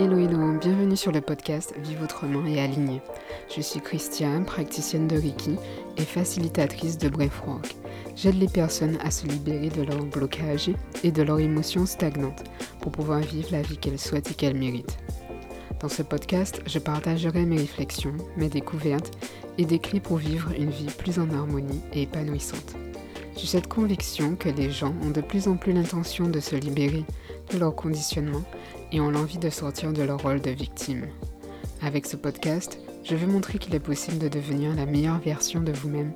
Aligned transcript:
Hello 0.00 0.16
hello, 0.16 0.56
bienvenue 0.60 0.96
sur 0.96 1.10
le 1.10 1.20
podcast 1.20 1.74
Vive 1.78 2.04
autrement 2.04 2.46
et 2.46 2.60
aligné. 2.60 3.02
Je 3.52 3.60
suis 3.60 3.80
Christiane, 3.80 4.44
praticienne 4.44 5.08
de 5.08 5.16
Reiki 5.16 5.56
et 5.96 6.04
facilitatrice 6.04 6.98
de 6.98 7.08
Breathwork. 7.08 7.74
J'aide 8.14 8.38
les 8.38 8.46
personnes 8.46 8.96
à 9.02 9.10
se 9.10 9.26
libérer 9.26 9.70
de 9.70 9.82
leurs 9.82 10.04
blocages 10.04 10.70
et 11.02 11.10
de 11.10 11.22
leurs 11.24 11.40
émotions 11.40 11.84
stagnantes 11.84 12.44
pour 12.80 12.92
pouvoir 12.92 13.18
vivre 13.18 13.48
la 13.50 13.62
vie 13.62 13.76
qu'elles 13.76 13.98
souhaitent 13.98 14.30
et 14.30 14.34
qu'elles 14.34 14.56
méritent. 14.56 14.98
Dans 15.80 15.88
ce 15.88 16.02
podcast, 16.02 16.62
je 16.64 16.78
partagerai 16.78 17.44
mes 17.44 17.58
réflexions, 17.58 18.14
mes 18.36 18.48
découvertes 18.48 19.18
et 19.58 19.64
des 19.64 19.80
clés 19.80 19.98
pour 19.98 20.18
vivre 20.18 20.52
une 20.56 20.70
vie 20.70 20.92
plus 20.96 21.18
en 21.18 21.28
harmonie 21.30 21.82
et 21.92 22.02
épanouissante. 22.02 22.76
J'ai 23.36 23.46
cette 23.48 23.66
conviction 23.66 24.36
que 24.36 24.48
les 24.48 24.70
gens 24.70 24.94
ont 25.02 25.10
de 25.10 25.20
plus 25.20 25.48
en 25.48 25.56
plus 25.56 25.72
l'intention 25.72 26.28
de 26.28 26.38
se 26.38 26.54
libérer 26.54 27.04
de 27.52 27.58
leur 27.58 27.74
conditionnement 27.74 28.44
et 28.92 29.00
ont 29.00 29.10
l'envie 29.10 29.38
de 29.38 29.50
sortir 29.50 29.92
de 29.92 30.02
leur 30.02 30.22
rôle 30.22 30.40
de 30.40 30.50
victime. 30.50 31.06
Avec 31.82 32.06
ce 32.06 32.16
podcast, 32.16 32.78
je 33.04 33.14
veux 33.14 33.26
montrer 33.26 33.58
qu'il 33.58 33.74
est 33.74 33.80
possible 33.80 34.18
de 34.18 34.28
devenir 34.28 34.74
la 34.74 34.86
meilleure 34.86 35.18
version 35.18 35.60
de 35.60 35.72
vous-même 35.72 36.12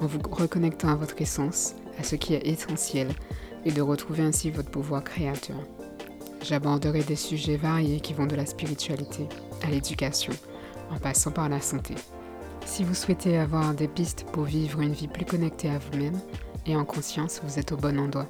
en 0.00 0.06
vous 0.06 0.20
reconnectant 0.30 0.88
à 0.88 0.94
votre 0.94 1.20
essence, 1.20 1.74
à 1.98 2.02
ce 2.02 2.16
qui 2.16 2.34
est 2.34 2.46
essentiel 2.46 3.08
et 3.64 3.72
de 3.72 3.82
retrouver 3.82 4.22
ainsi 4.22 4.50
votre 4.50 4.70
pouvoir 4.70 5.02
créateur. 5.02 5.56
J'aborderai 6.42 7.02
des 7.02 7.16
sujets 7.16 7.56
variés 7.56 8.00
qui 8.00 8.14
vont 8.14 8.26
de 8.26 8.36
la 8.36 8.46
spiritualité 8.46 9.28
à 9.62 9.70
l'éducation, 9.70 10.32
en 10.90 10.98
passant 10.98 11.32
par 11.32 11.48
la 11.48 11.60
santé. 11.60 11.94
Si 12.64 12.84
vous 12.84 12.94
souhaitez 12.94 13.38
avoir 13.38 13.74
des 13.74 13.88
pistes 13.88 14.26
pour 14.32 14.44
vivre 14.44 14.80
une 14.80 14.92
vie 14.92 15.08
plus 15.08 15.24
connectée 15.24 15.70
à 15.70 15.78
vous-même 15.78 16.20
et 16.66 16.76
en 16.76 16.84
conscience, 16.84 17.40
vous 17.44 17.58
êtes 17.58 17.72
au 17.72 17.76
bon 17.76 17.98
endroit. 17.98 18.28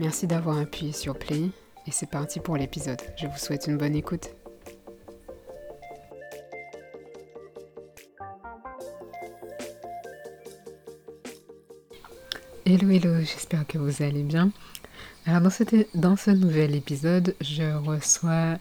Merci 0.00 0.26
d'avoir 0.26 0.58
appuyé 0.58 0.92
sur 0.92 1.16
Play 1.16 1.50
et 1.86 1.90
c'est 1.90 2.08
parti 2.08 2.40
pour 2.40 2.56
l'épisode. 2.56 3.00
Je 3.16 3.26
vous 3.26 3.38
souhaite 3.38 3.66
une 3.66 3.76
bonne 3.76 3.94
écoute. 3.94 4.28
Hello 12.66 12.88
hello, 12.88 13.20
j'espère 13.20 13.66
que 13.66 13.76
vous 13.76 14.02
allez 14.02 14.22
bien. 14.22 14.50
Alors 15.26 15.42
dans, 15.42 15.50
dans 15.94 16.16
ce 16.16 16.30
nouvel 16.30 16.74
épisode, 16.74 17.34
je 17.40 17.76
reçois 17.76 18.58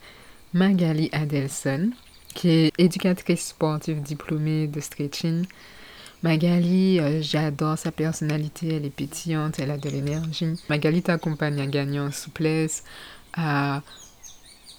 Magali 0.54 1.10
Adelson, 1.14 1.92
qui 2.34 2.50
est 2.50 2.72
éducatrice 2.78 3.48
sportive 3.48 4.02
diplômée 4.02 4.68
de 4.68 4.80
stretching. 4.82 5.46
Magali, 6.24 7.02
euh, 7.02 7.22
j'adore 7.22 7.78
sa 7.78 7.92
personnalité, 7.92 8.76
elle 8.76 8.86
est 8.86 8.90
pétillante, 8.90 9.60
elle 9.60 9.72
a 9.72 9.78
de 9.78 9.90
l'énergie. 9.90 10.56
Magali 10.70 11.02
t'accompagne 11.02 11.60
à 11.60 11.68
gagner 11.68 12.00
en 12.00 12.12
souplesse, 12.12 12.86
à, 13.34 13.82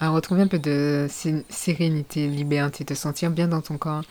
retrouver 0.01 0.41
un 0.41 0.47
peu 0.47 0.57
de 0.57 1.07
sérénité, 1.49 2.27
liberté, 2.27 2.83
te 2.83 2.95
sentir 2.95 3.29
bien 3.29 3.47
dans 3.47 3.61
ton 3.61 3.77
corps 3.77 4.03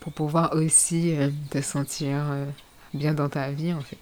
pour 0.00 0.12
pouvoir 0.12 0.54
aussi 0.54 1.16
euh, 1.16 1.30
te 1.50 1.62
sentir 1.62 2.18
euh, 2.30 2.44
bien 2.92 3.14
dans 3.14 3.30
ta 3.30 3.50
vie 3.50 3.72
en 3.72 3.80
fait. 3.80 3.98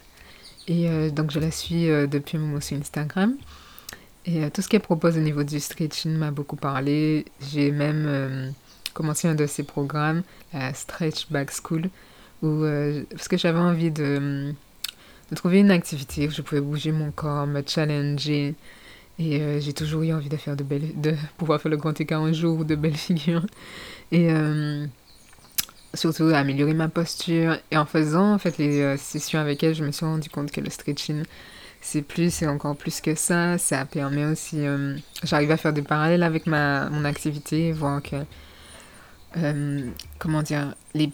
Et 0.66 1.10
donc 1.10 1.32
je 1.32 1.40
la 1.40 1.50
suis 1.50 1.86
depuis 1.86 2.36
un 2.36 2.40
moment 2.40 2.60
sur 2.60 2.76
Instagram. 2.76 3.34
Et 4.24 4.48
tout 4.50 4.62
ce 4.62 4.68
qu'elle 4.68 4.82
propose 4.82 5.16
au 5.16 5.20
niveau 5.20 5.42
du 5.42 5.58
stretching 5.58 6.12
m'a 6.12 6.30
beaucoup 6.30 6.54
parlé. 6.54 7.24
J'ai 7.50 7.72
même 7.72 8.54
commencé 8.94 9.26
un 9.26 9.34
de 9.34 9.46
ses 9.46 9.64
programmes, 9.64 10.22
la 10.52 10.72
Stretch 10.72 11.28
Back 11.28 11.50
School, 11.50 11.90
où, 12.42 12.64
parce 13.10 13.28
que 13.28 13.36
j'avais 13.36 13.58
envie 13.58 13.90
de, 13.90 14.52
de, 15.30 15.36
trouver 15.36 15.60
une 15.60 15.70
activité 15.70 16.26
où 16.28 16.30
je 16.30 16.42
pouvais 16.42 16.60
bouger 16.60 16.92
mon 16.92 17.10
corps, 17.10 17.46
me 17.46 17.62
challenger, 17.66 18.54
et 19.20 19.38
euh, 19.38 19.60
j'ai 19.60 19.74
toujours 19.74 20.02
eu 20.02 20.14
envie 20.14 20.30
de 20.30 20.36
faire 20.38 20.56
de 20.56 20.64
belles, 20.64 20.98
de 20.98 21.14
pouvoir 21.36 21.60
faire 21.60 21.70
le 21.70 21.76
grand 21.76 21.98
écart 22.00 22.22
un 22.22 22.32
jour, 22.32 22.64
de 22.64 22.74
belles 22.74 22.96
figures. 22.96 23.44
Et 24.12 24.32
euh, 24.32 24.86
surtout 25.92 26.24
améliorer 26.34 26.72
ma 26.72 26.88
posture. 26.88 27.58
Et 27.70 27.76
en 27.76 27.84
faisant 27.84 28.32
en 28.34 28.38
fait 28.38 28.56
les 28.56 28.80
euh, 28.80 28.96
sessions 28.96 29.38
avec 29.38 29.62
elle, 29.62 29.74
je 29.74 29.84
me 29.84 29.92
suis 29.92 30.06
rendu 30.06 30.30
compte 30.30 30.50
que 30.50 30.62
le 30.62 30.70
stretching, 30.70 31.24
c'est 31.82 32.00
plus, 32.00 32.32
c'est 32.32 32.46
encore 32.46 32.76
plus 32.76 33.02
que 33.02 33.14
ça. 33.14 33.58
Ça 33.58 33.84
permet 33.84 34.24
aussi, 34.24 34.64
j'arrive 35.22 35.50
à 35.50 35.56
faire 35.58 35.72
des 35.74 35.82
parallèles 35.82 36.22
avec 36.22 36.46
ma, 36.46 36.88
mon 36.90 37.04
activité, 37.04 37.72
voir 37.72 38.02
que, 38.02 38.16
comment 40.18 40.42
dire, 40.42 40.74
les 40.94 41.10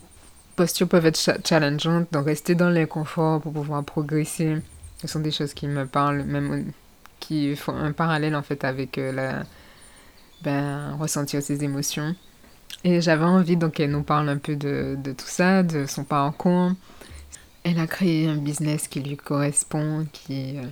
postures 0.56 0.88
peuvent 0.88 1.06
être 1.06 1.20
challengeantes, 1.44 2.08
donc 2.12 2.26
rester 2.26 2.54
dans 2.54 2.70
l'inconfort 2.70 3.40
pour 3.40 3.52
pouvoir 3.52 3.84
progresser. 3.84 4.56
Ce 5.00 5.06
sont 5.06 5.20
des 5.20 5.30
choses 5.30 5.54
qui 5.54 5.66
me 5.66 5.86
parlent, 5.86 6.22
même 6.22 6.72
qui 7.20 7.54
font 7.54 7.74
un 7.76 7.92
parallèle 7.92 8.34
en 8.34 8.42
fait 8.42 8.64
avec 8.64 8.98
euh, 8.98 9.42
ben, 10.42 10.96
ressentir 10.98 11.42
ses 11.42 11.62
émotions. 11.62 12.14
Et 12.84 13.00
j'avais 13.00 13.24
envie 13.24 13.56
donc 13.56 13.74
qu'elle 13.74 13.90
nous 13.90 14.02
parle 14.02 14.28
un 14.28 14.38
peu 14.38 14.56
de, 14.56 14.96
de, 15.02 15.12
tout 15.12 15.26
ça, 15.26 15.62
de 15.62 15.86
son 15.86 16.04
parcours. 16.04 16.72
Elle 17.64 17.78
a 17.78 17.86
créé 17.86 18.28
un 18.28 18.36
business 18.36 18.88
qui 18.88 19.00
lui 19.00 19.16
correspond, 19.16 20.06
qui, 20.12 20.56
euh, 20.56 20.66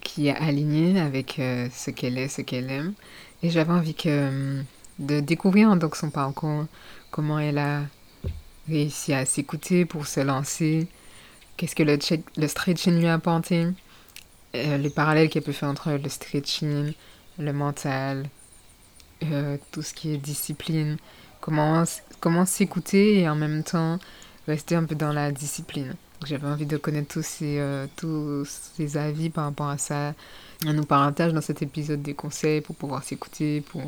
qui 0.00 0.28
est 0.28 0.36
aligné 0.36 1.00
avec 1.00 1.38
euh, 1.38 1.68
ce 1.72 1.90
qu'elle 1.90 2.16
est, 2.16 2.28
ce 2.28 2.42
qu'elle 2.42 2.70
aime. 2.70 2.94
Et 3.42 3.50
j'avais 3.50 3.72
envie 3.72 3.94
que, 3.94 4.62
de 4.98 5.20
découvrir 5.20 5.76
donc 5.76 5.96
son 5.96 6.10
parcours, 6.10 6.66
comment 7.10 7.38
elle 7.38 7.58
a 7.58 7.82
réussi 8.68 9.12
à 9.12 9.24
s'écouter 9.24 9.84
pour 9.84 10.06
se 10.06 10.20
lancer, 10.20 10.86
qu'est-ce 11.56 11.74
que 11.74 11.82
le, 11.82 11.98
le 12.36 12.48
stretching 12.48 12.98
lui 12.98 13.06
a 13.06 13.14
apporté, 13.14 13.66
euh, 14.54 14.76
les 14.78 14.90
parallèles 14.90 15.28
qu'elle 15.28 15.42
peut 15.42 15.52
faire 15.52 15.68
entre 15.68 15.90
le 15.90 16.08
stretching, 16.08 16.92
le 17.38 17.52
mental, 17.52 18.28
euh, 19.24 19.56
tout 19.72 19.82
ce 19.82 19.92
qui 19.92 20.14
est 20.14 20.16
discipline, 20.16 20.96
comment, 21.40 21.84
comment 22.20 22.46
s'écouter 22.46 23.20
et 23.20 23.28
en 23.28 23.34
même 23.34 23.62
temps 23.62 23.98
rester 24.46 24.74
un 24.74 24.84
peu 24.84 24.94
dans 24.94 25.12
la 25.12 25.32
discipline. 25.32 25.94
J'avais 26.24 26.48
envie 26.48 26.66
de 26.66 26.76
connaître 26.76 27.14
tous 27.14 27.24
ces, 27.24 27.58
euh, 27.58 27.86
tous 27.96 28.44
ces 28.76 28.96
avis 28.96 29.30
par 29.30 29.44
rapport 29.44 29.68
à 29.68 29.78
ça. 29.78 30.14
Elle 30.64 30.74
nous 30.74 30.84
partage 30.84 31.32
dans 31.32 31.40
cet 31.40 31.62
épisode 31.62 32.02
des 32.02 32.14
conseils 32.14 32.60
pour 32.60 32.74
pouvoir 32.74 33.04
s'écouter, 33.04 33.60
pour 33.60 33.82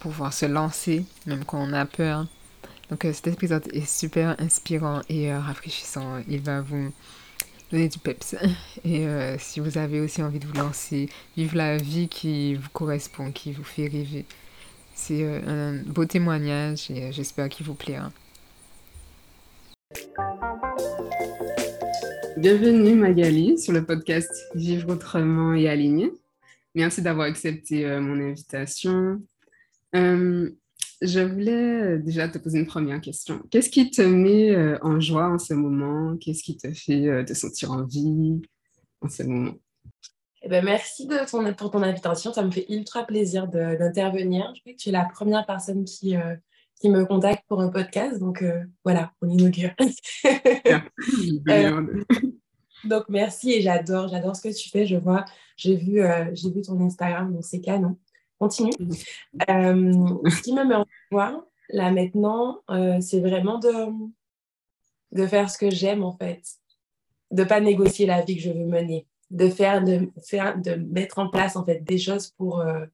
pouvoir 0.00 0.32
se 0.32 0.46
lancer, 0.46 1.04
même 1.26 1.44
quand 1.44 1.58
on 1.58 1.72
a 1.72 1.84
peur. 1.84 2.26
Donc 2.92 3.06
cet 3.14 3.26
épisode 3.26 3.66
est 3.72 3.88
super 3.88 4.38
inspirant 4.38 5.00
et 5.08 5.32
rafraîchissant. 5.32 6.22
Il 6.28 6.42
va 6.42 6.60
vous 6.60 6.92
donner 7.70 7.88
du 7.88 7.98
peps. 7.98 8.36
Et 8.84 9.06
euh, 9.06 9.38
si 9.38 9.60
vous 9.60 9.78
avez 9.78 9.98
aussi 9.98 10.22
envie 10.22 10.38
de 10.38 10.46
vous 10.46 10.52
lancer, 10.52 11.08
vivre 11.34 11.56
la 11.56 11.78
vie 11.78 12.08
qui 12.08 12.54
vous 12.54 12.68
correspond, 12.74 13.32
qui 13.32 13.52
vous 13.52 13.64
fait 13.64 13.88
rêver, 13.88 14.26
c'est 14.94 15.22
euh, 15.22 15.40
un 15.46 15.82
beau 15.90 16.04
témoignage 16.04 16.90
et 16.90 17.04
euh, 17.04 17.12
j'espère 17.12 17.48
qu'il 17.48 17.64
vous 17.64 17.72
plaira. 17.72 18.12
Bienvenue 22.36 22.94
Magali 22.94 23.58
sur 23.58 23.72
le 23.72 23.86
podcast 23.86 24.30
Vivre 24.54 24.90
autrement 24.90 25.54
et 25.54 25.66
aligné. 25.66 26.12
Merci 26.74 27.00
d'avoir 27.00 27.26
accepté 27.26 27.86
mon 28.00 28.20
invitation. 28.20 29.22
Je 31.04 31.18
voulais 31.18 31.82
euh, 31.82 31.98
déjà 31.98 32.28
te 32.28 32.38
poser 32.38 32.60
une 32.60 32.66
première 32.66 33.00
question. 33.00 33.42
Qu'est-ce 33.50 33.70
qui 33.70 33.90
te 33.90 34.02
met 34.02 34.54
euh, 34.54 34.78
en 34.82 35.00
joie 35.00 35.28
en 35.28 35.38
ce 35.38 35.52
moment? 35.52 36.16
Qu'est-ce 36.16 36.44
qui 36.44 36.56
te 36.56 36.72
fait 36.72 37.08
euh, 37.08 37.24
te 37.24 37.34
sentir 37.34 37.72
en 37.72 37.84
vie 37.84 38.40
en 39.00 39.08
ce 39.08 39.24
moment? 39.24 39.54
Eh 40.42 40.48
ben, 40.48 40.64
merci 40.64 41.08
de 41.08 41.28
ton, 41.28 41.52
pour 41.54 41.72
ton 41.72 41.82
invitation. 41.82 42.32
Ça 42.32 42.44
me 42.44 42.52
fait 42.52 42.66
ultra 42.68 43.04
plaisir 43.04 43.48
d'intervenir. 43.48 44.52
Je 44.54 44.60
sais 44.64 44.74
que 44.74 44.80
tu 44.80 44.90
es 44.90 44.92
la 44.92 45.04
première 45.04 45.44
personne 45.44 45.84
qui, 45.84 46.14
qui 46.80 46.88
me 46.88 47.04
contacte 47.04 47.42
pour 47.48 47.60
un 47.60 47.68
podcast. 47.68 48.20
Donc 48.20 48.44
voilà, 48.84 49.12
on 49.22 49.28
inaugure. 49.28 49.70
donc 52.84 53.04
merci 53.08 53.52
et 53.52 53.62
j'adore, 53.62 54.08
j'adore 54.08 54.34
ce 54.34 54.42
que 54.42 54.56
tu 54.56 54.68
fais. 54.68 54.84
Je 54.84 54.96
vois, 54.96 55.24
j'ai 55.56 55.76
vu, 55.76 56.00
j'ai 56.32 56.50
vu 56.50 56.62
ton 56.62 56.80
Instagram, 56.80 57.32
donc 57.32 57.44
c'est 57.44 57.60
canon 57.60 57.96
continue. 58.42 58.72
Euh, 59.48 59.92
ce 60.28 60.42
qui 60.42 60.52
me 60.52 60.64
met 60.64 60.74
en 60.74 60.84
joie, 61.12 61.46
là 61.68 61.92
maintenant, 61.92 62.60
euh, 62.70 63.00
c'est 63.00 63.20
vraiment 63.20 63.58
de, 63.58 63.70
de 65.12 65.26
faire 65.28 65.48
ce 65.48 65.58
que 65.58 65.70
j'aime 65.70 66.02
en 66.02 66.16
fait, 66.16 66.42
de 67.30 67.44
pas 67.44 67.60
négocier 67.60 68.04
la 68.04 68.22
vie 68.22 68.36
que 68.36 68.42
je 68.42 68.50
veux 68.50 68.66
mener, 68.66 69.06
de 69.30 69.48
faire, 69.48 69.84
de 69.84 70.10
faire, 70.24 70.60
de 70.60 70.74
mettre 70.74 71.20
en 71.20 71.28
place 71.28 71.54
en 71.54 71.64
fait 71.64 71.84
des 71.84 71.98
choses 71.98 72.30
pour, 72.36 72.60
euh, 72.60 72.84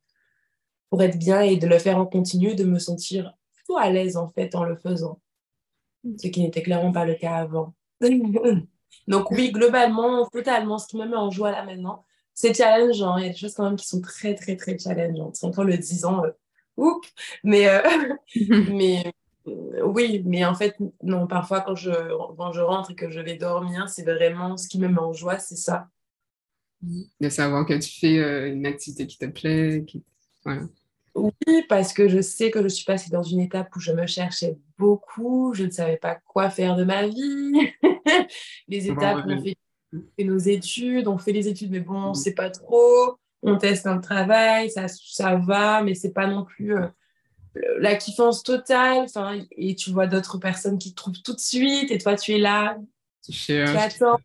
pour 0.91 1.03
être 1.03 1.19
bien 1.19 1.41
et 1.41 1.57
de 1.57 1.67
le 1.67 1.79
faire 1.79 1.97
en 1.97 2.05
continu, 2.05 2.55
de 2.55 2.65
me 2.65 2.79
sentir 2.79 3.33
plutôt 3.55 3.79
à 3.79 3.89
l'aise 3.89 4.19
en 4.19 4.29
fait 4.29 4.55
en 4.55 4.65
le 4.65 4.77
faisant, 4.77 5.19
ce 6.19 6.29
qui 6.29 6.43
n'était 6.43 6.63
clairement 6.63 6.93
pas 6.93 7.07
le 7.07 7.15
cas 7.15 7.37
avant. 7.37 7.75
Donc 9.09 9.31
oui, 9.31 9.51
globalement, 9.51 10.27
totalement, 10.27 10.77
ce 10.77 10.87
qui 10.89 10.99
me 10.99 11.07
met 11.07 11.17
en 11.17 11.31
joie 11.31 11.53
là 11.53 11.65
maintenant, 11.65 12.05
c'est 12.39 12.55
challengeant. 12.55 13.17
Il 13.17 13.25
y 13.25 13.27
a 13.27 13.33
des 13.33 13.37
choses 13.37 13.55
quand 13.55 13.65
même 13.65 13.75
qui 13.75 13.89
sont 13.89 14.01
très, 14.01 14.37
très, 14.37 14.55
très 14.55 14.79
challengeantes. 14.79 15.35
C'est 15.35 15.47
encore 15.47 15.65
le 15.65 15.77
10 15.77 16.05
ans, 16.05 16.23
euh, 16.25 16.85
mais, 17.43 17.69
euh, 17.69 17.83
mais 18.71 19.13
euh, 19.49 19.83
oui, 19.85 20.23
mais 20.25 20.45
en 20.45 20.55
fait, 20.55 20.77
non, 21.03 21.27
parfois 21.27 21.63
quand 21.63 21.75
je, 21.75 21.91
quand 22.37 22.53
je 22.53 22.61
rentre 22.61 22.93
et 22.93 22.95
que 22.95 23.11
je 23.11 23.19
vais 23.19 23.35
dormir, 23.35 23.89
c'est 23.89 24.05
vraiment 24.05 24.57
ce 24.57 24.69
qui 24.69 24.79
me 24.79 24.87
met 24.87 25.01
en 25.01 25.13
joie, 25.13 25.41
c'est 25.41 25.57
ça. 25.57 25.89
De 27.21 27.29
savoir 27.29 27.67
que 27.67 27.75
tu 27.75 27.99
fais 27.99 28.51
une 28.51 28.67
activité 28.67 29.09
qui 29.09 29.19
te 29.19 29.27
plaît. 29.27 29.85
Qui... 29.85 30.05
Oui, 31.17 31.33
parce 31.69 31.93
que 31.93 32.07
je 32.07 32.21
sais 32.21 32.53
que 32.53 32.63
je 32.63 32.69
suis 32.69 32.85
passée 32.85 33.11
dans 33.11 33.25
une 33.25 33.41
étape 33.41 33.75
où 33.75 33.81
je 33.81 33.91
me 33.91 34.07
cherchais 34.07 34.57
beaucoup, 34.79 35.55
je 35.55 35.65
ne 35.65 35.71
savais 35.71 35.97
pas 35.97 36.15
quoi 36.25 36.51
faire 36.51 36.77
de 36.77 36.85
ma 36.85 37.09
vie. 37.09 37.73
les 38.69 38.89
étapes 38.89 39.25
on 39.27 39.43
fait, 39.43 39.57
nos 40.19 40.39
études, 40.39 41.09
on 41.09 41.19
fait 41.19 41.33
les 41.33 41.49
études, 41.49 41.71
mais 41.71 41.81
bon, 41.81 41.99
on 41.99 42.09
ne 42.11 42.15
sait 42.15 42.35
pas 42.35 42.51
trop. 42.51 43.17
On 43.43 43.57
teste 43.57 43.87
un 43.87 43.99
travail, 43.99 44.71
ça, 44.71 44.87
ça 44.89 45.37
va, 45.37 45.83
mais 45.83 45.95
c'est 45.95 46.13
pas 46.13 46.27
non 46.27 46.45
plus 46.45 46.77
euh, 46.77 46.87
la 47.79 47.95
kiffance 47.95 48.43
totale. 48.43 49.07
Et 49.53 49.75
tu 49.75 49.91
vois 49.91 50.07
d'autres 50.07 50.39
personnes 50.39 50.79
qui 50.79 50.91
te 50.91 50.97
trouvent 50.97 51.23
tout 51.23 51.35
de 51.35 51.41
suite, 51.41 51.91
et 51.91 51.99
toi, 51.99 52.17
tu 52.17 52.33
es 52.33 52.39
là, 52.39 52.77
tu 53.23 53.53
attends, 53.53 54.19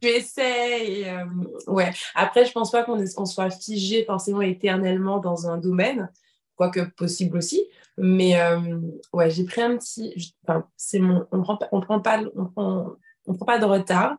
tu 0.00 0.08
essaies. 0.08 1.00
Et, 1.00 1.10
euh, 1.10 1.24
ouais. 1.66 1.92
Après, 2.14 2.44
je 2.44 2.52
pense 2.52 2.70
pas 2.70 2.84
qu'on 2.84 3.26
soit 3.26 3.50
figé 3.50 4.04
forcément 4.04 4.42
éternellement 4.42 5.18
dans 5.18 5.48
un 5.48 5.58
domaine, 5.58 6.10
quoique 6.54 6.80
possible 6.96 7.36
aussi. 7.38 7.64
Mais 7.98 8.40
euh, 8.40 8.78
ouais, 9.12 9.30
j'ai 9.30 9.44
pris 9.44 9.62
un 9.62 9.76
petit. 9.76 10.34
Enfin, 10.46 10.66
c'est 10.76 10.98
mon. 10.98 11.26
On 11.32 11.42
prend, 11.42 11.58
on 11.72 11.80
prend 11.80 12.00
pas, 12.00 12.20
on 12.36 12.46
prend, 12.46 12.96
on 13.26 13.34
prend 13.34 13.46
pas 13.46 13.58
de 13.58 13.64
retard. 13.64 14.16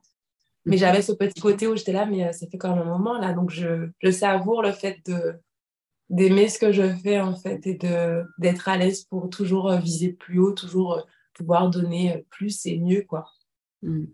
Mais 0.66 0.76
mhm. 0.76 0.80
j'avais 0.80 1.02
ce 1.02 1.14
petit 1.14 1.40
côté 1.40 1.68
où 1.68 1.76
j'étais 1.76 1.94
là, 1.94 2.06
mais 2.06 2.26
euh, 2.26 2.32
ça 2.34 2.46
fait 2.48 2.58
quand 2.58 2.76
même 2.76 2.88
un 2.88 2.98
moment 2.98 3.18
là. 3.18 3.34
Donc 3.34 3.52
je, 3.52 3.90
je 4.02 4.12
savoure 4.12 4.62
le 4.62 4.72
fait 4.72 5.00
de 5.06 5.36
d'aimer 6.10 6.48
ce 6.48 6.58
que 6.58 6.72
je 6.72 6.88
fais 7.04 7.20
en 7.20 7.36
fait 7.36 7.68
et 7.68 7.76
de 7.76 8.24
d'être 8.38 8.70
à 8.70 8.78
l'aise 8.78 9.04
pour 9.04 9.30
toujours 9.30 9.72
viser 9.78 10.14
plus 10.14 10.40
haut, 10.40 10.54
toujours 10.54 11.06
pouvoir 11.34 11.70
donner 11.70 12.26
plus 12.30 12.66
et 12.66 12.78
mieux 12.80 13.02
quoi. 13.02 13.26
Mhm. 13.82 14.08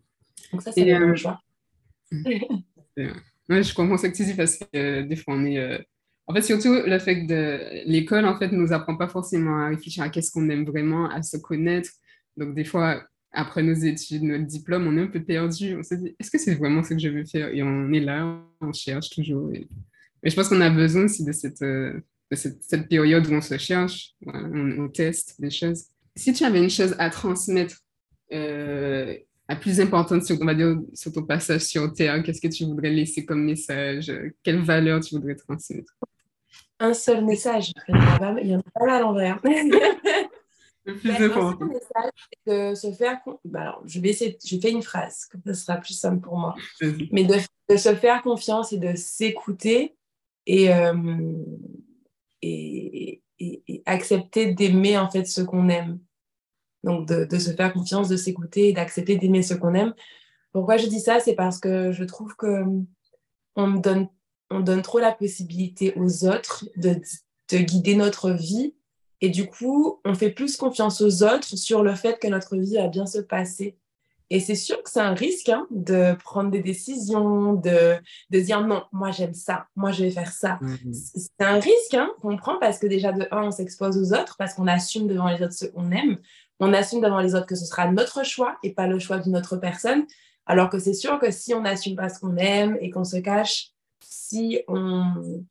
Donc 0.51 0.61
ça 0.61 0.71
c'est 0.71 0.85
le 0.85 1.15
choix. 1.15 1.39
ouais, 2.11 3.63
je 3.63 3.73
comprends 3.73 3.97
ce 3.97 4.07
que 4.07 4.15
tu 4.15 4.25
dis 4.25 4.33
parce 4.35 4.57
que 4.57 4.65
euh, 4.75 5.03
des 5.03 5.15
fois 5.15 5.35
on 5.35 5.45
est. 5.45 5.57
Euh, 5.57 5.77
en 6.25 6.33
fait, 6.33 6.41
surtout 6.41 6.73
le 6.85 6.99
fait 6.99 7.25
que 7.25 7.83
l'école 7.85 8.25
en 8.25 8.37
fait 8.37 8.49
nous 8.51 8.71
apprend 8.71 8.95
pas 8.95 9.09
forcément 9.09 9.57
à 9.57 9.67
réfléchir 9.67 10.03
à 10.03 10.09
qu'est-ce 10.09 10.31
qu'on 10.31 10.47
aime 10.49 10.65
vraiment, 10.65 11.09
à 11.09 11.21
se 11.21 11.35
connaître. 11.35 11.89
Donc 12.37 12.55
des 12.55 12.63
fois, 12.63 13.03
après 13.33 13.63
nos 13.63 13.73
études, 13.73 14.23
notre 14.23 14.45
diplôme, 14.45 14.87
on 14.87 14.95
est 14.97 15.01
un 15.01 15.07
peu 15.07 15.21
perdu. 15.21 15.75
On 15.77 15.83
se 15.83 15.95
dit, 15.95 16.15
est-ce 16.19 16.29
que 16.29 16.37
c'est 16.37 16.53
vraiment 16.53 16.83
ce 16.83 16.93
que 16.93 16.99
je 16.99 17.09
veux 17.09 17.25
faire? 17.25 17.49
Et 17.49 17.63
on 17.63 17.91
est 17.91 17.99
là, 17.99 18.39
on 18.61 18.71
cherche 18.71 19.09
toujours. 19.09 19.51
Et, 19.53 19.67
je 20.23 20.35
pense 20.35 20.47
qu'on 20.47 20.61
a 20.61 20.69
besoin 20.69 21.05
aussi 21.05 21.25
de 21.25 21.31
cette, 21.31 21.61
euh, 21.63 21.99
de 22.31 22.35
cette, 22.35 22.87
période 22.87 23.27
où 23.27 23.33
on 23.33 23.41
se 23.41 23.57
cherche, 23.57 24.13
on, 24.25 24.87
teste 24.87 25.41
des 25.41 25.49
choses. 25.49 25.85
Si 26.15 26.31
tu 26.31 26.45
avais 26.45 26.63
une 26.63 26.69
chose 26.69 26.95
à 26.99 27.09
transmettre 27.09 27.77
la 28.31 29.55
plus 29.59 29.81
importante 29.81 30.23
sur, 30.23 30.37
on 30.39 30.45
va 30.45 30.55
dire, 30.55 30.77
sur 30.93 31.11
ton 31.11 31.23
passage 31.23 31.61
sur 31.61 31.91
Terre 31.93 32.23
Qu'est-ce 32.23 32.39
que 32.39 32.47
tu 32.47 32.65
voudrais 32.65 32.89
laisser 32.89 33.25
comme 33.25 33.43
message? 33.43 34.11
Quelle 34.43 34.61
valeur 34.61 35.01
tu 35.01 35.15
voudrais 35.15 35.35
transmettre? 35.35 35.93
Un 36.79 36.93
seul 36.93 37.25
message. 37.25 37.71
Il 37.89 37.95
y 38.47 38.55
en 38.55 38.59
a 38.59 38.79
pas 38.79 38.85
mal 38.85 39.03
en 39.03 39.13
vrai. 39.13 39.33
Le 40.85 40.95
plus 40.95 41.11
important. 41.11 41.65
message, 41.65 42.11
c'est 42.45 42.71
de 42.71 42.75
se 42.75 42.91
faire. 42.91 43.21
Ben, 43.45 43.61
alors, 43.61 43.81
je 43.85 43.99
vais 43.99 44.09
essayer. 44.09 44.37
Je 44.45 44.57
fais 44.59 44.71
une 44.71 44.81
phrase, 44.81 45.25
comme 45.25 45.41
ça 45.45 45.53
sera 45.53 45.77
plus 45.77 45.93
simple 45.93 46.21
pour 46.21 46.37
moi. 46.37 46.55
Mais 47.11 47.23
de, 47.23 47.77
se 47.77 47.95
faire 47.95 48.21
confiance 48.21 48.73
et 48.73 48.77
de 48.77 48.93
s'écouter 48.95 49.95
et, 50.45 50.73
euh, 50.73 51.33
et, 52.41 53.21
et, 53.39 53.83
accepter 53.85 54.53
d'aimer 54.53 54.97
en 54.97 55.09
fait 55.09 55.25
ce 55.25 55.41
qu'on 55.41 55.69
aime. 55.69 55.99
Donc, 56.83 57.07
de, 57.07 57.37
se 57.39 57.51
faire 57.51 57.71
confiance, 57.71 58.09
de 58.09 58.17
s'écouter 58.17 58.69
et 58.69 58.73
d'accepter 58.73 59.15
d'aimer 59.15 59.41
ce 59.41 59.53
qu'on 59.53 59.73
aime. 59.73 59.93
Pourquoi 60.51 60.75
je 60.75 60.87
dis 60.87 60.99
ça? 60.99 61.19
C'est 61.21 61.35
parce 61.35 61.59
que 61.59 61.93
je 61.93 62.03
trouve 62.03 62.35
que 62.35 62.63
on 63.55 63.71
donne, 63.71 64.09
on 64.49 64.59
donne 64.59 64.81
trop 64.81 64.99
la 64.99 65.13
possibilité 65.13 65.93
aux 65.95 66.25
autres 66.25 66.65
de, 66.75 66.99
de 67.51 67.57
guider 67.57 67.95
notre 67.95 68.31
vie. 68.31 68.75
Et 69.23 69.29
du 69.29 69.47
coup, 69.47 70.01
on 70.05 70.13
fait 70.13 70.29
plus 70.29 70.57
confiance 70.57 71.01
aux 71.01 71.23
autres 71.23 71.57
sur 71.57 71.81
le 71.81 71.95
fait 71.95 72.19
que 72.19 72.27
notre 72.27 72.57
vie 72.57 72.75
va 72.75 72.87
bien 72.87 73.05
se 73.05 73.19
passer. 73.19 73.77
Et 74.29 74.39
c'est 74.39 74.55
sûr 74.55 74.81
que 74.81 74.89
c'est 74.89 74.99
un 74.99 75.13
risque 75.13 75.49
hein, 75.49 75.67
de 75.71 76.15
prendre 76.23 76.49
des 76.49 76.61
décisions, 76.61 77.53
de, 77.53 77.95
de 78.29 78.39
dire 78.39 78.65
non, 78.65 78.83
moi 78.91 79.11
j'aime 79.11 79.33
ça, 79.33 79.67
moi 79.75 79.91
je 79.91 80.03
vais 80.03 80.11
faire 80.11 80.31
ça. 80.31 80.59
Mhm. 80.61 80.93
C'est 80.93 81.45
un 81.45 81.59
risque 81.59 81.93
hein, 81.93 82.09
qu'on 82.21 82.35
prend 82.35 82.57
parce 82.59 82.79
que 82.79 82.87
déjà 82.87 83.11
de 83.11 83.27
un, 83.31 83.43
on 83.43 83.51
s'expose 83.51 83.97
aux 83.97 84.13
autres, 84.13 84.35
parce 84.37 84.55
qu'on 84.55 84.67
assume 84.67 85.07
devant 85.07 85.27
les 85.27 85.41
autres 85.41 85.53
ce 85.53 85.65
qu'on 85.65 85.91
aime 85.91 86.17
on 86.59 86.73
assume 86.73 87.01
devant 87.01 87.19
les 87.19 87.35
autres 87.35 87.45
que 87.45 87.55
ce 87.55 87.65
sera 87.65 87.91
notre 87.91 88.25
choix 88.25 88.57
et 88.63 88.73
pas 88.73 88.87
le 88.87 88.99
choix 88.99 89.19
d'une 89.19 89.35
autre 89.35 89.57
personne. 89.57 90.05
Alors 90.45 90.69
que 90.69 90.79
c'est 90.79 90.93
sûr 90.93 91.19
que 91.19 91.31
si 91.31 91.53
on 91.53 91.61
n'assume 91.61 91.95
pas 91.95 92.09
ce 92.09 92.19
qu'on 92.19 92.37
aime 92.37 92.77
et 92.81 92.89
qu'on 92.89 93.03
se 93.03 93.17
cache, 93.17 93.71
si 94.01 94.61
on 94.67 95.43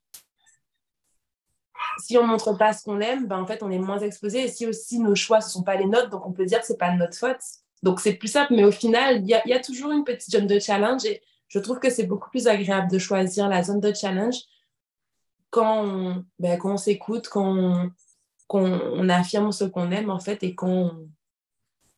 si 1.98 2.16
on 2.18 2.26
montre 2.26 2.56
pas 2.56 2.72
ce 2.72 2.84
qu'on 2.84 3.00
aime, 3.00 3.26
ben 3.26 3.40
en 3.40 3.46
fait 3.46 3.62
on 3.62 3.70
est 3.70 3.78
moins 3.78 3.98
exposé. 3.98 4.44
Et 4.44 4.48
si 4.48 4.66
aussi 4.66 4.98
nos 4.98 5.14
choix 5.14 5.38
ne 5.38 5.42
sont 5.42 5.62
pas 5.62 5.76
les 5.76 5.86
nôtres, 5.86 6.10
donc 6.10 6.26
on 6.26 6.32
peut 6.32 6.46
dire 6.46 6.60
que 6.60 6.66
c'est 6.66 6.78
pas 6.78 6.90
de 6.90 6.98
notre 6.98 7.16
faute. 7.16 7.40
Donc 7.82 8.00
c'est 8.00 8.14
plus 8.14 8.28
simple, 8.28 8.54
mais 8.54 8.64
au 8.64 8.70
final, 8.70 9.22
il 9.22 9.28
y, 9.28 9.52
a, 9.52 9.60
toujours 9.60 9.90
une 9.90 10.04
petite 10.04 10.30
zone 10.30 10.46
de 10.46 10.58
challenge 10.58 11.04
et 11.04 11.20
je 11.48 11.58
trouve 11.58 11.80
que 11.80 11.90
c'est 11.90 12.06
beaucoup 12.06 12.30
plus 12.30 12.46
agréable 12.46 12.90
de 12.90 12.98
choisir 12.98 13.48
la 13.48 13.62
zone 13.62 13.80
de 13.80 13.92
challenge 13.92 14.36
quand 15.50 15.84
on, 15.84 16.24
ben, 16.38 16.58
quand 16.58 16.74
on 16.74 16.76
s'écoute, 16.76 17.28
quand 17.28 17.44
on, 17.44 17.90
qu'on 18.52 19.08
affirme 19.08 19.50
ce 19.50 19.64
qu'on 19.64 19.90
aime 19.90 20.10
en 20.10 20.18
fait 20.18 20.42
et 20.42 20.54
qu'on 20.54 21.08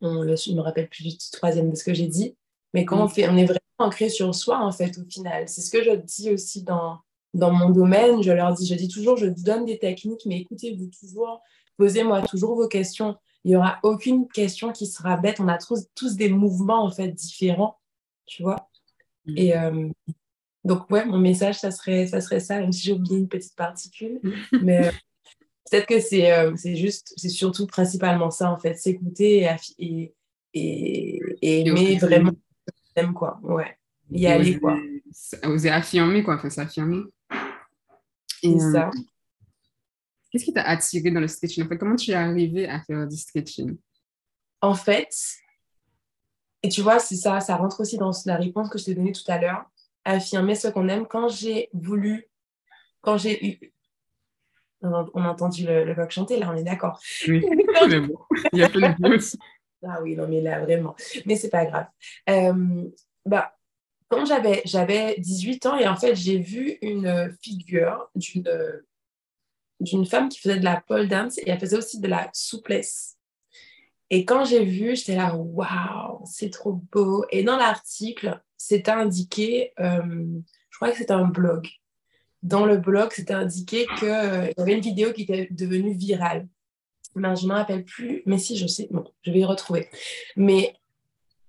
on, 0.00 0.23
je 0.23 0.52
me 0.52 0.61
rappelle 0.61 0.88
plus 0.88 1.02
du 1.02 1.19
troisième 1.32 1.69
de 1.70 1.75
ce 1.75 1.82
que 1.82 1.93
j'ai 1.93 2.06
dit 2.06 2.37
mais 2.73 2.85
quand 2.85 3.02
on 3.02 3.08
fait 3.08 3.29
on 3.29 3.37
est 3.37 3.44
vraiment 3.44 3.58
ancré 3.79 4.08
sur 4.08 4.32
soi 4.37 4.61
en 4.61 4.70
fait 4.70 4.96
au 4.99 5.05
final 5.05 5.49
c'est 5.49 5.62
ce 5.62 5.70
que 5.70 5.82
je 5.82 5.91
dis 5.91 6.31
aussi 6.32 6.62
dans 6.62 7.00
dans 7.35 7.53
mon 7.53 7.71
domaine 7.71 8.23
je 8.23 8.33
leur 8.33 8.53
dis 8.55 8.67
je 8.67 8.75
dis 8.75 8.89
toujours 8.89 9.17
je 9.17 9.27
vous 9.27 9.43
donne 9.43 9.65
des 9.65 9.79
techniques 9.79 10.25
mais 10.27 10.41
écoutez-vous 10.41 10.91
toujours 10.99 11.43
posez-moi 11.77 12.23
toujours 12.23 12.55
vos 12.57 12.69
questions 12.69 13.17
il 13.45 13.51
n'y 13.51 13.57
aura 13.57 13.79
aucune 13.83 14.27
question 14.29 14.73
qui 14.73 14.87
sera 14.87 15.17
bête 15.17 15.41
on 15.41 15.49
a 15.49 15.59
tous, 15.59 15.87
tous 15.95 16.17
des 16.17 16.29
mouvements 16.29 16.85
en 16.85 16.91
fait 16.91 17.09
différents 17.09 17.79
tu 18.27 18.43
vois 18.43 18.69
mm. 19.27 19.35
et 19.37 19.57
euh, 19.57 19.89
donc 20.65 20.91
ouais 20.91 21.05
mon 21.05 21.19
message 21.19 21.59
ça 21.59 21.71
serait 21.71 22.07
ça 22.07 22.21
serait 22.21 22.41
ça 22.41 22.61
même 22.61 22.73
si 22.73 22.83
j'ai 22.83 22.93
oublié 22.93 23.19
une 23.19 23.29
petite 23.29 23.57
particule 23.57 24.21
mais 24.63 24.87
euh, 24.87 24.91
peut-être 25.71 25.87
que 25.87 26.01
c'est 26.01 26.33
euh, 26.33 26.53
c'est 26.57 26.77
juste, 26.77 27.15
c'est 27.17 27.29
surtout 27.29 27.67
principalement 27.67 28.31
ça, 28.31 28.51
en 28.51 28.59
fait, 28.59 28.75
s'écouter 28.75 29.49
et, 29.79 30.15
et, 30.53 31.21
et, 31.43 31.61
aimer 31.67 31.97
vraiment 31.97 32.33
aime 32.97 33.13
quoi. 33.13 33.41
Ouais. 33.43 33.77
Y 34.11 34.27
aller, 34.27 34.58
quoi. 34.58 34.79
Oser 35.44 35.70
affirmer, 35.70 36.23
quoi, 36.23 36.37
enfin, 36.37 36.51
s'affirmer. 36.51 37.03
Ça. 38.44 38.89
Euh, 38.89 38.91
qu'est-ce 40.31 40.44
qui 40.44 40.53
t'a 40.53 40.63
attiré 40.63 41.10
dans 41.10 41.20
le 41.20 41.29
stretching? 41.29 41.65
En 41.65 41.69
fait, 41.69 41.79
comment 41.79 41.96
tu 41.96 42.10
es 42.10 42.15
arrivé 42.15 42.69
à 42.69 42.81
faire 42.81 43.06
du 43.06 43.17
stretching? 43.17 43.77
En 44.60 44.74
fait, 44.74 45.15
et 46.63 46.69
tu 46.69 46.81
vois, 46.81 46.98
c'est 46.98 47.17
ça, 47.17 47.41
ça 47.41 47.56
rentre 47.56 47.81
aussi 47.81 47.98
dans 47.98 48.13
la 48.24 48.36
réponse 48.36 48.70
que 48.70 48.79
je 48.79 48.86
t'ai 48.86 48.94
donnée 48.94 49.13
tout 49.13 49.29
à 49.29 49.39
l'heure. 49.39 49.65
Affirmer 50.05 50.55
ce 50.55 50.69
qu'on 50.69 50.89
aime. 50.89 51.06
Quand 51.06 51.29
j'ai 51.29 51.69
voulu, 51.72 52.27
quand 53.01 53.17
j'ai 53.19 53.46
eu 53.46 53.74
on 54.82 55.22
a 55.22 55.29
entendu 55.29 55.67
le, 55.67 55.84
le 55.84 55.94
coq 55.94 56.10
chanter, 56.10 56.39
là, 56.39 56.51
on 56.53 56.56
est 56.56 56.65
d'accord. 56.65 57.01
Oui, 57.29 57.44
mais 57.89 58.01
bon, 58.01 58.19
il 58.53 58.58
y 58.58 58.63
a 58.63 58.69
plein 58.69 58.94
de 58.98 59.17
aussi. 59.17 59.39
Ah 59.86 59.98
oui, 60.03 60.17
non, 60.17 60.27
mais 60.29 60.41
là, 60.41 60.60
vraiment. 60.60 60.96
Mais 61.27 61.36
c'est 61.36 61.51
pas 61.51 61.67
grave. 61.67 61.86
Euh, 62.31 62.84
bah, 63.27 63.55
quand 64.08 64.25
j'avais, 64.25 64.63
j'avais 64.65 65.17
18 65.19 65.67
ans, 65.67 65.77
et 65.77 65.89
en 65.89 65.96
fait, 65.96 66.15
j'ai 66.15 66.39
vu 66.39 66.79
une 66.82 67.37
figure 67.41 68.11
d'une, 68.15 68.82
d'une 69.81 70.06
femme 70.06 70.29
qui 70.29 70.39
faisait 70.41 70.58
de 70.58 70.65
la 70.65 70.81
pole 70.81 71.08
dance 71.08 71.39
et 71.39 71.49
elle 71.49 71.58
faisait 71.58 71.77
aussi 71.77 72.01
de 72.01 72.08
la 72.08 72.29
souplesse. 72.32 73.17
Et 74.11 74.25
quand 74.25 74.44
j'ai 74.44 74.65
vu, 74.65 74.94
j'étais 74.94 75.17
là, 75.17 75.34
waouh, 75.34 76.23
c'est 76.25 76.51
trop 76.51 76.81
beau. 76.93 77.25
Et 77.31 77.43
dans 77.43 77.56
l'article, 77.56 78.41
c'était 78.56 78.91
indiqué, 78.91 79.73
euh, 79.81 80.27
je 80.70 80.77
crois 80.77 80.91
que 80.91 80.99
c'était 80.99 81.13
un 81.13 81.25
blog, 81.25 81.69
dans 82.44 82.67
le 82.67 82.77
blog, 82.77 83.11
c'était 83.13 83.34
indiqué 83.34 83.87
qu'il 83.99 84.08
euh, 84.08 84.53
y 84.56 84.61
avait 84.61 84.75
une 84.75 84.81
vidéo 84.81 85.13
qui 85.13 85.23
était 85.23 85.49
devenue 85.51 85.94
virale. 85.94 86.46
Ben, 87.17 87.34
je 87.34 87.44
ne 87.44 87.51
me 87.51 87.55
rappelle 87.55 87.84
plus, 87.84 88.23
mais 88.27 88.39
si, 88.39 88.56
je 88.56 88.67
sais, 88.67 88.89
bon, 88.91 89.05
je 89.23 89.31
vais 89.31 89.41
y 89.41 89.44
retrouver. 89.44 89.89
Mais, 90.37 90.75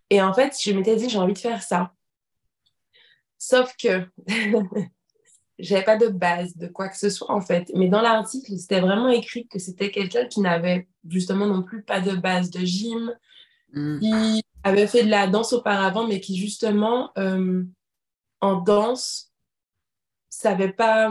et 0.09 0.21
en 0.21 0.33
fait, 0.33 0.55
je 0.59 0.71
m'étais 0.71 0.95
dit, 0.95 1.09
j'ai 1.09 1.17
envie 1.17 1.33
de 1.33 1.37
faire 1.37 1.61
ça. 1.61 1.93
Sauf 3.47 3.75
que 3.77 4.07
j'avais 5.59 5.83
pas 5.83 5.97
de 5.97 6.07
base 6.07 6.57
de 6.57 6.65
quoi 6.65 6.89
que 6.89 6.97
ce 6.97 7.11
soit, 7.11 7.29
en 7.31 7.41
fait. 7.41 7.71
Mais 7.75 7.89
dans 7.89 8.01
l'article, 8.01 8.57
c'était 8.57 8.79
vraiment 8.79 9.09
écrit 9.09 9.47
que 9.47 9.59
c'était 9.59 9.91
quelqu'un 9.91 10.25
qui 10.25 10.41
n'avait 10.41 10.87
justement 11.07 11.45
non 11.45 11.61
plus 11.61 11.83
pas 11.83 12.01
de 12.01 12.15
base 12.15 12.49
de 12.49 12.65
gym, 12.65 13.15
mm. 13.71 13.99
qui 13.99 14.43
avait 14.63 14.87
fait 14.87 15.03
de 15.03 15.11
la 15.11 15.27
danse 15.27 15.53
auparavant, 15.53 16.07
mais 16.07 16.19
qui 16.19 16.35
justement, 16.35 17.11
euh, 17.19 17.63
en 18.41 18.55
danse, 18.55 19.31
savait 20.27 20.73
pas. 20.73 21.09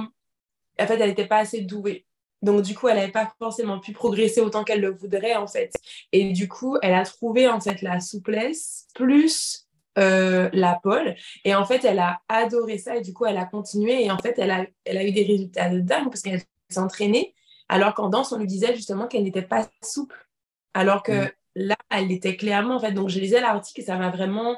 En 0.81 0.87
fait, 0.89 0.99
elle 0.99 1.11
n'était 1.11 1.29
pas 1.29 1.39
assez 1.39 1.61
douée. 1.61 2.05
Donc, 2.43 2.63
du 2.63 2.75
coup, 2.75 2.89
elle 2.89 2.97
n'avait 2.97 3.13
pas 3.13 3.33
forcément 3.39 3.79
pu 3.79 3.93
progresser 3.93 4.41
autant 4.41 4.65
qu'elle 4.65 4.81
le 4.81 4.91
voudrait, 4.91 5.37
en 5.37 5.47
fait. 5.47 5.73
Et 6.11 6.33
du 6.33 6.49
coup, 6.49 6.79
elle 6.83 6.95
a 6.95 7.05
trouvé, 7.05 7.47
en 7.47 7.61
fait, 7.61 7.81
la 7.81 8.01
souplesse 8.01 8.89
plus 8.93 9.64
euh, 9.99 10.49
la 10.53 10.79
pole. 10.83 11.15
Et 11.45 11.55
en 11.55 11.65
fait, 11.65 11.85
elle 11.85 11.99
a 11.99 12.21
adoré 12.29 12.79
ça. 12.79 12.97
Et 12.97 13.01
du 13.01 13.13
coup, 13.13 13.27
elle 13.27 13.37
a 13.37 13.45
continué. 13.45 14.05
Et 14.05 14.11
en 14.11 14.19
fait, 14.19 14.39
elle 14.39 14.51
a, 14.51 14.67
elle 14.85 14.99
a 14.99 15.05
eu 15.05 15.13
des 15.13 15.25
résultats 15.25 15.71
de 15.71 15.81
dingue 15.81 16.11
parce 16.11 16.23
qu'elle 16.23 16.43
s'entraîner, 16.71 17.35
alors 17.69 17.95
qu'en 17.95 18.09
danse, 18.09 18.33
on 18.33 18.39
lui 18.39 18.47
disait 18.47 18.75
justement 18.75 19.07
qu'elle 19.07 19.25
n'était 19.25 19.43
pas 19.43 19.69
souple. 19.83 20.29
Alors 20.75 21.03
que 21.03 21.27
mm. 21.27 21.31
là, 21.57 21.77
elle 21.91 22.11
était 22.11 22.37
clairement, 22.37 22.77
en 22.77 22.81
fait. 22.81 22.93
Donc, 22.93 23.09
je 23.09 23.21
lisais 23.21 23.41
l'article 23.41 23.81
et 23.81 23.85
ça 23.85 23.97
m'a 23.97 24.11
vraiment 24.11 24.57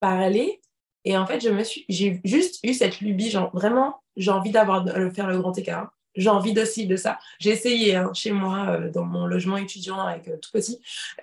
parlé. 0.00 0.60
Et 1.04 1.16
en 1.16 1.26
fait, 1.26 1.40
je 1.40 1.48
me 1.48 1.64
suis, 1.64 1.84
j'ai 1.88 2.20
juste 2.24 2.58
eu 2.64 2.74
cette 2.74 3.00
lubie, 3.00 3.30
genre 3.30 3.50
vraiment, 3.54 4.02
j'ai 4.16 4.30
envie 4.30 4.50
d'avoir, 4.50 4.84
de 4.84 5.10
faire 5.10 5.26
le 5.26 5.38
grand 5.38 5.56
écart. 5.56 5.90
J'ai 6.14 6.30
envie 6.30 6.58
aussi 6.60 6.86
de 6.86 6.96
ça. 6.96 7.18
J'ai 7.38 7.50
essayé 7.50 7.94
hein, 7.94 8.10
chez 8.12 8.32
moi, 8.32 8.66
euh, 8.70 8.90
dans 8.90 9.04
mon 9.04 9.26
logement 9.26 9.56
étudiant 9.56 10.00
avec 10.00 10.26
euh, 10.28 10.36
tout 10.36 10.50
petit. 10.52 10.80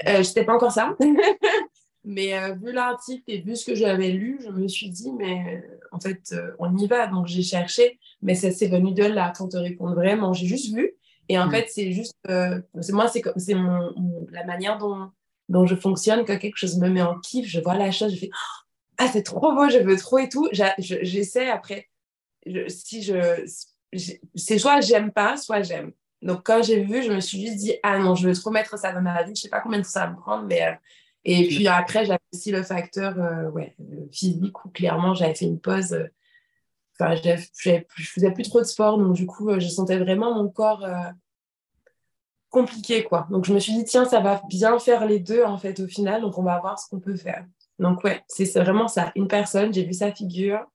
Euh, 0.07 0.23
je 0.23 0.29
n'étais 0.29 0.45
pas 0.45 0.53
encore 0.53 0.71
ça. 0.71 0.95
mais 2.05 2.53
vu 2.55 2.71
l'article 2.71 3.23
et 3.27 3.41
vu 3.41 3.55
ce 3.55 3.65
que 3.65 3.75
j'avais 3.75 4.11
lu, 4.11 4.39
je 4.43 4.49
me 4.49 4.67
suis 4.67 4.89
dit, 4.89 5.11
mais 5.11 5.63
en 5.91 5.99
fait, 5.99 6.35
on 6.59 6.75
y 6.77 6.87
va. 6.87 7.07
Donc, 7.07 7.27
j'ai 7.27 7.41
cherché, 7.41 7.99
mais 8.21 8.35
ça 8.35 8.51
c'est 8.51 8.67
venu 8.67 8.93
de 8.93 9.03
là 9.03 9.33
pour 9.35 9.49
te 9.49 9.57
répondre 9.57 9.95
vraiment. 9.95 10.33
J'ai 10.33 10.47
juste 10.47 10.73
vu. 10.73 10.93
Et 11.29 11.39
en 11.39 11.47
mm. 11.47 11.51
fait, 11.51 11.67
c'est 11.69 11.91
juste, 11.91 12.17
moi, 12.89 13.07
c'est 13.07 13.23
c'est 13.37 13.55
mon, 13.55 13.93
la 14.31 14.43
manière 14.45 14.77
dont, 14.77 15.09
dont 15.49 15.65
je 15.65 15.75
fonctionne. 15.75 16.25
Quand 16.25 16.37
quelque 16.37 16.57
chose 16.57 16.77
me 16.77 16.89
met 16.89 17.01
en 17.01 17.19
kiff, 17.19 17.47
je 17.47 17.59
vois 17.59 17.75
la 17.75 17.91
chose, 17.91 18.13
je 18.13 18.19
fais, 18.19 18.29
ah, 18.97 19.07
c'est 19.11 19.23
trop 19.23 19.53
beau, 19.53 19.69
je 19.69 19.79
veux 19.79 19.97
trop 19.97 20.19
et 20.19 20.29
tout. 20.29 20.47
J'essaie 20.77 21.49
après, 21.49 21.89
si 22.67 23.01
je 23.01 23.45
c'est 24.35 24.57
soit 24.57 24.81
j'aime 24.81 25.11
pas, 25.11 25.37
soit 25.37 25.61
j'aime. 25.61 25.91
Donc, 26.21 26.41
quand 26.43 26.63
j'ai 26.63 26.83
vu, 26.83 27.03
je 27.03 27.11
me 27.11 27.19
suis 27.19 27.39
juste 27.45 27.57
dit, 27.57 27.75
ah 27.83 27.99
non, 27.99 28.15
je 28.15 28.27
veux 28.27 28.35
trop 28.35 28.49
mettre 28.49 28.77
ça 28.77 28.91
dans 28.91 29.01
ma 29.01 29.23
vie. 29.23 29.33
Je 29.35 29.41
sais 29.41 29.49
pas 29.49 29.61
combien 29.61 29.79
de 29.79 29.83
temps 29.83 29.89
ça 29.89 30.05
va 30.05 30.11
me 30.11 30.17
prendre, 30.17 30.45
mais. 30.45 30.77
Euh, 31.27 31.31
et 31.31 31.47
puis 31.47 31.67
après, 31.67 32.05
j'avais 32.05 32.19
aussi 32.33 32.51
le 32.51 32.63
facteur 32.63 33.19
euh, 33.19 33.49
ouais, 33.49 33.75
physique 34.11 34.63
où 34.65 34.69
clairement, 34.69 35.13
j'avais 35.13 35.35
fait 35.35 35.45
une 35.45 35.59
pause. 35.59 35.93
Euh, 35.93 36.07
enfin, 36.99 37.15
je 37.15 37.81
faisais 38.03 38.31
plus 38.31 38.47
trop 38.47 38.59
de 38.59 38.65
sport, 38.65 38.97
donc 38.97 39.13
du 39.13 39.25
coup, 39.25 39.59
je 39.59 39.67
sentais 39.67 39.97
vraiment 39.97 40.33
mon 40.33 40.49
corps 40.49 40.85
compliqué, 42.55 43.03
quoi. 43.03 43.27
Donc, 43.31 43.43
je 43.43 43.53
me 43.53 43.59
suis 43.59 43.73
dit, 43.73 43.83
tiens, 43.83 44.05
ça 44.05 44.21
va 44.21 44.41
bien 44.47 44.79
faire 44.79 45.05
les 45.05 45.19
deux, 45.19 45.43
en 45.43 45.57
fait, 45.57 45.77
au 45.81 45.87
final. 45.87 46.21
Donc, 46.21 46.37
on 46.37 46.43
va 46.43 46.57
voir 46.61 46.79
ce 46.79 46.89
qu'on 46.89 47.01
peut 47.01 47.17
faire. 47.17 47.45
Donc, 47.79 48.01
ouais, 48.05 48.23
c'est 48.29 48.45
vraiment 48.61 48.87
ça. 48.87 49.11
Une 49.15 49.27
personne, 49.27 49.73
j'ai 49.73 49.83
vu 49.83 49.91
sa 49.91 50.13
figure, 50.13 50.65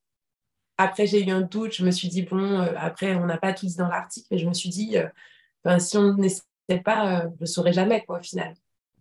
après, 0.76 1.06
j'ai 1.06 1.26
eu 1.26 1.30
un 1.30 1.42
doute. 1.42 1.72
Je 1.72 1.84
me 1.84 1.90
suis 1.90 2.08
dit, 2.08 2.22
bon, 2.22 2.38
euh, 2.38 2.72
après, 2.76 3.14
on 3.14 3.26
n'a 3.26 3.38
pas 3.38 3.52
tout 3.52 3.66
dit 3.66 3.76
dans 3.76 3.88
l'article, 3.88 4.28
mais 4.30 4.38
je 4.38 4.46
me 4.46 4.54
suis 4.54 4.68
dit, 4.68 4.96
euh, 4.96 5.78
si 5.78 5.96
on 5.96 6.14
n'essaie 6.14 6.42
pas, 6.84 7.24
euh, 7.24 7.28
je 7.36 7.42
ne 7.42 7.46
saurais 7.46 7.72
jamais, 7.72 8.02
quoi, 8.04 8.18
au 8.18 8.22
final. 8.22 8.54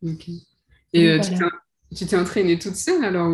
Ok. 0.04 0.30
Et 0.94 1.20
tu 1.96 2.06
t'es 2.06 2.18
entraînée 2.18 2.60
toute 2.60 2.76
seule 2.76 3.04
alors 3.04 3.30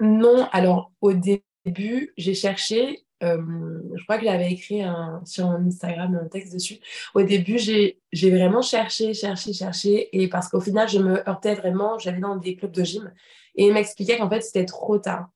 Non, 0.00 0.48
alors 0.52 0.92
au 1.00 1.12
début, 1.12 2.12
j'ai 2.16 2.34
cherché, 2.34 3.04
je 3.20 4.02
crois 4.04 4.18
que 4.18 4.24
j'avais 4.24 4.52
écrit 4.52 4.82
sur 5.24 5.46
mon 5.46 5.66
Instagram 5.66 6.18
un 6.22 6.28
texte 6.28 6.52
dessus. 6.52 6.78
Au 7.14 7.22
début, 7.22 7.58
j'ai 7.58 8.30
vraiment 8.30 8.62
cherché, 8.62 9.14
cherché, 9.14 9.52
cherché, 9.52 10.08
et 10.12 10.28
parce 10.28 10.48
qu'au 10.48 10.60
final, 10.60 10.88
je 10.88 10.98
me 10.98 11.28
heurtais 11.28 11.54
vraiment, 11.54 11.98
j'allais 11.98 12.20
dans 12.20 12.36
des 12.36 12.56
clubs 12.56 12.72
de 12.72 12.84
gym, 12.84 13.12
et 13.56 13.66
ils 13.66 13.72
m'expliquaient 13.72 14.18
qu'en 14.18 14.30
fait, 14.30 14.40
c'était 14.40 14.66
trop 14.66 14.98
tard. 14.98 15.28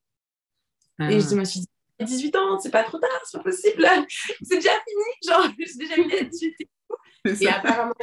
Et 1.01 1.21
je 1.21 1.27
ah. 1.33 1.35
me 1.37 1.45
suis 1.45 1.61
dit, 1.61 1.69
18 2.01 2.37
ans, 2.37 2.59
c'est 2.59 2.71
pas 2.71 2.85
trop 2.85 2.99
tard, 2.99 3.11
c'est 3.25 3.39
pas 3.39 3.45
possible. 3.45 3.83
c'est 4.43 4.57
déjà 4.57 4.71
fini, 4.71 5.29
genre, 5.29 5.49
j'ai 5.59 5.79
déjà 5.79 5.97
mis 5.97 6.15
à 6.15 6.25
18 6.25 6.55
et, 6.61 7.45
et 7.45 7.49
apparemment, 7.49 7.95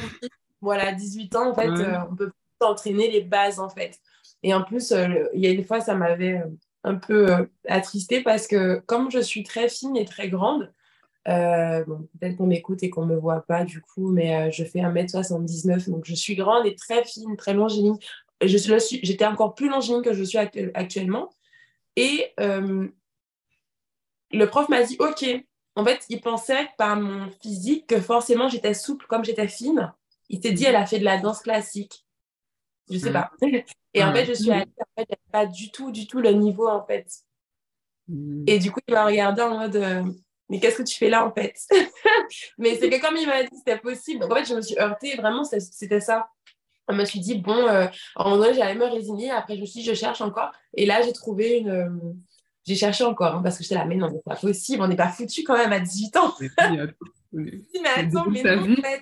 voilà, 0.62 0.92
18 0.92 1.36
ans, 1.36 1.52
en 1.52 1.56
fait, 1.56 1.70
euh, 1.70 1.98
on 2.10 2.16
peut 2.16 2.32
entraîner 2.60 3.12
les 3.12 3.22
bases, 3.22 3.60
en 3.60 3.70
fait. 3.70 4.00
Et 4.44 4.54
en 4.54 4.64
plus, 4.64 4.92
euh, 4.92 5.26
il 5.34 5.42
y 5.42 5.48
a 5.48 5.52
une 5.52 5.64
fois, 5.64 5.82
ça 5.82 5.96
m'avait 5.96 6.38
euh, 6.38 6.48
un 6.84 6.96
peu 6.96 7.28
attristée 7.68 8.22
parce 8.22 8.48
que 8.48 8.80
comme 8.86 9.10
je 9.10 9.20
suis 9.20 9.44
très 9.44 9.70
fine 9.70 9.98
et 9.98 10.06
très 10.06 10.30
grande, 10.30 10.72
bon, 11.26 12.08
peut-être 12.20 12.38
qu'on 12.38 12.46
m'écoute 12.46 12.84
et 12.84 12.92
qu'on 12.92 13.08
ne 13.08 13.16
me 13.16 13.20
voit 13.20 13.42
pas 13.42 13.64
du 13.64 13.82
coup, 13.82 14.12
mais 14.12 14.52
je 14.52 14.64
fais 14.64 14.82
1m79, 14.82 15.90
donc 15.90 16.06
je 16.06 16.14
suis 16.14 16.36
grande 16.36 16.68
et 16.68 16.76
très 16.76 17.04
fine, 17.04 17.36
très 17.38 17.56
longiligne. 17.56 17.98
J'étais 18.42 19.26
encore 19.26 19.56
plus 19.56 19.68
longiligne 19.68 20.04
que 20.04 20.14
je 20.14 20.24
suis 20.24 20.38
actuellement. 20.38 21.32
Et 21.96 22.34
euh, 22.40 22.88
le 24.32 24.46
prof 24.46 24.68
m'a 24.70 24.84
dit, 24.84 24.98
OK, 25.00 25.26
en 25.76 25.86
fait, 25.86 26.06
il 26.10 26.22
pensait 26.22 26.70
par 26.78 26.98
mon 26.98 27.30
physique 27.42 27.88
que 27.88 28.00
forcément 28.00 28.48
j'étais 28.48 28.74
souple 28.74 29.06
comme 29.08 29.24
j'étais 29.24 29.48
fine. 29.48 29.94
Il 30.30 30.42
s'est 30.42 30.52
dit, 30.52 30.66
elle 30.66 30.76
a 30.76 30.86
fait 30.86 31.00
de 31.00 31.04
la 31.04 31.18
danse 31.18 31.42
classique. 31.42 32.06
Je 32.90 32.98
sais 32.98 33.10
mm. 33.10 33.14
pas. 33.14 33.32
Et 33.94 34.04
en 34.04 34.14
fait, 34.14 34.26
je 34.26 34.34
suis 34.34 34.52
allée, 34.52 34.66
en 34.80 35.02
fait, 35.02 35.10
pas 35.32 35.46
du 35.46 35.72
tout, 35.72 35.92
du 35.92 36.08
tout 36.08 36.20
le 36.20 36.32
niveau, 36.32 36.68
en 36.68 36.86
fait. 36.86 37.08
Mm. 38.08 38.44
Et 38.48 38.60
du 38.60 38.72
coup, 38.72 38.80
il 38.88 38.94
m'a 38.94 39.06
regardé 39.06 39.42
en 39.42 39.58
mode, 39.58 39.76
euh, 39.76 40.04
mais 40.50 40.60
qu'est-ce 40.60 40.78
que 40.78 40.84
tu 40.84 40.98
fais 40.98 41.10
là, 41.10 41.26
en 41.26 41.32
fait? 41.32 41.56
Mais 42.58 42.76
c'est 42.76 42.90
que 42.90 43.02
comme 43.02 43.18
il 43.18 43.26
m'a 43.26 43.44
dit, 43.44 43.58
c'était 43.58 43.80
possible. 43.80 44.22
Donc, 44.22 44.32
en 44.32 44.36
fait, 44.36 44.46
je 44.46 44.56
me 44.56 44.62
suis 44.62 44.78
heurtée, 44.78 45.16
vraiment, 45.16 45.44
c'était 45.44 46.00
ça 46.00 46.30
je 46.90 46.96
me 46.96 47.06
suis 47.06 47.20
dit, 47.20 47.36
bon, 47.36 47.68
euh, 47.68 47.88
en 48.16 48.34
un 48.34 48.38
moment 48.38 48.54
j'allais 48.54 48.76
me 48.76 48.86
résigner. 48.86 49.32
Après, 49.32 49.56
je 49.56 49.62
me 49.62 49.66
suis 49.66 49.82
dit, 49.82 49.86
je 49.86 49.94
cherche 49.94 50.22
encore. 50.22 50.52
Et 50.76 50.86
là, 50.86 51.02
j'ai 51.02 51.14
trouvé 51.14 51.60
une. 51.60 51.70
Euh, 51.70 51.90
j'ai 52.66 52.76
cherché 52.76 53.04
encore, 53.04 53.36
hein, 53.36 53.42
parce 53.44 53.58
que 53.58 53.64
j'étais 53.64 53.76
là, 53.76 53.86
mais 53.86 53.96
non, 53.96 54.10
c'est 54.12 54.24
pas 54.24 54.36
possible, 54.36 54.82
on 54.82 54.88
n'est 54.88 54.96
pas 54.96 55.10
foutu 55.10 55.44
quand 55.44 55.56
même 55.56 55.72
à 55.72 55.80
18 55.80 56.18
ans. 56.18 56.34
mais 57.32 57.62
attends, 57.96 58.26
mais 58.28 58.42
non, 58.42 58.72
en 58.72 58.76
fait. 58.76 59.02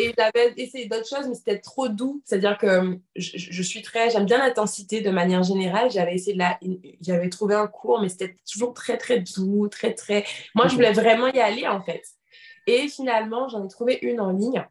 Et 0.00 0.14
j'avais 0.16 0.54
essayé 0.56 0.86
d'autres 0.86 1.08
choses, 1.08 1.28
mais 1.28 1.34
c'était 1.34 1.58
trop 1.58 1.88
doux. 1.88 2.22
C'est-à-dire 2.24 2.56
que 2.58 2.66
euh, 2.66 2.96
je, 3.16 3.62
suis 3.62 3.82
très. 3.82 4.10
J'aime 4.10 4.24
bien 4.24 4.38
l'intensité 4.38 5.00
de 5.00 5.10
manière 5.10 5.42
générale. 5.42 5.90
J'avais 5.90 6.14
essayé 6.14 6.34
de 6.34 6.38
la. 6.38 6.58
J'avais 7.00 7.28
trouvé 7.28 7.54
un 7.54 7.66
cours, 7.66 8.00
mais 8.00 8.08
c'était 8.08 8.36
toujours 8.50 8.72
très, 8.74 8.96
très 8.96 9.20
doux, 9.20 9.68
très, 9.68 9.94
très. 9.94 10.24
Moi, 10.54 10.68
je 10.68 10.74
voulais 10.74 10.92
vraiment 10.92 11.26
y 11.28 11.38
aller, 11.38 11.66
en 11.66 11.82
fait. 11.82 12.04
Et 12.66 12.88
finalement, 12.88 13.48
j'en 13.48 13.64
ai 13.64 13.68
trouvé 13.68 13.98
une 14.02 14.20
en 14.20 14.32
ligne 14.32 14.64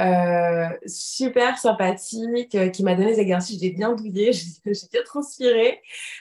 euh, 0.00 0.68
super 0.86 1.58
sympathique, 1.58 2.54
euh, 2.54 2.68
qui 2.70 2.82
m'a 2.82 2.94
donné 2.94 3.14
des 3.14 3.20
exercices. 3.20 3.60
J'ai 3.60 3.70
bien 3.70 3.92
bouillé, 3.92 4.32
j'ai 4.64 4.88
bien 4.90 5.02
transpiré, 5.04 5.80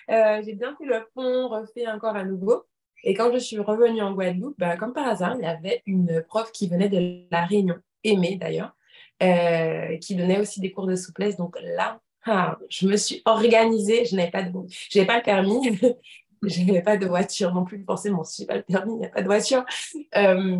euh, 0.10 0.41
j'ai 0.46 0.53
bien 0.53 0.75
fait 0.75 0.86
le 0.86 1.08
pont, 1.15 1.48
refait 1.48 1.88
encore 1.88 2.15
à 2.15 2.24
nouveau. 2.24 2.63
Et 3.03 3.13
quand 3.15 3.32
je 3.34 3.39
suis 3.39 3.58
revenue 3.58 4.01
en 4.01 4.13
Guadeloupe, 4.13 4.56
bah, 4.60 4.77
comme 4.77 4.94
par 4.94 5.08
hasard, 5.08 5.36
il 5.39 5.44
y 5.44 5.48
avait 5.48 5.82
une 5.88 6.22
prof 6.27 6.51
qui 6.51 6.68
venait 6.68 6.89
de 6.89 7.24
La 7.32 7.46
Réunion, 7.46 7.77
aimée 8.03 8.38
d'ailleurs, 8.39 8.75
qui 10.00 10.15
donnait 10.15 10.39
aussi 10.39 10.60
des 10.60 10.72
cours 10.72 10.88
de 10.88 10.96
souplesse. 10.96 11.38
Donc 11.38 11.58
là, 11.62 12.00
ah, 12.25 12.58
je 12.70 12.88
me 12.88 12.98
suis 12.98 13.22
organisée, 13.25 14.05
je 14.05 14.15
n'avais 14.15 14.31
pas 14.31 14.43
de 14.43 14.51
pas 14.51 15.17
le 15.17 15.24
permis, 15.24 15.79
je 16.43 16.62
n'avais 16.62 16.81
pas 16.81 16.98
de 16.98 17.08
voiture 17.08 17.53
non 17.53 17.65
plus, 17.65 17.84
forcément. 17.84 18.24
Si 18.24 18.43
je 18.43 18.43
n'ai 18.43 18.48
pas 18.48 18.55
le 18.58 18.63
permis, 18.63 18.93
il 18.93 19.00
n'y 19.00 19.05
a 19.05 19.10
pas 19.10 19.22
de 19.22 19.27
voiture. 19.27 19.65
Euh, 20.15 20.58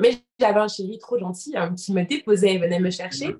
mais 0.00 0.22
j'avais 0.38 0.60
un 0.60 0.68
chéri 0.68 0.98
trop 0.98 1.18
gentil 1.18 1.56
hein, 1.56 1.74
qui 1.74 1.92
me 1.92 2.04
déposait 2.04 2.54
et 2.54 2.58
venait 2.58 2.80
me 2.80 2.90
chercher. 2.90 3.34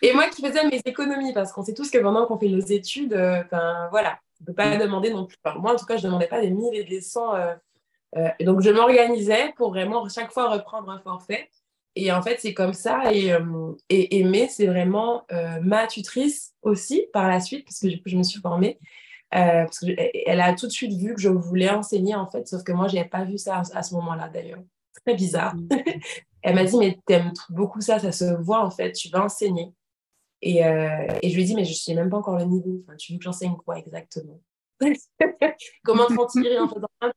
Et 0.00 0.12
moi 0.14 0.28
qui 0.28 0.42
faisais 0.42 0.66
mes 0.68 0.80
économies, 0.84 1.32
parce 1.32 1.52
qu'on 1.52 1.62
sait 1.62 1.74
tous 1.74 1.90
que 1.90 1.98
pendant 1.98 2.26
qu'on 2.26 2.38
fait 2.38 2.48
nos 2.48 2.60
études, 2.60 3.12
euh, 3.12 3.42
voilà, 3.90 4.18
on 4.40 4.44
ne 4.44 4.46
peut 4.46 4.54
pas 4.54 4.76
demander 4.76 5.10
non 5.10 5.26
plus. 5.26 5.36
moi, 5.58 5.74
en 5.74 5.76
tout 5.76 5.86
cas, 5.86 5.96
je 5.96 6.02
ne 6.02 6.06
demandais 6.08 6.26
pas 6.26 6.40
des 6.40 6.50
1000 6.50 6.74
et 6.74 6.84
des 6.84 7.00
100. 7.00 7.34
Euh, 7.34 8.28
et 8.38 8.44
donc, 8.44 8.62
je 8.62 8.70
m'organisais 8.70 9.52
pour 9.56 9.70
vraiment 9.70 10.08
chaque 10.08 10.32
fois 10.32 10.48
reprendre 10.48 10.90
un 10.90 10.98
forfait. 10.98 11.48
Et 11.94 12.10
en 12.12 12.22
fait, 12.22 12.38
c'est 12.40 12.54
comme 12.54 12.72
ça. 12.72 13.12
Et, 13.12 13.32
et 13.88 14.18
Aimée, 14.18 14.48
c'est 14.48 14.66
vraiment 14.66 15.26
ma 15.62 15.86
tutrice 15.86 16.54
aussi 16.62 17.06
par 17.12 17.28
la 17.28 17.40
suite, 17.40 17.64
parce 17.64 17.80
que 17.80 17.88
du 17.88 17.96
coup, 17.98 18.08
je 18.08 18.16
me 18.16 18.22
suis 18.22 18.40
formée. 18.40 18.78
Euh, 19.34 19.64
parce 19.64 19.78
qu'elle 19.78 20.40
a 20.40 20.52
tout 20.54 20.66
de 20.66 20.72
suite 20.72 20.92
vu 20.92 21.14
que 21.14 21.20
je 21.20 21.30
voulais 21.30 21.70
enseigner, 21.70 22.14
en 22.14 22.26
fait, 22.26 22.46
sauf 22.46 22.62
que 22.64 22.72
moi, 22.72 22.88
je 22.88 22.96
n'avais 22.96 23.08
pas 23.08 23.24
vu 23.24 23.38
ça 23.38 23.62
à, 23.72 23.82
ce 23.82 23.94
moment-là, 23.94 24.28
d'ailleurs. 24.28 24.62
Très 25.06 25.14
bizarre. 25.14 25.56
Mm. 25.56 25.68
elle 26.42 26.54
m'a 26.54 26.64
dit, 26.64 26.76
mais 26.76 26.98
t'aimes 27.06 27.32
beaucoup 27.48 27.80
ça, 27.80 27.98
ça 27.98 28.12
se 28.12 28.24
voit, 28.42 28.64
en 28.64 28.70
fait, 28.70 28.92
tu 28.92 29.08
vas 29.08 29.24
enseigner. 29.24 29.72
Et, 30.42 30.64
euh, 30.66 31.06
et 31.22 31.30
je 31.30 31.34
lui 31.34 31.42
ai 31.42 31.46
dit, 31.46 31.54
mais 31.54 31.64
je 31.64 31.70
ne 31.70 31.76
sais 31.76 31.94
même 31.94 32.10
pas 32.10 32.18
encore 32.18 32.36
le 32.36 32.44
niveau. 32.44 32.82
Enfin, 32.82 32.96
tu 32.96 33.12
veux 33.12 33.18
que 33.18 33.24
j'enseigne 33.24 33.56
quoi 33.64 33.78
exactement? 33.78 34.40
Comment 35.84 36.06
t'en 36.08 36.26
tirer 36.26 36.58
en 36.58 36.68
faisant 36.68 36.88
un 37.00 37.12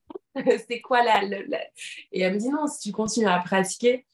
C'est 0.68 0.80
quoi 0.82 1.02
là 1.02 1.20
Et 2.12 2.22
elle 2.22 2.32
me 2.32 2.38
dit, 2.38 2.48
non, 2.48 2.66
si 2.66 2.88
tu 2.88 2.92
continues 2.92 3.26
à 3.26 3.38
pratiquer, 3.40 4.06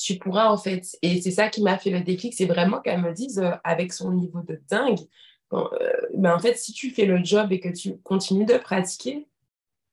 tu 0.00 0.16
pourras 0.18 0.48
en 0.48 0.56
fait. 0.56 0.96
Et 1.02 1.20
c'est 1.20 1.30
ça 1.30 1.48
qui 1.48 1.62
m'a 1.62 1.78
fait 1.78 1.90
le 1.90 2.00
déclic, 2.00 2.32
c'est 2.34 2.46
vraiment 2.46 2.80
qu'elle 2.80 3.02
me 3.02 3.12
dise, 3.12 3.38
euh, 3.38 3.52
avec 3.64 3.92
son 3.92 4.12
niveau 4.12 4.40
de 4.40 4.60
dingue, 4.68 4.98
euh, 5.52 5.68
ben 6.14 6.34
en 6.34 6.38
fait, 6.38 6.56
si 6.56 6.72
tu 6.72 6.90
fais 6.90 7.04
le 7.04 7.22
job 7.22 7.52
et 7.52 7.60
que 7.60 7.68
tu 7.68 7.98
continues 7.98 8.46
de 8.46 8.56
pratiquer, 8.56 9.26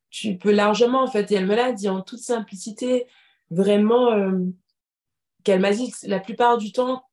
tu 0.10 0.38
peux 0.38 0.52
largement, 0.52 1.04
en 1.04 1.08
fait, 1.08 1.32
et 1.32 1.36
elle 1.36 1.46
me 1.46 1.56
l'a 1.56 1.74
dit 1.74 1.90
en 1.90 2.02
toute 2.02 2.20
simplicité, 2.20 3.08
vraiment, 3.52 4.12
euh, 4.14 4.40
qu'elle 5.44 5.60
m'a 5.60 5.72
dit 5.72 5.92
que 5.92 6.08
la 6.08 6.20
plupart 6.20 6.58
du 6.58 6.72
temps, 6.72 7.04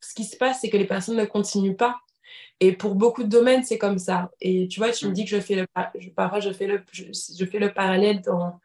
ce 0.00 0.14
qui 0.14 0.24
se 0.24 0.36
passe, 0.36 0.60
c'est 0.60 0.70
que 0.70 0.76
les 0.76 0.86
personnes 0.86 1.16
ne 1.16 1.24
continuent 1.24 1.76
pas. 1.76 1.96
Et 2.60 2.72
pour 2.72 2.94
beaucoup 2.94 3.24
de 3.24 3.28
domaines, 3.28 3.64
c'est 3.64 3.78
comme 3.78 3.98
ça. 3.98 4.30
Et 4.40 4.68
tu 4.68 4.78
vois, 4.78 4.90
tu 4.92 5.06
me 5.08 5.12
dis 5.12 5.24
que 5.24 5.30
je 5.30 5.40
fais 5.40 5.56
le, 5.56 5.66
je, 5.98 6.10
parfois, 6.10 6.40
je 6.40 6.52
fais 6.52 6.66
le, 6.66 6.82
je, 6.92 7.44
fais 7.44 7.58
le 7.58 7.72
parallèle 7.72 8.20
dans, 8.22 8.60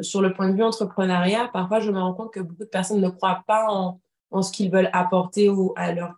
sur 0.00 0.20
le 0.22 0.32
point 0.32 0.48
de 0.48 0.56
vue 0.56 0.62
entrepreneuriat. 0.62 1.48
Parfois, 1.52 1.80
je 1.80 1.90
me 1.90 2.00
rends 2.00 2.14
compte 2.14 2.32
que 2.32 2.40
beaucoup 2.40 2.64
de 2.64 2.68
personnes 2.68 3.00
ne 3.00 3.08
croient 3.08 3.42
pas 3.46 3.66
en, 3.68 4.00
en 4.30 4.42
ce 4.42 4.52
qu'ils 4.52 4.70
veulent 4.70 4.90
apporter 4.92 5.48
ou 5.48 5.72
à 5.76 5.92
leur 5.92 6.14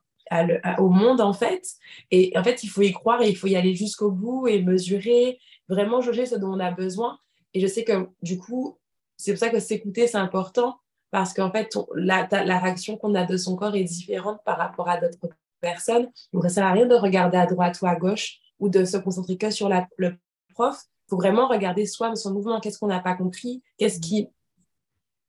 au 0.79 0.89
monde, 0.89 1.21
en 1.21 1.33
fait. 1.33 1.67
Et 2.11 2.33
en 2.37 2.43
fait, 2.43 2.63
il 2.65 2.69
faut 2.69 2.83
y 2.83 2.93
croire 2.93 3.23
et 3.23 3.29
il 3.29 3.37
faut 3.37 3.47
y 3.47 3.57
aller 3.57 3.75
jusqu'au 3.75 4.11
bout 4.11 4.49
et 4.49 4.63
mesurer, 4.63 5.39
vraiment 5.69 6.01
jauger 6.01 6.27
ce 6.27 6.35
dont 6.35 6.53
on 6.53 6.61
a 6.61 6.71
besoin. 6.71 7.19
Et 7.53 7.61
je 7.61 7.67
sais 7.67 7.85
que 7.85 8.09
du 8.23 8.39
coup, 8.39 8.79
c'est 9.17 9.33
pour 9.33 9.39
ça 9.39 9.51
que 9.51 9.61
s'écouter, 9.61 10.07
c'est 10.07 10.19
important 10.19 10.79
parce 11.11 11.33
qu'en 11.33 11.51
fait, 11.51 11.77
la, 11.95 12.27
la, 12.31 12.59
réaction 12.59 12.97
qu'on 12.97 13.15
a 13.15 13.25
de 13.25 13.37
son 13.37 13.55
corps 13.55 13.77
est 13.77 13.85
différente 13.85 14.41
par 14.45 14.59
rapport 14.59 14.89
à 14.89 14.99
d'autres 14.99 15.29
personnes. 15.61 16.11
Donc, 16.33 16.43
ça 16.43 16.49
ne 16.49 16.55
sert 16.55 16.67
à 16.67 16.73
rien 16.73 16.87
de 16.87 16.97
regarder 16.97 17.37
à 17.37 17.47
droite 17.47 17.81
ou 17.83 17.87
à 17.87 17.95
gauche 17.95 18.41
ou 18.59 18.69
de 18.69 18.85
se 18.85 18.97
concentrer 18.97 19.37
que 19.37 19.51
sur 19.51 19.69
la, 19.69 19.87
le 19.97 20.17
prof. 20.55 20.77
Il 21.07 21.11
faut 21.11 21.17
vraiment 21.17 21.49
regarder 21.49 21.87
soi, 21.87 22.15
son 22.17 22.33
mouvement, 22.33 22.61
qu'est-ce 22.61 22.79
qu'on 22.79 22.87
n'a 22.87 23.01
pas 23.01 23.15
compris, 23.15 23.63
qu'est-ce 23.79 24.01
qui, 24.01 24.29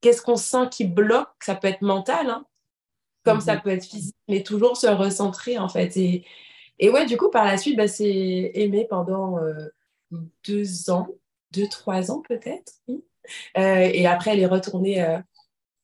qu'est-ce 0.01 0.21
qu'on 0.21 0.37
sent 0.37 0.69
qui 0.71 0.85
bloque? 0.85 1.29
Ça 1.41 1.55
peut 1.55 1.67
être 1.67 1.81
mental, 1.81 2.29
hein, 2.29 2.45
comme 3.23 3.41
ça 3.41 3.55
mhm. 3.55 3.61
peut 3.61 3.69
être 3.71 3.85
physique, 3.85 4.15
mais 4.29 4.43
toujours 4.43 4.77
se 4.77 4.87
recentrer 4.87 5.57
en 5.57 5.67
fait. 5.67 5.97
Et, 5.97 6.25
et 6.79 6.89
ouais, 6.89 7.05
du 7.05 7.17
coup, 7.17 7.29
par 7.29 7.45
la 7.45 7.57
suite, 7.57 7.77
bah, 7.77 7.87
c'est 7.87 8.51
aimé 8.53 8.87
pendant 8.89 9.37
euh, 9.39 9.53
deux 10.47 10.89
ans, 10.89 11.07
deux, 11.51 11.67
trois 11.67 12.11
ans 12.11 12.21
peut-être. 12.27 12.73
Euh, 12.89 13.89
et 13.93 14.05
après, 14.07 14.31
elle 14.31 14.39
est 14.39 14.45
retournée 14.45 15.03
euh, 15.03 15.17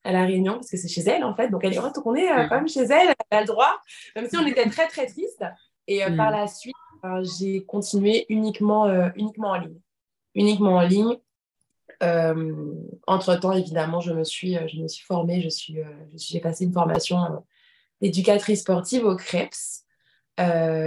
à 0.04 0.12
La 0.12 0.24
Réunion, 0.24 0.54
parce 0.54 0.70
que 0.70 0.76
c'est 0.76 0.88
chez 0.88 1.02
elle, 1.02 1.24
en 1.24 1.34
fait. 1.34 1.48
Donc, 1.48 1.64
elle 1.64 1.74
est 1.74 1.78
retournée 1.78 2.28
quand 2.28 2.56
même 2.56 2.68
chez 2.68 2.82
elle, 2.84 3.14
elle 3.30 3.38
a 3.38 3.40
le 3.40 3.46
droit, 3.46 3.80
même 4.16 4.28
si 4.28 4.36
on 4.36 4.46
était 4.46 4.68
très, 4.68 4.86
très 4.88 5.06
triste. 5.06 5.44
Et 5.86 6.00
par 6.16 6.30
la 6.30 6.46
suite, 6.46 6.74
j'ai 7.22 7.64
continué 7.64 8.26
uniquement, 8.28 8.86
uniquement 9.16 9.50
en 9.50 9.58
ligne. 9.58 9.80
Uniquement 10.34 10.76
en 10.76 10.82
ligne. 10.82 11.16
Entre-temps, 13.06 13.52
évidemment, 13.52 14.00
je 14.00 14.12
me 14.12 14.24
suis, 14.24 14.56
je 14.68 14.80
me 14.80 14.88
suis 14.88 15.04
formée, 15.04 15.40
je 15.40 15.48
suis, 15.48 15.78
j'ai 16.14 16.40
passé 16.40 16.64
une 16.64 16.72
formation 16.72 17.44
d'éducatrice 18.00 18.60
sportive 18.60 19.04
au 19.04 19.16
CREPS. 19.16 19.84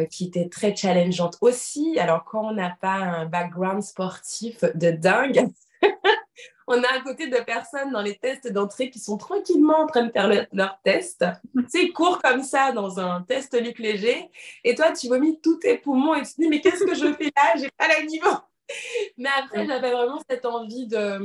qui 0.10 0.25
était 0.25 0.50
très 0.50 0.75
challengeante 0.75 1.38
aussi. 1.41 1.98
Alors, 2.00 2.25
quand 2.25 2.48
on 2.48 2.53
n'a 2.53 2.75
pas 2.81 2.95
un 2.95 3.25
background 3.25 3.81
sportif 3.84 4.63
de 4.75 4.91
dingue, 4.91 5.48
on 6.68 6.82
a 6.84 6.88
à 6.88 7.01
côté 7.01 7.27
de 7.27 7.38
personnes 7.38 7.92
dans 7.92 8.01
les 8.01 8.18
tests 8.18 8.51
d'entrée 8.51 8.89
qui 8.89 9.00
sont 9.00 9.18
tranquillement 9.18 9.80
en 9.80 9.88
train 9.88 10.04
de 10.04 10.12
faire 10.12 10.48
leur 10.51 10.80
test. 10.84 11.25
C'est 11.68 11.89
court 11.89 12.22
comme 12.22 12.44
ça 12.44 12.72
dans 12.72 13.00
un 13.00 13.22
test 13.24 13.60
Luc 13.60 13.80
Léger. 13.80 14.30
Et 14.63 14.75
toi, 14.75 14.92
tu 14.92 15.08
vomis 15.08 15.39
tous 15.42 15.58
tes 15.58 15.77
poumons 15.77 16.15
et 16.15 16.22
tu 16.24 16.34
te 16.34 16.42
dis, 16.42 16.48
mais 16.48 16.62
qu'est-ce 16.62 16.84
que 16.84 16.96
je 16.96 17.13
fais 17.13 17.32
là? 17.36 17.54
J'ai 17.58 17.72
pas 17.77 17.88
le 18.00 18.06
niveau. 18.08 18.36
Mais 19.18 19.30
après, 19.38 19.68
j'avais 19.68 19.92
vraiment 19.92 20.20
cette 20.27 20.46
envie 20.46 20.88
de. 20.88 21.20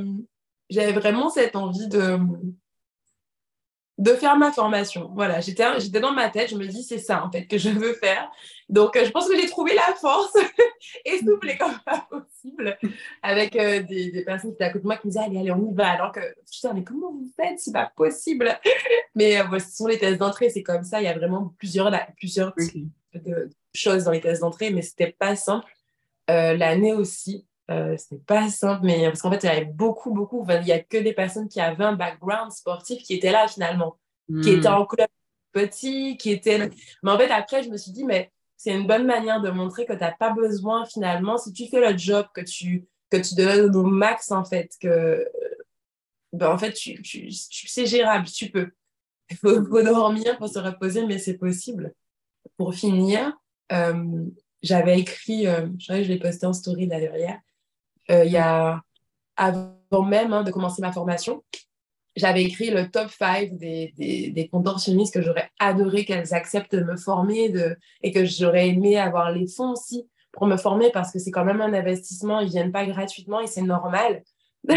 J'avais 0.68 0.92
vraiment 0.92 1.30
cette 1.30 1.56
envie 1.56 1.88
de 1.88 2.18
de 4.00 4.14
faire 4.14 4.36
ma 4.38 4.50
formation. 4.50 5.10
Voilà, 5.14 5.40
j'étais, 5.40 5.78
j'étais 5.78 6.00
dans 6.00 6.12
ma 6.12 6.30
tête, 6.30 6.48
je 6.48 6.56
me 6.56 6.66
dis 6.66 6.82
c'est 6.82 6.98
ça 6.98 7.22
en 7.22 7.30
fait 7.30 7.46
que 7.46 7.58
je 7.58 7.68
veux 7.68 7.92
faire. 7.92 8.30
Donc 8.70 8.96
euh, 8.96 9.04
je 9.04 9.10
pense 9.10 9.28
que 9.28 9.38
j'ai 9.38 9.46
trouvé 9.46 9.74
la 9.74 9.94
force 9.94 10.34
essoufflée 11.04 11.58
comme 11.58 11.78
pas 11.84 12.08
possible 12.08 12.78
avec 13.22 13.54
euh, 13.56 13.82
des, 13.82 14.10
des, 14.10 14.24
personnes 14.24 14.52
qui 14.52 14.54
étaient 14.54 14.64
à 14.64 14.70
côté 14.70 14.82
de 14.82 14.86
moi 14.86 14.96
qui 14.96 15.06
me 15.06 15.12
disaient 15.12 15.24
allez, 15.24 15.38
allez, 15.38 15.50
on 15.50 15.70
y 15.70 15.74
va. 15.74 15.90
Alors 15.90 16.12
que 16.12 16.20
disais 16.50 16.72
mais 16.72 16.82
comment 16.82 17.12
vous 17.12 17.30
faites? 17.36 17.58
C'est 17.58 17.72
pas 17.72 17.92
possible. 17.94 18.58
Mais 19.14 19.38
euh, 19.38 19.58
ce 19.58 19.76
sont 19.76 19.86
les 19.86 19.98
tests 19.98 20.18
d'entrée, 20.18 20.48
c'est 20.48 20.62
comme 20.62 20.84
ça. 20.84 21.02
Il 21.02 21.04
y 21.04 21.08
a 21.08 21.18
vraiment 21.18 21.52
plusieurs, 21.58 21.92
plusieurs 22.16 22.54
de, 23.12 23.50
choses 23.74 24.04
dans 24.04 24.12
les 24.12 24.20
tests 24.20 24.40
d'entrée, 24.40 24.70
mais 24.70 24.82
c'était 24.82 25.10
pas 25.18 25.34
simple. 25.34 25.66
l'année 26.28 26.92
aussi, 26.92 27.44
euh, 27.70 27.96
c'était 27.96 28.22
pas 28.22 28.48
simple, 28.48 28.84
mais 28.84 29.04
parce 29.04 29.22
qu'en 29.22 29.30
fait, 29.30 29.42
il 29.42 29.46
y 29.46 29.50
avait 29.50 29.64
beaucoup, 29.64 30.12
beaucoup. 30.12 30.44
il 30.48 30.64
n'y 30.64 30.72
a 30.72 30.80
que 30.80 30.98
des 30.98 31.12
personnes 31.12 31.48
qui 31.48 31.60
avaient 31.60 31.84
un 31.84 31.94
background 31.94 32.50
sportif 32.52 33.02
qui 33.02 33.14
étaient 33.14 33.30
là 33.30 33.46
finalement, 33.48 33.98
qui 34.28 34.52
hmm. 34.52 34.58
étaient 34.58 34.68
en 34.68 34.86
club 34.86 35.08
petit, 35.52 36.16
qui 36.16 36.30
étaient. 36.30 36.70
Mais 37.02 37.10
en 37.10 37.18
fait, 37.18 37.30
après, 37.30 37.62
je 37.62 37.70
me 37.70 37.76
suis 37.76 37.92
dit, 37.92 38.04
mais 38.04 38.30
c'est 38.56 38.72
une 38.72 38.86
bonne 38.86 39.06
manière 39.06 39.40
de 39.40 39.50
montrer 39.50 39.86
que 39.86 39.92
tu 39.92 40.00
n'as 40.00 40.12
pas 40.12 40.32
besoin 40.32 40.84
finalement, 40.84 41.38
si 41.38 41.52
tu 41.52 41.68
fais 41.68 41.80
le 41.80 41.96
job, 41.96 42.26
que 42.34 42.40
tu, 42.40 42.86
que 43.10 43.16
tu 43.16 43.34
donnes 43.34 43.74
au 43.74 43.84
max 43.84 44.30
en 44.30 44.44
fait, 44.44 44.72
que 44.80 45.26
ben, 46.32 46.52
en 46.52 46.58
fait, 46.58 46.72
tu, 46.72 47.00
tu, 47.02 47.30
c'est 47.30 47.86
gérable, 47.86 48.26
tu 48.26 48.50
peux. 48.50 48.70
Il 49.30 49.36
faut, 49.36 49.64
faut, 49.64 49.82
dormir, 49.82 50.36
pour 50.38 50.48
se 50.48 50.58
reposer, 50.58 51.06
mais 51.06 51.18
c'est 51.18 51.38
possible. 51.38 51.92
Pour 52.56 52.74
finir, 52.74 53.32
euh, 53.72 54.24
j'avais 54.62 54.98
écrit, 54.98 55.46
euh, 55.46 55.68
je 55.78 55.92
l'ai 55.92 56.18
posté 56.18 56.46
en 56.46 56.52
story 56.52 56.86
d'ailleurs 56.86 57.16
hier, 57.16 57.34
euh, 57.34 57.49
il 58.10 58.30
y 58.30 58.36
a, 58.36 58.82
avant 59.36 60.02
même 60.06 60.32
hein, 60.32 60.42
de 60.42 60.50
commencer 60.50 60.82
ma 60.82 60.92
formation, 60.92 61.42
j'avais 62.16 62.42
écrit 62.42 62.70
le 62.70 62.90
top 62.90 63.10
5 63.10 63.56
des, 63.56 63.94
des, 63.96 64.30
des 64.30 64.48
contorsionnistes 64.48 65.14
que 65.14 65.22
j'aurais 65.22 65.50
adoré 65.58 66.04
qu'elles 66.04 66.34
acceptent 66.34 66.74
de 66.74 66.82
me 66.82 66.96
former 66.96 67.48
de, 67.48 67.76
et 68.02 68.12
que 68.12 68.24
j'aurais 68.24 68.68
aimé 68.68 68.98
avoir 68.98 69.30
les 69.30 69.46
fonds 69.46 69.72
aussi 69.72 70.08
pour 70.32 70.46
me 70.46 70.56
former 70.56 70.90
parce 70.92 71.12
que 71.12 71.18
c'est 71.18 71.30
quand 71.30 71.44
même 71.44 71.60
un 71.60 71.72
investissement, 71.72 72.40
ils 72.40 72.46
ne 72.46 72.50
viennent 72.50 72.72
pas 72.72 72.86
gratuitement 72.86 73.40
et 73.40 73.46
c'est 73.46 73.62
normal. 73.62 74.22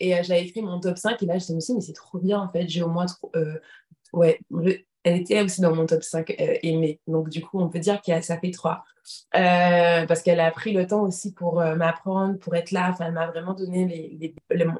et 0.00 0.14
euh, 0.14 0.22
j'avais 0.22 0.44
écrit 0.44 0.62
mon 0.62 0.80
top 0.80 0.98
5 0.98 1.22
et 1.22 1.26
là, 1.26 1.38
je 1.38 1.52
me 1.52 1.60
suis 1.60 1.72
dit, 1.72 1.78
mais 1.78 1.84
c'est 1.84 1.92
trop 1.92 2.18
bien 2.18 2.40
en 2.40 2.50
fait, 2.50 2.68
j'ai 2.68 2.82
au 2.82 2.88
moins 2.88 3.06
trop, 3.06 3.30
euh, 3.36 3.58
ouais, 4.12 4.40
elle 5.08 5.20
était 5.20 5.40
aussi 5.40 5.60
dans 5.60 5.74
mon 5.74 5.86
top 5.86 6.02
5 6.02 6.30
euh, 6.30 6.58
aimé. 6.62 7.00
Donc, 7.06 7.30
du 7.30 7.40
coup, 7.40 7.60
on 7.60 7.68
peut 7.68 7.78
dire 7.78 8.00
que 8.02 8.20
ça 8.20 8.38
fait 8.38 8.50
3. 8.50 8.84
Euh, 9.36 10.06
parce 10.06 10.22
qu'elle 10.22 10.40
a 10.40 10.50
pris 10.50 10.72
le 10.74 10.86
temps 10.86 11.02
aussi 11.02 11.32
pour 11.32 11.60
euh, 11.60 11.74
m'apprendre, 11.76 12.38
pour 12.38 12.54
être 12.54 12.72
là. 12.72 12.90
Enfin, 12.90 13.06
elle 13.06 13.14
m'a 13.14 13.26
vraiment 13.26 13.54
donné 13.54 14.34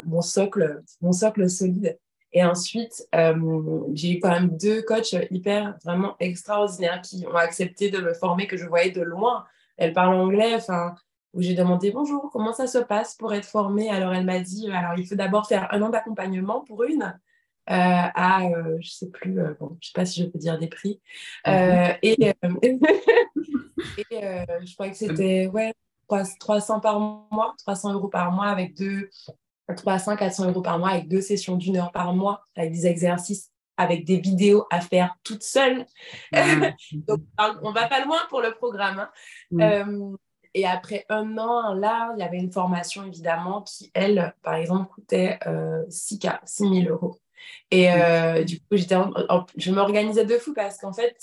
mon, 0.05 0.21
socle, 0.21 0.83
mon 1.01 1.12
socle 1.12 1.49
solide. 1.49 1.99
Et 2.33 2.45
ensuite, 2.45 3.09
j'ai 3.95 4.12
eu 4.12 4.21
quand 4.21 4.29
même 4.29 4.55
deux 4.59 4.83
coachs 4.83 5.17
hyper, 5.31 5.79
vraiment 5.83 6.14
extraordinaires 6.21 7.01
qui 7.01 7.25
ont 7.27 7.37
accepté 7.37 7.91
de 7.91 8.03
me 8.03 8.12
former, 8.12 8.47
que 8.47 8.59
je 8.59 8.67
voyais 8.67 8.91
de 8.91 9.01
loin. 9.01 9.47
Elle 9.79 9.95
parle 9.95 10.14
anglais, 10.14 10.55
enfin, 10.55 10.95
où 11.33 11.41
j'ai 11.41 11.55
demandé 11.55 11.91
bonjour, 11.91 12.29
comment 12.31 12.53
ça 12.53 12.67
se 12.67 12.77
passe 12.77 13.14
pour 13.14 13.33
être 13.33 13.47
formée? 13.47 13.88
Alors, 13.88 14.12
elle 14.12 14.27
m'a 14.27 14.41
dit, 14.41 14.71
alors, 14.71 14.99
il 14.99 15.07
faut 15.07 15.14
d'abord 15.14 15.49
faire 15.49 15.73
un 15.73 15.81
an 15.81 15.88
d'accompagnement 15.88 16.61
pour 16.61 16.85
une. 16.85 17.19
Euh, 17.71 17.75
à, 17.75 18.45
euh, 18.47 18.79
je 18.81 18.91
sais 18.91 19.11
plus, 19.11 19.39
euh, 19.41 19.53
bon, 19.61 19.77
je 19.83 19.89
sais 19.89 19.93
pas 19.95 20.07
si 20.07 20.23
je 20.23 20.27
peux 20.27 20.39
dire 20.39 20.59
des 20.59 20.69
prix. 20.69 21.03
Et, 21.47 21.53
je 24.11 24.75
crois 24.75 24.89
que 24.89 24.97
c'était 24.97 25.49
ouais, 25.49 25.75
300 26.41 26.81
par 26.81 26.99
mois, 26.99 27.55
300 27.59 27.93
euros 27.93 28.09
par 28.09 28.33
mois 28.33 28.47
avec 28.47 28.75
deux, 28.75 29.11
300, 29.77 30.17
400 30.17 30.49
euros 30.49 30.63
par 30.63 30.79
mois 30.79 30.91
avec 30.91 31.09
deux 31.09 31.21
sessions 31.21 31.57
d'une 31.57 31.77
heure 31.77 31.93
par 31.93 32.15
mois, 32.15 32.43
avec 32.57 32.73
des 32.73 32.87
exercices, 32.87 33.51
avec 33.77 34.07
des 34.07 34.17
vidéos 34.17 34.67
à 34.71 34.81
faire 34.81 35.15
toute 35.23 35.43
seule. 35.43 35.85
Mhm. 36.33 36.73
Donc, 37.07 37.21
on 37.63 37.73
va 37.73 37.87
pas 37.87 38.03
loin 38.03 38.19
pour 38.31 38.41
le 38.41 38.53
programme. 38.53 39.01
Hein. 39.01 39.11
Mhm. 39.51 40.17
et 40.55 40.65
après 40.67 41.05
un 41.11 41.37
an, 41.37 41.75
là, 41.75 42.15
il 42.17 42.21
y 42.21 42.23
avait 42.23 42.39
une 42.39 42.51
formation 42.51 43.05
évidemment 43.05 43.61
qui, 43.61 43.91
elle, 43.93 44.35
par 44.43 44.55
exemple, 44.55 44.89
coûtait 44.89 45.39
6K, 45.91 46.39
6 46.47 46.85
000 46.85 46.89
euros. 46.89 47.21
Et 47.70 47.92
euh, 47.92 48.44
du 48.44 48.61
coup, 48.61 48.77
j'étais 48.77 48.96
je 49.57 49.70
m'organisais 49.70 50.24
de 50.24 50.38
fou 50.38 50.55
parce 50.55 50.79
qu'en 50.79 50.92
fait, 50.92 51.16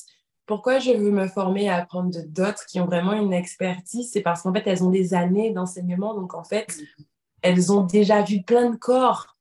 pourquoi 0.46 0.80
je 0.80 0.92
veux 0.92 1.12
me 1.12 1.28
former 1.28 1.70
à 1.70 1.78
apprendre 1.78 2.12
d'autres 2.28 2.66
qui 2.68 2.80
ont 2.80 2.86
vraiment 2.86 3.14
une 3.14 3.34
expertise 3.34 4.12
C'est 4.12 4.22
parce 4.22 4.44
qu'en 4.44 4.54
fait, 4.54 4.64
elles 4.68 4.84
ont 4.84 4.92
des 4.92 5.14
années 5.14 5.52
d'enseignement. 5.52 6.14
Donc, 6.14 6.36
en 6.36 6.44
fait, 6.44 6.78
elles 7.42 7.72
ont 7.72 7.82
déjà 7.82 8.22
vu 8.22 8.44
plein 8.44 8.70
de 8.70 8.76
corps, 8.76 9.38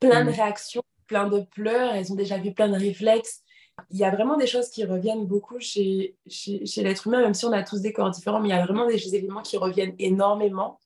plein 0.00 0.24
de 0.24 0.30
mm. 0.30 0.34
réactions, 0.34 0.82
plein 1.06 1.28
de 1.28 1.40
pleurs. 1.40 1.94
Elles 1.94 2.12
ont 2.12 2.16
déjà 2.16 2.38
vu 2.38 2.52
plein 2.54 2.68
de 2.68 2.78
réflexes. 2.78 3.42
Il 3.90 3.98
y 3.98 4.04
a 4.04 4.10
vraiment 4.10 4.36
des 4.36 4.46
choses 4.46 4.70
qui 4.70 4.84
reviennent 4.84 5.26
beaucoup 5.26 5.58
chez, 5.58 6.16
chez, 6.26 6.64
chez 6.64 6.82
l'être 6.82 7.06
humain, 7.06 7.20
même 7.20 7.34
si 7.34 7.44
on 7.44 7.52
a 7.52 7.62
tous 7.62 7.80
des 7.80 7.92
corps 7.92 8.10
différents, 8.10 8.40
mais 8.40 8.48
il 8.48 8.52
y 8.52 8.54
a 8.54 8.64
vraiment 8.64 8.86
des 8.86 9.14
éléments 9.14 9.42
qui 9.42 9.56
reviennent 9.56 9.94
énormément. 9.98 10.78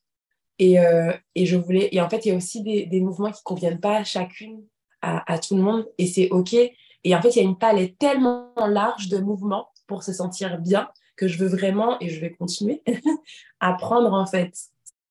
Et, 0.59 0.81
euh, 0.81 1.13
et, 1.35 1.47
je 1.47 1.57
voulais, 1.57 1.89
et 1.93 2.01
en 2.01 2.09
fait, 2.09 2.25
il 2.25 2.29
y 2.29 2.33
a 2.33 2.37
aussi 2.37 2.63
des, 2.63 2.87
des 2.87 3.01
mouvements 3.01 3.31
qui 3.31 3.41
ne 3.41 3.45
conviennent 3.45 3.81
pas 3.81 3.99
à 3.99 4.05
chacune 4.05 4.65
à, 5.07 5.39
tout 5.39 5.57
le 5.57 5.63
monde 5.63 5.87
et 5.99 6.07
c'est 6.07 6.31
OK. 6.31 6.55
Et 6.55 7.15
en 7.15 7.23
fait, 7.23 7.31
il 7.31 7.37
y 7.37 7.41
a 7.41 7.45
une 7.45 7.59
palette 7.59 7.99
tellement 7.99 8.53
large 8.57 9.09
de 9.09 9.19
mouvements 9.19 9.69
pour 9.87 10.03
se 10.03 10.13
sentir 10.13 10.59
bien 10.59 10.89
que 11.17 11.29
je 11.29 11.39
veux 11.39 11.49
vraiment, 11.49 11.97
et 12.01 12.11
je 12.11 12.21
vais 12.21 12.31
continuer, 12.31 12.83
à 13.61 13.73
prendre 13.73 14.13
en 14.13 14.27
fait 14.27 14.55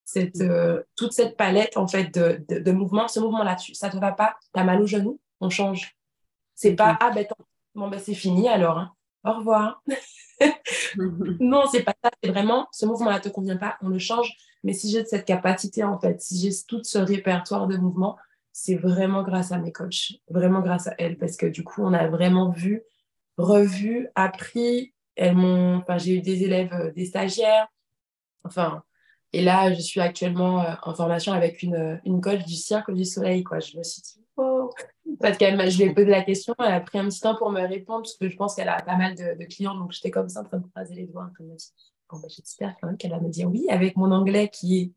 cette, 0.04 0.42
euh, 0.42 0.84
toute 0.96 1.14
cette 1.14 1.36
palette 1.36 1.78
en 1.78 1.88
fait 1.88 2.14
de, 2.14 2.44
de, 2.48 2.72
mouvements. 2.72 3.08
Ce 3.08 3.20
mouvement-là, 3.20 3.58
ça 3.74 3.90
te 3.90 3.98
va 3.98 4.12
pas, 4.12 4.36
tu 4.54 4.60
as 4.60 4.64
mal 4.64 4.82
au 4.82 4.86
genou, 4.86 5.20
on 5.42 5.50
change. 5.50 5.96
C'est 6.54 6.74
pas, 6.74 6.98
ah 7.02 7.12
ben, 7.12 7.26
bon, 7.74 7.88
ben 7.88 8.00
c'est 8.00 8.14
fini 8.14 8.48
alors, 8.48 8.78
hein. 8.78 8.94
au 9.24 9.34
revoir. 9.34 9.84
non, 11.40 11.64
c'est 11.72 11.84
pas 11.84 11.96
ça, 12.04 12.12
c'est 12.22 12.30
vraiment, 12.30 12.68
ce 12.72 12.86
mouvement-là 12.86 13.20
te 13.20 13.30
convient 13.30 13.58
pas, 13.58 13.78
on 13.82 13.90
le 13.90 14.00
change. 14.00 14.32
Mais 14.64 14.74
si 14.74 14.92
j'ai 14.92 15.06
cette 15.06 15.26
capacité 15.26 15.84
en 15.84 16.00
fait, 16.00 16.22
si 16.22 16.40
j'ai 16.40 16.56
tout 16.68 16.84
ce 16.84 16.98
répertoire 16.98 17.68
de 17.68 17.78
mouvements, 17.78 18.18
c'est 18.58 18.76
vraiment 18.76 19.22
grâce 19.22 19.52
à 19.52 19.58
mes 19.58 19.74
coachs, 19.74 20.14
vraiment 20.30 20.62
grâce 20.62 20.88
à 20.88 20.96
elles, 20.98 21.18
parce 21.18 21.36
que 21.36 21.46
du 21.46 21.66
coup, 21.66 21.84
on 21.84 21.92
a 21.92 22.08
vraiment 22.08 22.52
vu, 22.52 22.84
revu, 23.38 24.08
appris. 24.16 24.94
Elles 25.18 25.36
m'ont, 25.36 25.76
enfin, 25.80 25.98
j'ai 25.98 26.16
eu 26.16 26.22
des 26.22 26.44
élèves, 26.44 26.72
euh, 26.72 26.90
des 26.94 27.04
stagiaires, 27.04 27.68
enfin, 28.46 28.82
et 29.34 29.42
là, 29.42 29.74
je 29.74 29.82
suis 29.82 30.00
actuellement 30.00 30.62
euh, 30.62 30.74
en 30.84 30.96
formation 30.96 31.34
avec 31.34 31.64
une, 31.64 32.00
une 32.06 32.22
coach 32.22 32.46
du 32.46 32.56
Cirque 32.56 32.94
du 32.94 33.04
Soleil, 33.04 33.44
quoi. 33.44 33.60
Je 33.60 33.78
me 33.78 33.84
suis 33.84 34.02
dit, 34.02 34.26
oh, 34.38 34.70
parce 35.20 35.38
qu'elle 35.38 35.60
je 35.70 35.84
lui 35.84 35.90
ai 35.90 35.94
posé 35.94 36.08
la 36.08 36.24
question, 36.24 36.56
elle 36.60 36.72
a 36.72 36.80
pris 36.80 36.98
un 36.98 37.10
petit 37.10 37.20
temps 37.20 37.36
pour 37.36 37.52
me 37.52 37.60
répondre, 37.60 38.04
parce 38.04 38.16
que 38.16 38.30
je 38.30 38.38
pense 38.38 38.56
qu'elle 38.56 38.70
a 38.70 38.82
pas 38.82 38.96
mal 38.96 39.16
de, 39.16 39.44
clients, 39.48 39.76
donc 39.76 39.92
j'étais 39.92 40.12
comme 40.12 40.30
ça 40.30 40.40
en 40.40 40.46
train 40.46 40.60
de 40.60 40.68
croiser 40.68 40.96
les 40.96 41.08
doigts, 41.08 41.24
en 41.24 41.34
train 41.34 41.44
de 41.44 41.50
me 41.50 41.58
dire, 41.58 41.72
bon, 42.10 42.20
bah, 42.20 42.30
j'espère 42.30 42.74
quand 42.80 42.88
même 42.88 42.98
qu'elle 42.98 43.12
va 43.12 43.20
me 43.20 43.28
dire 43.28 43.50
oui, 43.50 43.68
avec 43.70 43.98
mon 43.98 44.12
anglais 44.12 44.48
qui 44.48 44.80
est 44.80 44.92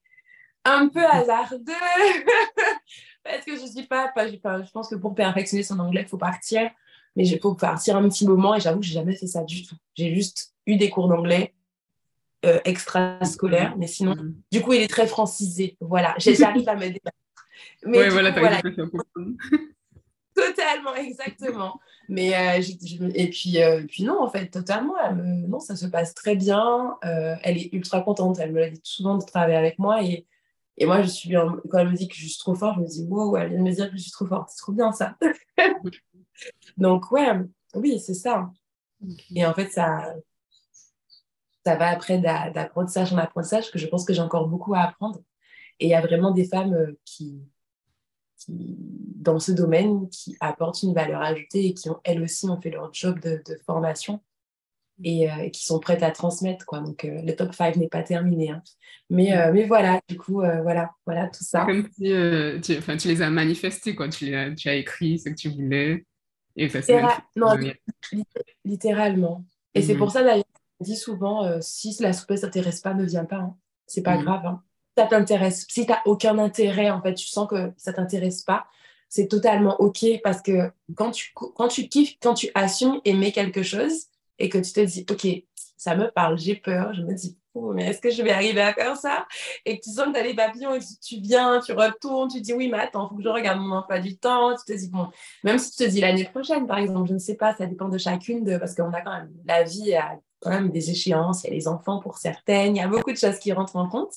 un 0.64 0.86
peu 0.88 1.04
hasardeux. 1.04 1.72
Parce 3.28 3.44
que 3.44 3.56
je 3.56 3.66
suis 3.66 3.86
pas, 3.86 4.08
pas, 4.08 4.28
je 4.28 4.70
pense 4.72 4.88
que 4.88 4.94
pour 4.94 5.14
perfectionner 5.14 5.62
son 5.62 5.78
anglais, 5.78 6.02
il 6.02 6.08
faut 6.08 6.18
partir. 6.18 6.70
Mais 7.16 7.26
il 7.26 7.40
faut 7.40 7.54
partir 7.54 7.96
un 7.96 8.08
petit 8.08 8.26
moment 8.26 8.54
et 8.54 8.60
j'avoue 8.60 8.80
que 8.80 8.86
j'ai 8.86 8.94
jamais 8.94 9.16
fait 9.16 9.26
ça 9.26 9.42
du 9.42 9.66
tout. 9.66 9.74
J'ai 9.94 10.14
juste 10.14 10.54
eu 10.66 10.76
des 10.76 10.88
cours 10.88 11.08
d'anglais 11.08 11.54
euh, 12.44 12.60
extrascolaires, 12.64 13.76
mais 13.76 13.88
sinon, 13.88 14.14
mm. 14.14 14.34
du 14.52 14.60
coup, 14.60 14.72
il 14.72 14.82
est 14.82 14.88
très 14.88 15.06
francisé. 15.06 15.76
Voilà, 15.80 16.14
j'arrive 16.18 16.68
à 16.68 16.76
me 16.76 16.86
débattre. 16.86 17.16
Mais 17.84 18.08
voilà, 18.08 18.30
voilà. 18.30 18.60
Totalement, 20.34 20.94
exactement. 20.94 21.80
Mais 22.08 22.34
euh, 22.34 22.62
et 23.14 23.28
puis, 23.28 23.62
euh, 23.62 23.84
puis 23.86 24.04
non, 24.04 24.22
en 24.22 24.30
fait, 24.30 24.46
totalement. 24.46 24.94
non, 25.14 25.60
ça 25.60 25.76
se 25.76 25.86
passe 25.86 26.14
très 26.14 26.36
bien. 26.36 26.96
Euh, 27.04 27.34
elle 27.42 27.58
est 27.58 27.72
ultra 27.72 28.00
contente. 28.00 28.38
Elle 28.38 28.52
me 28.52 28.60
l'a 28.60 28.70
dit 28.70 28.80
souvent 28.82 29.18
de 29.18 29.24
travailler 29.24 29.56
avec 29.56 29.78
moi. 29.78 30.02
Et, 30.02 30.26
et 30.78 30.86
moi, 30.86 31.02
je 31.02 31.08
suis 31.08 31.32
quand 31.32 31.78
elle 31.78 31.90
me 31.90 31.96
dit 31.96 32.08
que 32.08 32.14
je 32.14 32.26
suis 32.26 32.38
trop 32.38 32.54
forte, 32.54 32.76
je 32.76 32.80
me 32.80 32.86
dis 32.86 33.06
wow, 33.08 33.36
elle 33.36 33.50
vient 33.50 33.58
de 33.58 33.64
me 33.64 33.72
dire 33.72 33.90
que 33.90 33.96
je 33.96 34.02
suis 34.02 34.12
trop 34.12 34.26
forte. 34.26 34.50
C'est 34.50 34.62
trop 34.62 34.72
bien 34.72 34.92
ça. 34.92 35.16
Donc, 36.76 37.10
ouais, 37.10 37.32
oui, 37.74 37.98
c'est 37.98 38.14
ça. 38.14 38.50
Et 39.34 39.44
en 39.44 39.54
fait, 39.54 39.70
ça, 39.70 40.14
ça 41.64 41.76
va 41.76 41.88
après 41.88 42.18
d'apprentissage 42.18 43.12
en 43.12 43.18
apprentissage 43.18 43.70
que 43.70 43.78
je 43.78 43.86
pense 43.86 44.04
que 44.04 44.12
j'ai 44.12 44.22
encore 44.22 44.48
beaucoup 44.48 44.74
à 44.74 44.80
apprendre. 44.80 45.20
Et 45.80 45.86
il 45.86 45.90
y 45.90 45.94
a 45.94 46.00
vraiment 46.00 46.30
des 46.30 46.44
femmes 46.44 46.94
qui, 47.04 47.42
dans 48.48 49.38
ce 49.38 49.52
domaine 49.52 50.08
qui 50.10 50.36
apportent 50.40 50.82
une 50.82 50.94
valeur 50.94 51.20
ajoutée 51.22 51.66
et 51.66 51.74
qui 51.74 51.90
ont 51.90 52.00
elles 52.04 52.22
aussi 52.22 52.48
ont 52.48 52.60
fait 52.60 52.70
leur 52.70 52.92
job 52.94 53.18
de, 53.20 53.42
formation 53.66 54.20
et 55.04 55.30
euh, 55.30 55.48
qui 55.50 55.64
sont 55.64 55.78
prêtes 55.78 56.02
à 56.02 56.10
transmettre 56.10 56.66
quoi 56.66 56.80
donc 56.80 57.04
euh, 57.04 57.22
le 57.22 57.34
top 57.34 57.54
5 57.54 57.76
n'est 57.76 57.88
pas 57.88 58.02
terminé 58.02 58.50
hein. 58.50 58.62
mais 59.10 59.36
euh, 59.36 59.52
mais 59.52 59.64
voilà 59.64 60.00
du 60.08 60.16
coup 60.16 60.40
voilà 60.40 60.90
voilà 61.06 61.28
tout 61.28 61.44
ça 61.44 61.64
comme 61.64 61.88
si 61.92 62.12
tu, 62.62 63.08
les 63.08 63.22
as 63.22 63.30
manifestés 63.30 63.94
quoi 63.94 64.08
tu, 64.08 64.34
as, 64.34 64.52
tu 64.54 64.68
as 64.68 64.74
écrit 64.74 65.18
ce 65.18 65.30
que 65.30 65.34
tu 65.34 65.50
voulais 65.50 66.04
et 66.56 66.68
ça 66.68 66.80
non 67.36 67.56
littéralement 68.64 69.44
et 69.74 69.82
c'est 69.82 69.94
mhm. 69.94 69.98
pour 69.98 70.10
ça 70.10 70.22
d'ailleurs 70.22 70.44
on 70.80 70.84
dit 70.84 70.96
souvent 70.96 71.60
si 71.60 71.96
la 72.00 72.12
souplesse 72.12 72.42
t'intéresse 72.42 72.80
pas 72.80 72.94
ne 72.94 73.04
viens 73.04 73.24
pas 73.24 73.36
hein. 73.36 73.56
c'est 73.86 74.02
pas 74.02 74.16
mhm. 74.16 74.24
grave 74.24 74.46
hein 74.46 74.62
ça 74.98 75.06
t'intéresse, 75.06 75.64
si 75.68 75.86
tu 75.86 75.92
n'as 75.92 76.02
aucun 76.06 76.38
intérêt, 76.38 76.90
en 76.90 77.00
fait, 77.00 77.14
tu 77.14 77.28
sens 77.28 77.48
que 77.48 77.72
ça 77.76 77.92
t'intéresse 77.92 78.42
pas, 78.42 78.66
c'est 79.08 79.28
totalement 79.28 79.80
OK 79.80 80.04
parce 80.24 80.42
que 80.42 80.72
quand 80.96 81.12
tu, 81.12 81.32
quand 81.34 81.68
tu 81.68 81.88
kiffes, 81.88 82.16
quand 82.20 82.34
tu 82.34 82.48
assumes 82.54 83.00
aimer 83.04 83.30
quelque 83.30 83.62
chose 83.62 84.06
et 84.38 84.48
que 84.48 84.58
tu 84.58 84.72
te 84.72 84.80
dis, 84.80 85.04
OK, 85.10 85.26
ça 85.76 85.94
me 85.94 86.10
parle, 86.10 86.38
j'ai 86.38 86.56
peur, 86.56 86.92
je 86.92 87.02
me 87.02 87.14
dis, 87.14 87.38
oh, 87.54 87.72
mais 87.72 87.86
est-ce 87.86 88.00
que 88.00 88.10
je 88.10 88.22
vais 88.22 88.32
arriver 88.32 88.60
à 88.60 88.74
faire 88.74 88.96
ça? 88.96 89.26
Et 89.64 89.78
que 89.78 89.84
tu 89.84 89.90
sens 89.90 90.06
que 90.06 90.12
tu 90.12 90.18
as 90.18 90.22
les 90.22 90.34
papillons 90.34 90.74
et 90.74 90.80
que 90.80 90.84
tu 91.02 91.20
viens, 91.20 91.60
tu 91.60 91.72
retournes, 91.72 92.28
tu 92.28 92.40
dis, 92.40 92.52
oui, 92.52 92.68
mais 92.68 92.78
attends, 92.78 93.06
il 93.06 93.08
faut 93.10 93.16
que 93.16 93.22
je 93.22 93.28
regarde 93.28 93.60
mon 93.60 93.76
emploi 93.76 94.00
du 94.00 94.16
temps. 94.16 94.54
Tu 94.56 94.72
te 94.72 94.78
dis, 94.78 94.88
bon, 94.88 95.08
même 95.44 95.58
si 95.58 95.70
tu 95.70 95.84
te 95.84 95.88
dis 95.88 96.00
l'année 96.00 96.24
prochaine, 96.24 96.66
par 96.66 96.78
exemple, 96.78 97.08
je 97.08 97.14
ne 97.14 97.18
sais 97.18 97.36
pas, 97.36 97.54
ça 97.54 97.66
dépend 97.66 97.88
de 97.88 97.98
chacune, 97.98 98.44
de, 98.44 98.58
parce 98.58 98.74
qu'on 98.74 98.92
a 98.92 99.00
quand 99.00 99.12
même 99.12 99.30
la 99.46 99.62
vie 99.62 99.94
à 99.94 100.18
quand 100.40 100.50
même 100.50 100.70
des 100.70 100.90
échéances, 100.90 101.42
il 101.42 101.48
y 101.48 101.50
a 101.50 101.54
les 101.54 101.66
enfants 101.66 101.98
pour 101.98 102.18
certaines, 102.18 102.76
il 102.76 102.78
y 102.78 102.82
a 102.82 102.86
beaucoup 102.86 103.10
de 103.10 103.16
choses 103.16 103.40
qui 103.40 103.52
rentrent 103.52 103.74
en 103.74 103.88
compte. 103.88 104.14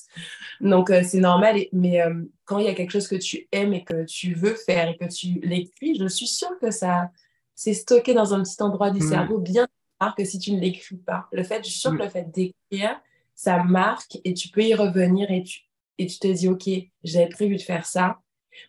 Donc, 0.60 0.90
euh, 0.90 1.02
c'est 1.04 1.18
normal. 1.18 1.56
mais 1.72 2.00
euh, 2.00 2.14
quand 2.44 2.58
il 2.58 2.66
y 2.66 2.68
a 2.68 2.74
quelque 2.74 2.92
chose 2.92 3.08
que 3.08 3.16
tu 3.16 3.48
aimes 3.50 3.74
et 3.74 3.82
que 3.82 4.04
tu 4.04 4.34
veux 4.34 4.54
faire 4.54 4.88
et 4.88 4.96
que 4.96 5.12
tu 5.12 5.40
l'écris, 5.42 5.96
je 5.96 6.06
suis 6.06 6.28
sûre 6.28 6.56
que 6.60 6.70
ça 6.70 7.10
c'est 7.54 7.74
stocké 7.74 8.14
dans 8.14 8.34
un 8.34 8.42
petit 8.42 8.60
endroit 8.62 8.90
du 8.90 9.00
mm. 9.00 9.08
cerveau 9.08 9.38
bien 9.38 9.66
que 10.10 10.24
si 10.24 10.38
tu 10.38 10.52
ne 10.52 10.60
l'écris 10.60 10.96
pas. 10.96 11.28
Le 11.32 11.42
fait, 11.42 11.64
je 11.64 11.70
suis 11.70 11.80
sûre 11.80 11.92
que 11.92 11.96
mm. 11.96 12.02
le 12.02 12.08
fait 12.08 12.30
d'écrire, 12.30 13.00
ça 13.34 13.62
marque 13.62 14.18
et 14.24 14.34
tu 14.34 14.48
peux 14.48 14.62
y 14.62 14.74
revenir 14.74 15.30
et 15.30 15.42
tu, 15.42 15.60
et 15.98 16.06
tu 16.06 16.18
te 16.18 16.28
dis, 16.28 16.48
OK, 16.48 16.68
j'avais 17.04 17.28
prévu 17.28 17.56
de 17.56 17.62
faire 17.62 17.86
ça. 17.86 18.18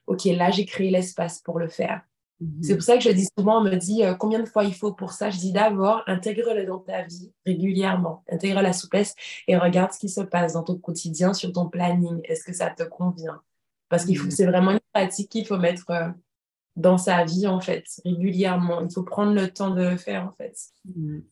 OK, 0.07 0.25
là, 0.25 0.51
j'ai 0.51 0.65
créé 0.65 0.89
l'espace 0.89 1.39
pour 1.39 1.59
le 1.59 1.67
faire. 1.67 2.01
C'est 2.61 2.73
mhm. 2.73 2.77
pour 2.77 2.83
ça 2.83 2.97
que 2.97 3.03
je 3.03 3.09
dis 3.09 3.27
souvent, 3.37 3.61
on 3.61 3.63
me 3.63 3.75
dit 3.75 4.03
euh, 4.03 4.15
combien 4.15 4.39
de 4.39 4.45
fois 4.45 4.63
il 4.63 4.73
faut 4.73 4.91
pour 4.91 5.13
ça? 5.13 5.29
Je 5.29 5.37
dis 5.37 5.51
d'abord, 5.51 6.03
intègre-le 6.07 6.65
dans 6.65 6.79
ta 6.79 7.03
vie 7.03 7.31
régulièrement, 7.45 8.23
intègre 8.29 8.61
la 8.61 8.73
souplesse 8.73 9.15
et 9.47 9.57
regarde 9.57 9.91
ce 9.93 9.99
qui 9.99 10.09
se 10.09 10.21
passe 10.21 10.53
dans 10.53 10.63
ton 10.63 10.77
quotidien, 10.77 11.33
sur 11.33 11.51
ton 11.51 11.69
planning. 11.69 12.19
Est-ce 12.25 12.43
que 12.43 12.53
ça 12.53 12.69
te 12.69 12.83
convient? 12.83 13.41
Parce 13.87 14.05
faut, 14.05 14.25
mhm. 14.25 14.31
c'est 14.31 14.45
vraiment 14.45 14.71
une 14.71 14.79
pratique 14.91 15.29
qu'il 15.29 15.45
faut 15.45 15.57
mettre 15.57 15.89
euh, 15.91 16.09
dans 16.75 16.97
sa 16.97 17.23
vie 17.23 17.47
en 17.47 17.59
fait, 17.59 17.85
régulièrement. 18.05 18.81
Il 18.81 18.91
faut 18.93 19.03
prendre 19.03 19.33
le 19.33 19.47
temps 19.49 19.71
de 19.71 19.83
le 19.83 19.97
faire 19.97 20.27
en 20.27 20.31
fait. 20.31 20.55
Mhm. 20.85 21.23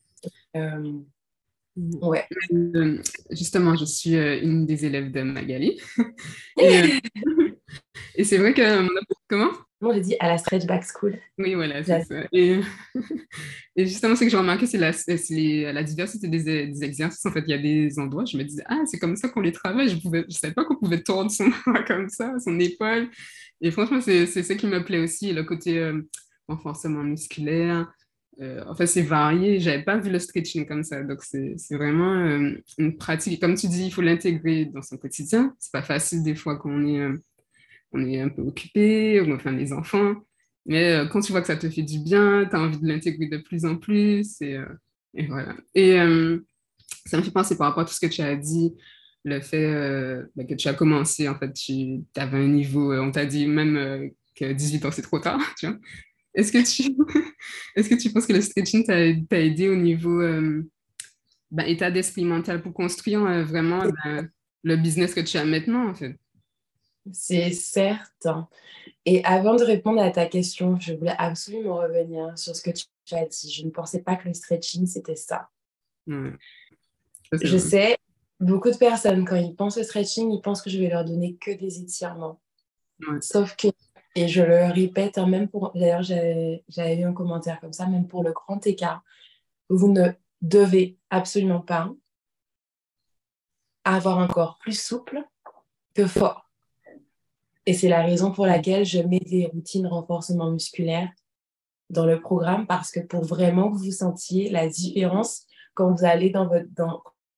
Euh, 0.56 0.94
ouais. 2.02 2.28
justement, 3.32 3.76
je 3.76 3.86
suis 3.86 4.16
une 4.16 4.66
des 4.66 4.86
élèves 4.86 5.12
de 5.12 5.22
Magali. 5.22 5.80
et, 6.60 6.82
et 8.16 8.24
c'est 8.24 8.38
vrai 8.38 8.54
que 8.54 8.88
comment? 9.28 9.52
Moi, 9.82 9.96
j'ai 9.96 10.02
dit 10.02 10.16
à 10.20 10.28
la 10.28 10.38
Stretch 10.38 10.66
Back 10.66 10.84
School. 10.84 11.18
Oui, 11.40 11.56
voilà, 11.56 11.84
c'est 11.84 12.04
ça. 12.04 12.28
Et, 12.32 12.62
justement, 13.76 14.16
ce 14.16 14.24
que 14.24 14.30
j'ai 14.30 14.38
remarqué, 14.38 14.68
c'est 14.68 14.78
la, 14.78 14.92
la, 15.74 15.84
diversité 15.84 16.28
des, 16.28 16.84
exercices. 16.84 17.26
En 17.26 17.32
fait, 17.32 17.44
il 17.48 17.50
y 17.50 17.54
a 17.54 17.58
des 17.58 17.98
endroits, 17.98 18.26
je 18.26 18.38
me 18.38 18.44
disais, 18.44 18.64
ah, 18.68 18.82
c'est 18.86 19.00
comme 19.00 19.16
ça 19.16 19.30
qu'on 19.30 19.42
les 19.42 19.52
travaille. 19.52 19.90
Je 19.90 19.96
ne 19.96 20.24
je 20.30 20.38
savais 20.38 20.54
pas 20.54 20.66
qu'on 20.66 20.76
pouvait 20.76 21.02
tordre 21.02 21.32
son 21.32 21.48
bras 21.66 21.84
comme 21.84 22.10
ça, 22.10 22.36
son 22.40 22.60
épaule. 22.60 23.10
Et 23.60 23.72
franchement, 23.72 24.02
c'est 24.02 24.28
ce 24.28 24.54
qui 24.54 24.68
me 24.68 24.84
plaît 24.84 25.00
aussi, 25.00 25.34
le 25.34 25.44
côté 25.44 25.80
euh, 25.80 26.02
renforcement 26.48 27.04
musculaire. 27.04 27.92
Euh, 28.40 28.64
en 28.68 28.76
fait, 28.76 28.88
c'est 28.88 29.02
varié. 29.02 29.60
Je 29.60 29.70
n'avais 29.70 29.84
pas 29.84 29.98
vu 29.98 30.12
le 30.12 30.20
stretching 30.20 30.68
comme 30.68 30.84
ça. 30.84 31.02
Donc, 31.02 31.24
c'est 31.24 31.56
vraiment 31.72 32.14
euh, 32.14 32.52
une 32.78 32.98
pratique. 32.98 33.42
Comme 33.42 33.56
tu 33.56 33.68
dis, 33.68 33.86
il 33.86 33.92
faut 33.92 34.02
l'intégrer 34.02 34.66
dans 34.66 34.82
son 34.84 34.98
quotidien. 34.98 35.56
C'est 35.58 35.72
pas 35.72 35.82
facile 35.82 36.24
des 36.24 36.36
fois 36.36 36.58
qu'on 36.58 36.86
est 36.86 37.12
on 37.94 38.06
est 38.06 38.20
un 38.22 38.30
peu 38.30 38.42
occupé, 38.42 39.22
enfin 39.34 39.52
les 39.52 39.74
enfants. 39.74 40.16
Mais 40.66 40.94
euh, 40.94 41.06
quand 41.08 41.22
tu 41.22 41.32
vois 41.32 41.42
que 41.42 41.48
ça 41.48 41.58
te 41.58 41.70
fait 41.70 41.82
du 41.82 42.00
bien, 42.00 42.46
tu 42.50 42.56
as 42.56 42.60
envie 42.60 42.78
de 42.78 42.88
l'intégrer 42.88 43.28
de 43.28 43.38
plus 43.38 43.66
en 43.66 43.78
plus. 43.78 44.42
Et, 44.42 44.58
euh, 44.58 44.66
voilà. 45.28 45.56
Et 45.74 46.00
euh, 46.00 46.40
ça 47.06 47.18
me 47.18 47.24
fait 47.24 47.32
penser 47.32 47.58
par 47.58 47.68
rapport 47.68 47.84
à 47.84 47.86
tout 47.86 47.94
ce 47.94 48.06
que 48.06 48.12
tu 48.12 48.22
as 48.22 48.36
dit, 48.36 48.74
le 49.24 49.42
fait 49.42 50.24
bah, 50.36 50.44
que 50.46 50.54
tu 50.56 50.68
as 50.68 50.74
commencé, 50.74 51.28
en 51.28 51.38
fait, 51.38 51.54
tu 51.54 52.04
avais 52.16 52.38
un 52.38 52.48
niveau, 52.48 52.94
on 52.94 53.12
t'a 53.12 53.26
dit 53.26 53.48
même 53.48 54.12
que 54.36 54.52
18 54.54 54.86
ans, 54.86 54.92
c'est 54.92 55.02
trop 55.02 55.20
tard, 55.20 55.40
tu 55.58 55.68
vois. 55.68 55.78
Est-ce 56.34 56.52
que, 56.52 56.64
tu... 56.64 56.96
Est 57.76 57.90
que 57.90 58.02
tu 58.02 58.12
penses 58.12 58.26
que 58.26 58.34
le 58.34 58.42
stretching 58.42 58.86
t'a 58.86 59.40
aidé 59.40 59.68
au 59.68 59.76
niveau 59.76 60.22
bah, 61.50 61.68
état 61.68 61.92
d'esprit 61.92 62.24
mental 62.24 62.62
pour 62.62 62.74
construire 62.74 63.22
vraiment 63.44 63.84
bah, 63.86 64.24
le 64.64 64.76
business 64.78 65.14
que 65.14 65.22
tu 65.22 65.38
as 65.38 65.46
maintenant, 65.46 65.90
en 65.90 65.96
fait? 65.96 66.16
C'est 67.12 67.52
certain. 67.52 68.48
Et 69.06 69.24
avant 69.26 69.56
de 69.56 69.64
répondre 69.64 70.02
à 70.02 70.12
ta 70.12 70.26
question, 70.28 70.80
je 70.80 70.94
voulais 70.94 71.16
absolument 71.18 71.78
revenir 71.78 72.38
sur 72.38 72.56
ce 72.56 72.62
que 72.62 72.72
tu 72.72 73.16
as 73.16 73.26
dit. 73.26 73.52
Je 73.52 73.66
ne 73.66 73.72
pensais 73.72 74.02
pas 74.02 74.16
que 74.16 74.28
le 74.28 74.34
stretching, 74.34 74.86
c'était 74.86 75.16
ça. 75.16 75.50
Je 77.32 77.58
sais, 77.58 77.98
beaucoup 78.40 78.70
de 78.70 78.78
personnes, 78.78 79.26
quand 79.26 79.36
ils 79.36 79.56
pensent 79.56 79.78
au 79.78 79.84
stretching, 79.84 80.32
ils 80.32 80.42
pensent 80.42 80.62
que 80.62 80.70
je 80.70 80.78
vais 80.78 80.90
leur 80.90 81.06
donner 81.06 81.36
que 81.38 81.52
des 81.52 81.80
étirements. 81.80 82.40
Sauf 83.22 83.56
que, 83.56 83.70
et 84.16 84.28
je 84.28 84.44
le 84.44 84.72
répète, 84.72 85.18
hein, 85.18 85.26
même 85.26 85.48
pour, 85.48 85.72
d'ailleurs, 85.74 86.04
j'avais 86.04 87.00
eu 87.00 87.04
un 87.04 87.14
commentaire 87.14 87.60
comme 87.60 87.74
ça, 87.74 87.88
même 87.88 88.08
pour 88.08 88.24
le 88.24 88.32
grand 88.32 88.66
écart, 88.68 89.04
vous 89.70 89.92
ne 89.92 90.10
devez 90.42 90.98
absolument 91.10 91.62
pas 91.62 91.90
avoir 93.84 94.20
un 94.20 94.28
corps 94.28 94.60
plus 94.60 94.80
souple 94.80 95.24
que 95.96 96.06
fort. 96.06 96.51
Et 97.72 97.74
c'est 97.74 97.88
la 97.88 98.02
raison 98.02 98.34
pour 98.34 98.46
laquelle 98.46 98.84
je 98.84 99.00
mets 99.00 99.22
des 99.22 99.46
routines 99.46 99.88
renforcement 99.88 100.52
musculaire 100.52 101.10
dans 101.90 102.06
le 102.06 102.20
programme 102.20 102.68
parce 102.68 102.92
que 102.92 103.00
pour 103.00 103.24
vraiment 103.24 103.72
que 103.72 103.78
vous 103.78 103.92
sentiez 103.94 104.50
la 104.50 104.68
différence 104.68 105.46
quand 105.74 105.90
vous 105.90 106.04
allez 106.04 106.32
dans 106.32 106.50
votre 106.50 106.68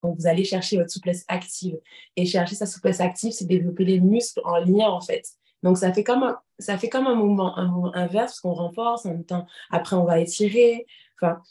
quand 0.02 0.12
vous 0.18 0.26
allez 0.26 0.44
chercher 0.44 0.78
votre 0.78 0.90
souplesse 0.90 1.24
active. 1.28 1.78
Et 2.16 2.26
chercher 2.26 2.56
sa 2.56 2.66
souplesse 2.66 3.00
active 3.00 3.32
c'est 3.32 3.46
développer 3.46 3.86
les 3.86 4.00
muscles 4.00 4.42
en 4.44 4.58
lien 4.58 4.90
en 4.90 5.02
fait. 5.02 5.24
Donc 5.62 5.78
ça 5.78 5.94
fait 5.94 6.04
comme 6.04 6.24
un, 6.24 6.40
ça 6.58 6.80
fait 6.80 6.90
comme 6.90 7.06
un 7.06 7.14
mouvement, 7.14 7.56
un 7.56 7.68
mouvement 7.68 7.96
inverse 7.96 8.32
parce 8.32 8.40
qu'on 8.40 8.54
renforce 8.54 9.06
en 9.06 9.10
même 9.10 9.26
temps. 9.26 9.46
Après 9.70 9.96
on 9.96 10.04
va 10.04 10.18
étirer. 10.18 10.88
Enfin 11.22 11.44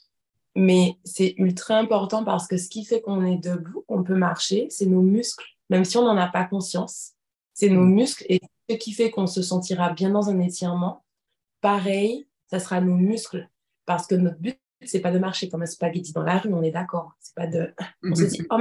mais 0.56 0.98
c'est 1.04 1.34
ultra 1.38 1.76
important 1.76 2.24
parce 2.24 2.48
que 2.48 2.56
ce 2.56 2.68
qui 2.68 2.84
fait 2.84 3.00
qu'on 3.00 3.24
est 3.24 3.38
debout 3.38 3.84
qu'on 3.86 4.02
peut 4.02 4.16
marcher 4.16 4.66
c'est 4.70 4.86
nos 4.86 5.02
muscles. 5.02 5.44
Même 5.70 5.84
si 5.84 5.96
on 5.98 6.02
n'en 6.02 6.16
a 6.16 6.26
pas 6.26 6.42
conscience 6.42 7.12
c'est 7.54 7.68
nos 7.68 7.84
mm. 7.84 7.94
muscles 7.94 8.24
et 8.28 8.40
ce 8.68 8.76
qui 8.76 8.92
fait 8.92 9.10
qu'on 9.10 9.26
se 9.26 9.42
sentira 9.42 9.92
bien 9.92 10.10
dans 10.10 10.30
un 10.30 10.38
étirement. 10.40 11.04
Pareil, 11.60 12.28
ça 12.50 12.58
sera 12.58 12.80
nos 12.80 12.96
muscles 12.96 13.48
parce 13.86 14.06
que 14.06 14.14
notre 14.14 14.38
but, 14.38 14.58
c'est 14.84 15.00
pas 15.00 15.12
de 15.12 15.18
marcher 15.18 15.48
comme 15.48 15.62
un 15.62 15.66
spaghetti 15.66 16.12
dans 16.12 16.22
la 16.22 16.38
rue, 16.38 16.52
on 16.52 16.62
est 16.62 16.70
d'accord. 16.70 17.12
C'est 17.20 17.34
pas 17.34 17.46
de. 17.46 17.74
On 18.02 18.14
se 18.14 18.24
dit, 18.24 18.42
oh, 18.50 18.58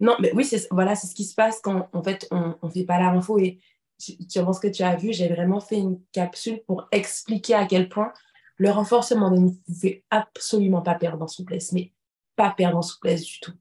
Non, 0.00 0.16
mais 0.20 0.32
oui, 0.34 0.44
c'est 0.44 0.66
voilà, 0.70 0.94
c'est 0.94 1.06
ce 1.06 1.14
qui 1.14 1.24
se 1.24 1.34
passe 1.34 1.60
quand 1.60 1.88
en 1.92 2.02
fait 2.02 2.26
on 2.30 2.56
ne 2.62 2.70
fait 2.70 2.84
pas 2.84 2.98
la 2.98 3.08
info. 3.08 3.38
Et 3.38 3.60
tu, 3.98 4.16
tu 4.26 4.38
ce 4.38 4.60
que 4.60 4.68
tu 4.68 4.82
as 4.82 4.96
vu, 4.96 5.12
j'ai 5.12 5.28
vraiment 5.28 5.60
fait 5.60 5.78
une 5.78 6.00
capsule 6.12 6.62
pour 6.66 6.88
expliquer 6.92 7.54
à 7.54 7.66
quel 7.66 7.88
point 7.88 8.12
le 8.56 8.70
renforcement 8.70 9.30
ne 9.30 9.38
vous 9.38 9.58
fait 9.80 10.04
absolument 10.10 10.82
pas 10.82 10.94
perdre 10.94 11.22
en 11.22 11.28
souplesse, 11.28 11.72
mais 11.72 11.92
pas 12.36 12.50
perdre 12.50 12.78
en 12.78 12.82
souplesse 12.82 13.22
du 13.22 13.40
tout. 13.40 13.52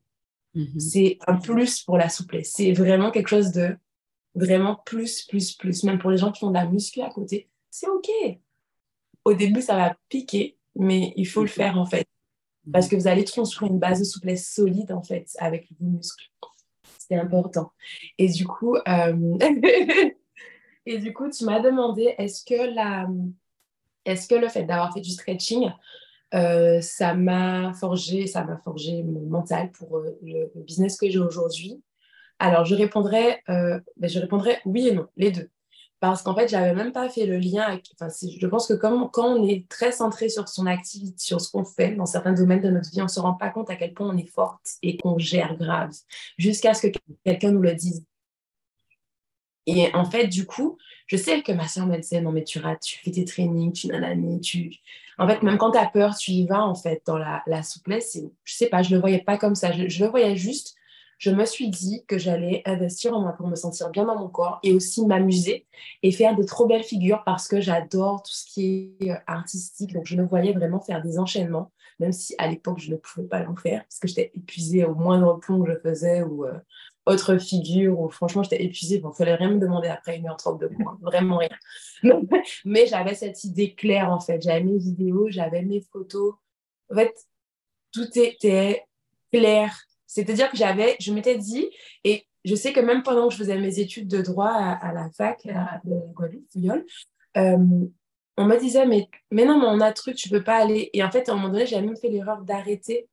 Mm-hmm. 0.56 0.80
C'est 0.80 1.19
un 1.28 1.36
plus 1.36 1.84
pour 1.84 1.97
la 1.97 2.10
souplesse. 2.10 2.54
C'est 2.56 2.71
vraiment 2.71 3.12
quelque 3.12 3.28
chose 3.28 3.51
de 3.51 3.78
Vraiment 4.36 4.76
plus, 4.86 5.24
plus, 5.24 5.54
plus. 5.54 5.84
Même 5.84 5.98
pour 5.98 6.12
les 6.12 6.17
gens 6.17 6.32
qui 6.32 6.41
font 6.41 6.50
de 6.50 6.56
la 6.56 6.65
muscu 6.65 7.02
à 7.02 7.10
côté, 7.10 7.50
c'est 7.69 7.88
OK. 7.88 8.10
Au 9.24 9.34
début, 9.34 9.62
ça 9.62 9.76
va 9.76 9.98
piquer, 10.10 10.58
mais 10.76 11.13
il 11.15 11.26
faut 11.26 11.41
le 11.41 11.48
faire 11.48 11.78
en 11.78 11.86
fait. 11.86 12.08
Parce 12.71 12.88
que 12.88 12.95
vous 12.95 13.08
allez 13.08 13.24
construire 13.24 13.71
une 13.71 13.80
base 13.80 14.00
de 14.00 14.06
souplesse 14.06 14.52
solide 14.54 14.91
en 14.91 15.02
fait 15.02 15.28
avec 15.39 15.67
vos 15.80 15.88
muscles. 15.88 16.30
C'est 16.98 17.15
important. 17.15 17.71
Et 18.17 18.28
du 18.28 18.45
coup, 18.45 18.76
euh, 18.76 19.38
et 20.86 20.98
du 20.98 21.13
coup, 21.13 21.30
tu 21.30 21.45
m'as 21.45 21.60
demandé 21.60 22.15
est-ce 22.17 22.43
que 22.43 22.74
la, 22.74 23.08
est-ce 24.06 24.28
que 24.28 24.36
le 24.36 24.50
fait 24.50 24.63
d'avoir 24.63 24.93
fait 24.93 25.02
du 25.02 25.12
stretching, 25.12 25.71
euh, 26.34 26.82
ça 26.82 27.13
m'a 27.13 27.74
forgé, 27.74 28.28
ça 28.28 28.43
m'a 28.43 28.58
forgé 28.58 29.04
mon 29.04 29.21
mental 29.21 29.71
pour 29.71 29.98
euh, 29.98 30.17
le, 30.21 30.52
business 30.62 30.98
que 30.98 31.10
j'ai 31.10 31.19
aujourd'hui? 31.19 31.82
Alors, 32.39 32.65
je 32.65 32.76
répondrais, 32.76 33.41
ben, 33.48 33.82
je 34.04 34.19
oui 34.65 34.88
et 34.89 34.93
non, 34.93 35.08
les 35.15 35.32
deux. 35.32 35.50
Parce 36.02 36.21
qu'en 36.21 36.36
fait, 36.36 36.48
j'avais 36.48 36.74
même 36.74 36.91
pas 36.91 37.10
fait 37.10 37.26
le 37.26 37.38
lien. 37.38 37.80
Enfin, 37.93 38.10
je 38.10 38.48
pense 38.48 38.67
que 38.67 38.74
quand 38.74 39.10
on 39.17 39.48
est 39.48 39.67
très 39.69 39.91
centré 39.91 40.30
sur 40.30 40.48
son 40.50 40.65
activité, 40.65 41.15
sur 41.17 41.39
ce 41.41 41.50
qu'on 41.50 41.63
fait 41.63 41.95
dans 41.95 42.06
certains 42.06 42.34
domaines 42.34 42.62
de 42.62 42.69
notre 42.69 42.91
vie, 42.91 43.02
on 43.02 43.08
se 43.08 43.19
rend 43.19 43.34
pas 43.34 43.50
compte 43.50 43.69
à 43.69 43.76
quel 43.76 43.93
point 43.93 44.10
on 44.10 44.17
est 44.17 44.30
forte 44.30 44.74
et 44.84 44.98
qu'on 44.98 45.17
gère 45.17 45.58
grave, 45.58 45.91
jusqu'à 46.38 46.74
ce 46.74 46.88
que 46.88 46.98
quelqu'un 47.24 47.52
nous 47.52 47.62
le 47.62 47.74
dise. 47.74 48.06
Et 49.67 49.93
en 49.95 50.06
fait, 50.06 50.28
du 50.28 50.45
coup, 50.45 50.78
je 51.08 51.17
sais 51.17 51.41
que 51.41 51.52
ma 51.52 51.67
soeur 51.67 51.88
me 51.88 51.98
disait, 51.98 52.21
non, 52.21 52.32
mais 52.32 52.43
tu 52.43 52.60
rates, 52.60 52.82
tu 52.82 53.00
fais 53.00 53.12
tes 53.12 53.26
trainings, 53.26 53.74
tu 53.74 53.88
nanani, 53.88 54.41
tu... 54.41 54.71
En 55.17 55.28
fait, 55.28 55.41
même 55.43 55.58
quand 55.58 55.71
tu 55.71 55.78
as 55.78 55.88
peur, 55.88 56.15
tu 56.15 56.32
y 56.32 56.45
vas, 56.45 56.63
en 56.63 56.76
fait, 56.76 57.02
dans 57.06 57.17
la, 57.17 57.63
souplesse. 57.63 58.15
Et, 58.15 58.32
je 58.43 58.54
sais 58.54 58.67
pas, 58.67 58.84
je 58.84 58.93
le 58.93 59.00
voyais 59.00 59.24
pas 59.24 59.38
comme 59.38 59.56
ça. 59.56 59.71
Je, 59.71 60.04
le 60.04 60.10
voyais 60.10 60.36
juste, 60.36 60.74
je 61.17 61.32
me 61.32 61.45
suis 61.45 61.69
dit 61.69 62.04
que 62.08 62.17
j'allais 62.17 62.62
investir 62.65 63.13
en 63.13 63.21
moi 63.21 63.34
pour 63.34 63.47
me 63.47 63.56
sentir 63.56 63.89
bien 63.89 64.06
dans 64.06 64.17
mon 64.17 64.28
corps 64.28 64.60
et 64.63 64.73
aussi 64.73 65.06
m'amuser 65.06 65.65
et 66.04 66.12
faire 66.12 66.36
des 66.36 66.45
trop 66.45 66.65
belles 66.65 66.84
figures 66.84 67.23
parce 67.25 67.47
que 67.47 67.62
j'adore 67.62 68.23
tout 68.23 68.34
ce 68.34 68.45
qui 68.45 68.95
est 68.99 69.12
euh, 69.12 69.15
artistique. 69.28 69.93
Donc, 69.93 70.06
je 70.06 70.15
me 70.15 70.23
voyais 70.23 70.54
vraiment 70.54 70.80
faire 70.80 71.01
des 71.01 71.19
enchaînements, 71.19 71.71
même 71.99 72.12
si 72.12 72.36
à 72.38 72.47
l'époque, 72.47 72.80
je 72.80 72.91
ne 72.91 72.97
pouvais 72.97 73.28
pas 73.28 73.43
l'en 73.43 73.56
faire 73.56 73.84
parce 73.84 73.99
que 73.99 74.08
j'étais 74.08 74.32
épuisée 74.34 74.84
au 74.86 74.93
moindre 74.95 75.39
plomb 75.39 75.63
que 75.63 75.71
je 75.71 75.80
faisais 75.80 76.23
ou... 76.23 76.45
Euh, 76.45 76.60
autre 77.06 77.38
figure 77.38 77.99
où 77.99 78.10
franchement 78.10 78.43
j'étais 78.43 78.63
épuisée. 78.63 78.99
Bon, 78.99 79.12
il 79.12 79.15
fallait 79.15 79.36
rien 79.36 79.51
me 79.51 79.60
demander 79.60 79.89
après 79.89 80.17
1h30 80.17 80.60
de 80.60 80.69
moi, 80.80 80.97
vraiment 81.01 81.38
rien. 81.38 81.49
Mais 82.65 82.88
j'avais 82.88 83.13
cette 83.13 83.43
idée 83.43 83.73
claire 83.75 84.10
en 84.10 84.19
fait. 84.19 84.41
J'avais 84.41 84.63
mes 84.63 84.78
vidéos, 84.78 85.28
j'avais 85.30 85.62
mes 85.62 85.82
photos. 85.82 86.34
En 86.91 86.95
fait, 86.95 87.13
tout 87.91 88.10
était 88.15 88.84
clair. 89.32 89.75
C'est-à-dire 90.15 90.49
que 90.49 90.56
j'avais, 90.56 90.95
je 91.01 91.12
m'étais 91.12 91.38
dit, 91.38 91.69
et 92.06 92.25
je 92.45 92.56
sais 92.56 92.71
que 92.71 92.80
même 92.80 93.04
pendant 93.04 93.28
que 93.28 93.34
je 93.34 93.39
faisais 93.39 93.58
mes 93.58 93.80
études 93.80 94.08
de 94.08 94.21
droit 94.21 94.47
à, 94.47 94.93
la 94.93 95.10
fac 95.10 95.45
à, 95.47 95.82
de 95.84 95.93
Guadeloupe, 96.13 96.47
euh, 97.36 97.58
on 98.38 98.45
me 98.45 98.58
disait, 98.58 98.86
mais, 98.86 99.10
mais 99.30 99.43
non, 99.43 99.60
mais 99.60 99.65
on 99.67 99.82
a 99.82 99.91
truc, 99.91 100.15
tu 100.15 100.30
peux 100.30 100.41
pas 100.43 100.56
aller. 100.56 100.89
Et 100.93 101.04
en 101.04 101.12
fait, 101.12 101.28
à 101.28 101.34
un 101.34 101.36
moment 101.36 101.49
donné, 101.49 101.65
j'avais 101.65 101.86
même 101.86 101.97
fait 101.97 102.08
l'erreur 102.08 102.43
d'arrêter 102.43 103.10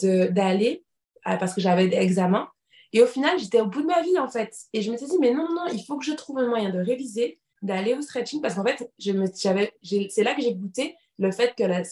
d'aller 0.00 0.84
parce 1.24 1.54
que 1.54 1.60
j'avais 1.60 1.88
des 1.88 1.96
examens. 1.96 2.48
Et 2.92 3.02
au 3.02 3.06
final, 3.06 3.36
j'étais 3.40 3.60
au 3.60 3.66
bout 3.66 3.82
de 3.82 3.86
ma 3.86 4.00
vie, 4.02 4.18
en 4.18 4.28
fait. 4.28 4.54
Et 4.72 4.82
je 4.82 4.92
me 4.92 4.96
suis 4.96 5.06
dit, 5.06 5.18
mais 5.20 5.34
non, 5.34 5.48
non, 5.52 5.66
il 5.72 5.84
faut 5.84 5.98
que 5.98 6.04
je 6.04 6.12
trouve 6.12 6.38
un 6.38 6.48
moyen 6.48 6.70
de 6.70 6.78
réviser, 6.78 7.40
d'aller 7.62 7.94
au 7.94 8.00
stretching, 8.00 8.40
parce 8.40 8.54
qu'en 8.54 8.64
fait, 8.64 8.88
c'est 9.00 10.22
là 10.22 10.34
que 10.36 10.42
j'ai 10.42 10.54
goûté 10.54 10.94
le 11.18 11.32
fait 11.32 11.52
que 11.56 11.64
la, 11.64 11.82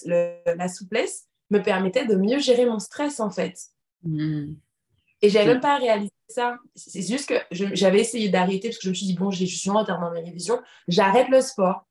la, 0.54 0.68
souplesse 0.68 1.26
me 1.50 1.60
permettait 1.60 2.06
de 2.06 2.14
mieux 2.14 2.38
gérer 2.38 2.64
mon 2.64 2.78
stress, 2.78 3.18
en 3.18 3.30
fait. 3.30 3.58
Hmm. 4.02 4.54
Et 5.20 5.30
j'avais 5.30 5.46
même 5.46 5.60
pas 5.60 5.78
réalisé 5.78 6.12
ça. 6.28 6.58
C'est 6.76 7.02
juste 7.02 7.28
que 7.28 7.34
j'avais 7.50 8.00
essayé 8.00 8.28
d'arrêter, 8.28 8.68
parce 8.68 8.78
que 8.78 8.84
je 8.84 8.90
me 8.90 8.94
suis 8.94 9.06
dit, 9.06 9.14
bon, 9.14 9.30
je 9.30 9.44
suis 9.44 9.70
en 9.70 9.78
retard 9.78 10.00
dans 10.00 10.10
mes 10.10 10.20
révisions, 10.20 10.60
j'arrête 10.86 11.28
le 11.28 11.40
sport. 11.40 11.86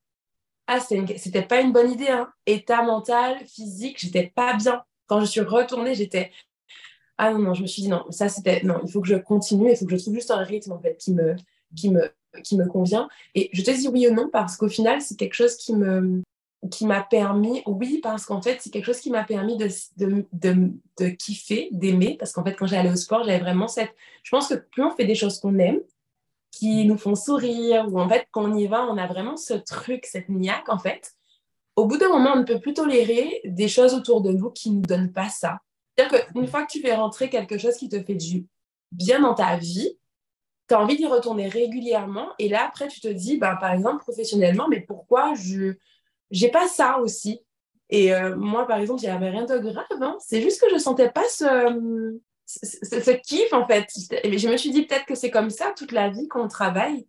Ah, 0.68 0.80
c'était 0.80 1.42
pas 1.44 1.62
une 1.62 1.72
bonne 1.72 1.92
idée. 1.92 2.10
Hein. 2.10 2.32
État 2.46 2.84
mental, 2.84 3.38
physique, 3.46 4.00
j'étais 4.00 4.32
pas 4.36 4.56
bien. 4.56 4.84
Quand 5.08 5.22
je 5.22 5.26
suis 5.26 5.42
retournée, 5.42 5.96
j'étais 5.96 6.32
ah 7.18 7.34
non, 7.34 7.40
non, 7.40 7.54
je 7.54 7.64
me 7.64 7.68
suis 7.68 7.82
dit 7.82 7.90
non, 7.90 8.06
ça 8.12 8.30
c'était, 8.30 8.62
non, 8.64 8.80
il 8.84 8.92
faut 8.92 9.02
que 9.02 9.08
je 9.08 9.16
continue, 9.16 9.72
il 9.72 9.76
faut 9.76 9.86
que 9.86 9.98
je 9.98 10.02
trouve 10.02 10.14
juste 10.14 10.30
un 10.30 10.44
rythme 10.44 10.74
en 10.74 10.80
fait 10.80 10.98
qui 10.98 11.14
me, 11.14 11.36
qui 11.76 11.90
me, 11.90 12.12
qui 12.44 12.58
me 12.58 12.68
convient. 12.68 13.10
Et 13.34 13.50
je 13.54 13.64
te 13.64 13.72
dis 13.72 13.88
oui 13.88 14.08
ou 14.08 14.14
non 14.14 14.30
parce 14.32 14.56
qu'au 14.56 14.70
final, 14.70 15.02
c'est 15.02 15.18
quelque 15.18 15.34
chose 15.34 15.56
qui 15.58 15.76
me, 15.76 16.22
qui 16.72 16.86
m'a 16.86 17.02
permis, 17.04 17.62
oui, 17.66 18.00
parce 18.02 18.26
qu'en 18.26 18.42
fait, 18.42 18.60
c'est 18.62 18.70
quelque 18.70 18.86
chose 18.86 19.00
qui 19.00 19.12
m'a 19.12 19.24
permis 19.24 19.58
de, 19.58 19.68
de, 19.98 20.26
de, 20.34 20.72
de 21.00 21.10
kiffer, 21.10 21.70
d'aimer, 21.72 22.18
parce 22.18 22.32
qu'en 22.32 22.44
fait, 22.44 22.56
quand 22.56 22.66
j'allais 22.66 22.92
au 22.92 22.96
sport, 22.96 23.24
j'avais 23.24 23.40
vraiment 23.40 23.68
cette... 23.68 23.94
Je 24.24 24.32
pense 24.32 24.48
que 24.48 24.56
plus 24.56 24.84
on 24.84 24.92
fait 24.92 25.06
des 25.06 25.16
choses 25.16 25.40
qu'on 25.40 25.58
aime, 25.60 25.80
qui 26.52 26.86
nous 26.86 26.98
font 26.98 27.16
sourire, 27.16 27.88
ou 27.92 28.00
en 28.00 28.10
fait, 28.10 28.28
quand 28.32 28.52
on 28.52 28.56
y 28.56 28.68
va, 28.68 28.86
on 28.86 28.98
a 28.98 29.06
vraiment 29.08 29.38
ce 29.38 29.54
truc, 29.54 30.06
cette 30.06 30.30
niaque, 30.30 30.70
en 30.70 30.80
fait. 30.80 31.14
Au 31.76 31.86
bout 31.86 31.98
d'un 31.98 32.10
moment, 32.10 32.32
on 32.34 32.40
ne 32.40 32.44
peut 32.44 32.60
plus 32.60 32.74
tolérer 32.74 33.42
des 33.46 33.68
choses 33.68 33.94
autour 33.94 34.22
de 34.22 34.32
nous 34.32 34.50
qui 34.50 34.72
ne 34.72 34.78
nous 34.78 34.82
donnent 34.82 35.14
pas 35.14 35.30
ça. 35.30 35.60
C'est-à-dire 35.96 36.26
qu'une 36.26 36.48
fois 36.48 36.66
que 36.66 36.72
tu 36.72 36.82
fais 36.82 36.96
rentrer 36.96 37.30
quelque 37.30 37.58
chose 37.58 37.76
qui 37.76 37.88
te 37.88 38.02
fait 38.02 38.16
du 38.16 38.48
bien 38.92 39.22
dans 39.22 39.36
ta 39.36 39.58
vie, 39.58 39.98
tu 40.68 40.74
as 40.74 40.82
envie 40.82 40.98
d'y 40.98 41.06
retourner 41.06 41.48
régulièrement. 41.48 42.30
Et 42.40 42.50
là, 42.50 42.66
après, 42.66 42.88
tu 42.88 43.00
te 43.00 43.08
dis, 43.08 43.38
bah, 43.38 43.58
par 43.60 43.72
exemple, 43.72 44.00
professionnellement, 44.00 44.68
mais 44.68 44.82
pourquoi 44.82 45.34
je 45.36 45.76
n'ai 46.32 46.50
pas 46.50 46.68
ça 46.68 47.00
aussi 47.00 47.42
Et 47.90 48.14
euh, 48.14 48.36
moi, 48.36 48.68
par 48.68 48.80
exemple, 48.80 49.02
il 49.02 49.06
n'y 49.06 49.12
avait 49.12 49.30
rien 49.30 49.46
de 49.46 49.58
grave. 49.58 49.86
Hein. 50.02 50.18
C'est 50.20 50.42
juste 50.42 50.62
que 50.62 50.70
je 50.70 50.76
ne 50.76 50.80
sentais 50.80 51.10
pas 51.10 51.28
ce, 51.30 52.18
ce, 52.46 53.12
kiff, 53.12 53.54
en 53.54 53.66
fait. 53.68 53.88
Je 54.24 54.48
me 54.50 54.58
suis 54.58 54.72
dit, 54.72 54.86
peut-être 54.86 55.06
que 55.06 55.16
c'est 55.16 55.32
comme 55.32 55.50
ça 55.50 55.74
toute 55.76 55.92
la 55.92 56.10
vie 56.10 56.28
qu'on 56.28 56.48
travaille. 56.48 57.08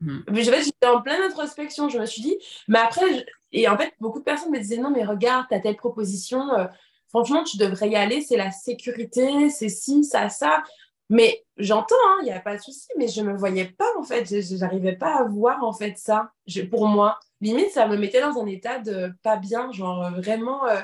Mmh. 0.00 0.18
J'étais 0.34 0.86
en 0.86 1.02
pleine 1.02 1.22
introspection. 1.22 1.88
Je 1.88 1.98
me 1.98 2.06
suis 2.06 2.22
dit, 2.22 2.36
mais 2.68 2.78
après, 2.78 3.26
et 3.52 3.68
en 3.68 3.76
fait, 3.76 3.92
beaucoup 4.00 4.18
de 4.18 4.24
personnes 4.24 4.52
me 4.52 4.58
disaient, 4.58 4.78
non, 4.78 4.90
mais 4.90 5.04
regarde, 5.04 5.46
tu 5.48 5.54
as 5.54 5.60
telle 5.60 5.76
proposition. 5.76 6.52
Euh, 6.54 6.66
franchement, 7.08 7.44
tu 7.44 7.56
devrais 7.56 7.88
y 7.88 7.96
aller, 7.96 8.20
c'est 8.20 8.36
la 8.36 8.50
sécurité, 8.50 9.50
c'est 9.50 9.68
ci, 9.68 10.04
ça, 10.04 10.28
ça. 10.28 10.62
Mais 11.10 11.44
j'entends, 11.56 11.94
il 12.22 12.22
hein, 12.22 12.24
n'y 12.24 12.32
a 12.32 12.40
pas 12.40 12.56
de 12.56 12.60
souci, 12.60 12.86
mais 12.98 13.08
je 13.08 13.22
ne 13.22 13.32
me 13.32 13.36
voyais 13.36 13.64
pas, 13.64 13.90
en 13.98 14.02
fait. 14.02 14.26
Je 14.26 14.56
n'arrivais 14.56 14.96
pas 14.96 15.20
à 15.20 15.24
voir, 15.24 15.64
en 15.64 15.72
fait, 15.72 15.96
ça. 15.96 16.32
pour 16.70 16.86
moi, 16.86 17.18
limite, 17.40 17.70
ça 17.70 17.86
me 17.86 17.96
mettait 17.96 18.20
dans 18.20 18.38
un 18.38 18.46
état 18.46 18.78
de 18.78 19.12
pas 19.22 19.36
bien, 19.36 19.70
genre 19.72 20.04
euh, 20.04 20.10
vraiment, 20.10 20.66
euh, 20.66 20.80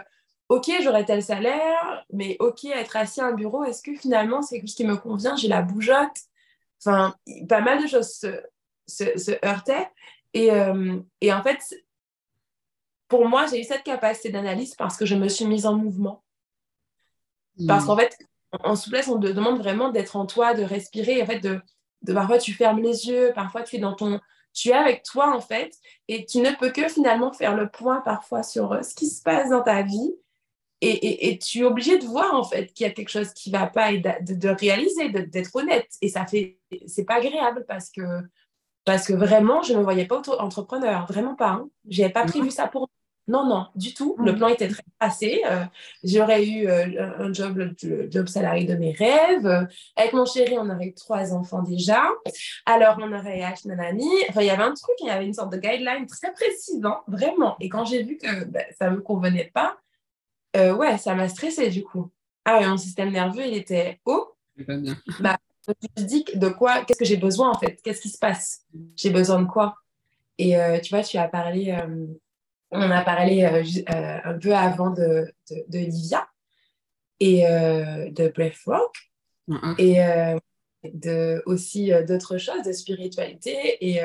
OK, 0.49 0.71
j'aurais 0.83 1.05
tel 1.05 1.23
salaire, 1.23 2.05
mais 2.13 2.37
OK, 2.41 2.65
être 2.67 2.97
assis 2.97 3.21
à 3.21 3.27
un 3.27 3.33
bureau, 3.33 3.65
est-ce 3.65 3.83
que 3.83 3.95
finalement, 3.95 4.43
c'est 4.43 4.61
chose 4.61 4.75
qui 4.75 4.85
me 4.85 4.97
convient? 4.97 5.37
J'ai 5.37 5.49
la 5.49 5.63
bougeotte. 5.63 6.19
Enfin, 6.85 7.15
pas 7.49 7.61
mal 7.61 7.83
de 7.83 7.87
choses 7.87 8.11
se, 8.11 8.29
se, 8.87 9.45
heurtaient. 9.45 9.89
Et, 10.35 10.51
euh, 10.51 10.99
et 11.21 11.33
en 11.33 11.43
fait, 11.43 11.75
pour 13.09 13.27
moi, 13.27 13.47
j'ai 13.47 13.61
eu 13.61 13.65
cette 13.65 13.85
capacité 13.85 14.31
d'analyse 14.31 14.75
parce 14.75 14.97
que 14.97 15.07
je 15.07 15.15
me 15.15 15.29
suis 15.29 15.47
mise 15.47 15.67
en 15.67 15.77
mouvement. 15.77 16.23
Parce 17.67 17.85
hmm. 17.85 17.87
qu'en 17.87 17.97
fait, 17.97 18.19
en 18.63 18.77
souplesse, 18.77 19.09
on 19.09 19.19
te 19.19 19.27
demande 19.27 19.59
vraiment 19.59 19.91
d'être 19.91 20.17
en 20.17 20.27
toi, 20.27 20.55
de 20.55 20.63
respirer. 20.63 21.23
En 21.23 21.27
fait, 21.27 21.41
de, 21.41 21.61
de, 22.03 22.13
parfois, 22.13 22.39
tu 22.39 22.53
fermes 22.53 22.83
les 22.83 23.07
yeux, 23.07 23.33
parfois, 23.35 23.63
tu 23.63 23.77
es 23.77 23.79
dans 23.79 23.95
ton. 23.95 24.21
Tu 24.55 24.71
es 24.71 24.73
avec 24.73 25.03
toi, 25.03 25.37
en 25.37 25.41
fait, 25.41 25.77
et 26.09 26.25
tu 26.25 26.39
ne 26.39 26.51
peux 26.53 26.71
que 26.71 26.89
finalement 26.89 27.33
faire 27.33 27.57
le 27.57 27.69
point 27.69 28.01
parfois 28.01 28.43
sur 28.43 28.73
euh, 28.73 28.83
ce 28.83 28.95
qui 28.95 29.09
se 29.09 29.23
passe 29.23 29.51
dans 29.51 29.63
ta 29.63 29.83
vie. 29.83 30.15
Et, 30.81 31.31
et, 31.31 31.39
tu 31.39 31.61
es 31.61 31.65
obligé 31.65 31.99
de 31.99 32.05
voir, 32.05 32.35
en 32.35 32.45
fait, 32.45 32.67
qu'il 32.67 32.87
y 32.87 32.91
a 32.91 32.93
quelque 32.93 33.09
chose 33.09 33.33
qui 33.33 33.51
ne 33.51 33.59
va 33.59 33.67
pas 33.69 33.93
et 33.93 33.99
de, 33.99 34.35
de 34.35 34.49
réaliser, 34.49 35.09
d'être 35.09 35.57
honnête. 35.57 35.89
Et 36.03 36.09
ça 36.09 36.27
fait. 36.27 36.59
C'est 36.87 37.05
pas 37.05 37.15
agréable 37.15 37.65
parce 37.67 37.91
que 37.91 38.03
parce 38.85 39.07
que 39.07 39.15
vraiment, 39.15 39.63
je 39.63 39.73
ne 39.73 39.79
me 39.79 39.83
voyais 39.83 40.05
pas 40.05 40.21
entrepreneur, 40.39 41.07
vraiment 41.07 41.35
pas. 41.35 41.51
Hein. 41.51 41.71
Je 41.89 42.03
n'avais 42.03 42.13
pas 42.13 42.27
prévu 42.27 42.51
ça 42.51 42.69
pour 42.69 42.91
non, 43.27 43.47
non, 43.47 43.67
du 43.75 43.95
tout. 43.95 44.17
Le 44.19 44.35
plan 44.35 44.49
était 44.49 44.69
très 44.69 44.83
passé. 44.99 45.43
Euh, 45.47 45.65
j'aurais 46.03 46.47
eu 46.47 46.69
euh, 46.69 47.11
un 47.19 47.33
job, 47.33 47.57
le, 47.57 48.11
job 48.11 48.27
salarié 48.27 48.67
de 48.67 48.75
mes 48.75 48.93
rêves. 48.93 49.47
avec 49.97 50.13
mon 50.13 50.27
chéri, 50.27 50.57
on 50.59 50.69
aurait 50.69 50.89
eu 50.89 50.95
trois 50.95 51.33
enfants 51.33 51.63
déjà. 51.63 52.03
Alors, 52.67 52.99
on 53.01 53.11
aurait 53.13 53.43
acheté 53.43 53.71
nanani. 53.71 54.11
Enfin, 54.29 54.43
il 54.43 54.47
y 54.47 54.51
avait 54.51 54.63
un 54.63 54.75
truc, 54.75 54.95
il 55.01 55.07
y 55.07 55.11
avait 55.11 55.25
une 55.25 55.33
sorte 55.33 55.53
de 55.53 55.57
guideline 55.57 56.07
très 56.07 56.33
précise, 56.33 56.85
hein, 56.85 57.01
vraiment. 57.07 57.57
Et 57.61 57.71
quand 57.71 57.87
j'ai 57.87 58.03
vu 58.03 58.19
que 58.19 58.45
ben, 58.45 58.65
ça 58.79 58.91
ne 58.91 58.97
me 58.97 59.01
convenait 59.01 59.51
pas, 59.55 59.79
euh, 60.57 60.75
ouais, 60.75 60.99
ça 60.99 61.15
m'a 61.15 61.29
stressé 61.29 61.71
du 61.71 61.83
coup. 61.83 62.11
Ah 62.45 62.59
ouais, 62.59 62.69
mon 62.69 62.77
système 62.77 63.11
nerveux, 63.11 63.47
il 63.47 63.55
était 63.55 64.01
haut. 64.05 64.35
Bah, 65.21 65.39
je 65.67 66.03
me 66.03 66.07
dis 66.07 66.25
de 66.35 66.49
quoi, 66.49 66.85
qu'est-ce 66.85 66.99
que 66.99 67.07
j'ai 67.07 67.17
besoin 67.17 67.51
en 67.51 67.59
fait? 67.59 67.81
Qu'est-ce 67.83 68.03
qui 68.03 68.11
se 68.11 68.19
passe? 68.19 68.67
J'ai 68.97 69.09
besoin 69.09 69.41
de 69.41 69.49
quoi? 69.49 69.77
Et 70.37 70.55
tu 70.83 70.95
vois, 70.95 71.03
tu 71.03 71.17
as 71.17 71.27
parlé 71.27 71.75
on 72.75 72.91
a 72.91 73.03
parlé 73.03 73.45
euh, 73.45 73.63
euh, 73.95 74.19
un 74.25 74.39
peu 74.39 74.55
avant 74.55 74.91
de, 74.91 75.33
de, 75.51 75.79
Livia 75.79 76.29
et 77.21 77.47
euh, 77.47 78.11
de 78.11 78.29
Breathwork 78.29 78.95
mm-hmm. 79.49 79.75
et 79.79 80.91
de, 80.93 81.43
aussi 81.47 81.93
d'autres 82.07 82.39
choses, 82.39 82.63
de 82.65 82.73
spiritualité. 82.73 83.79
Et 83.81 84.01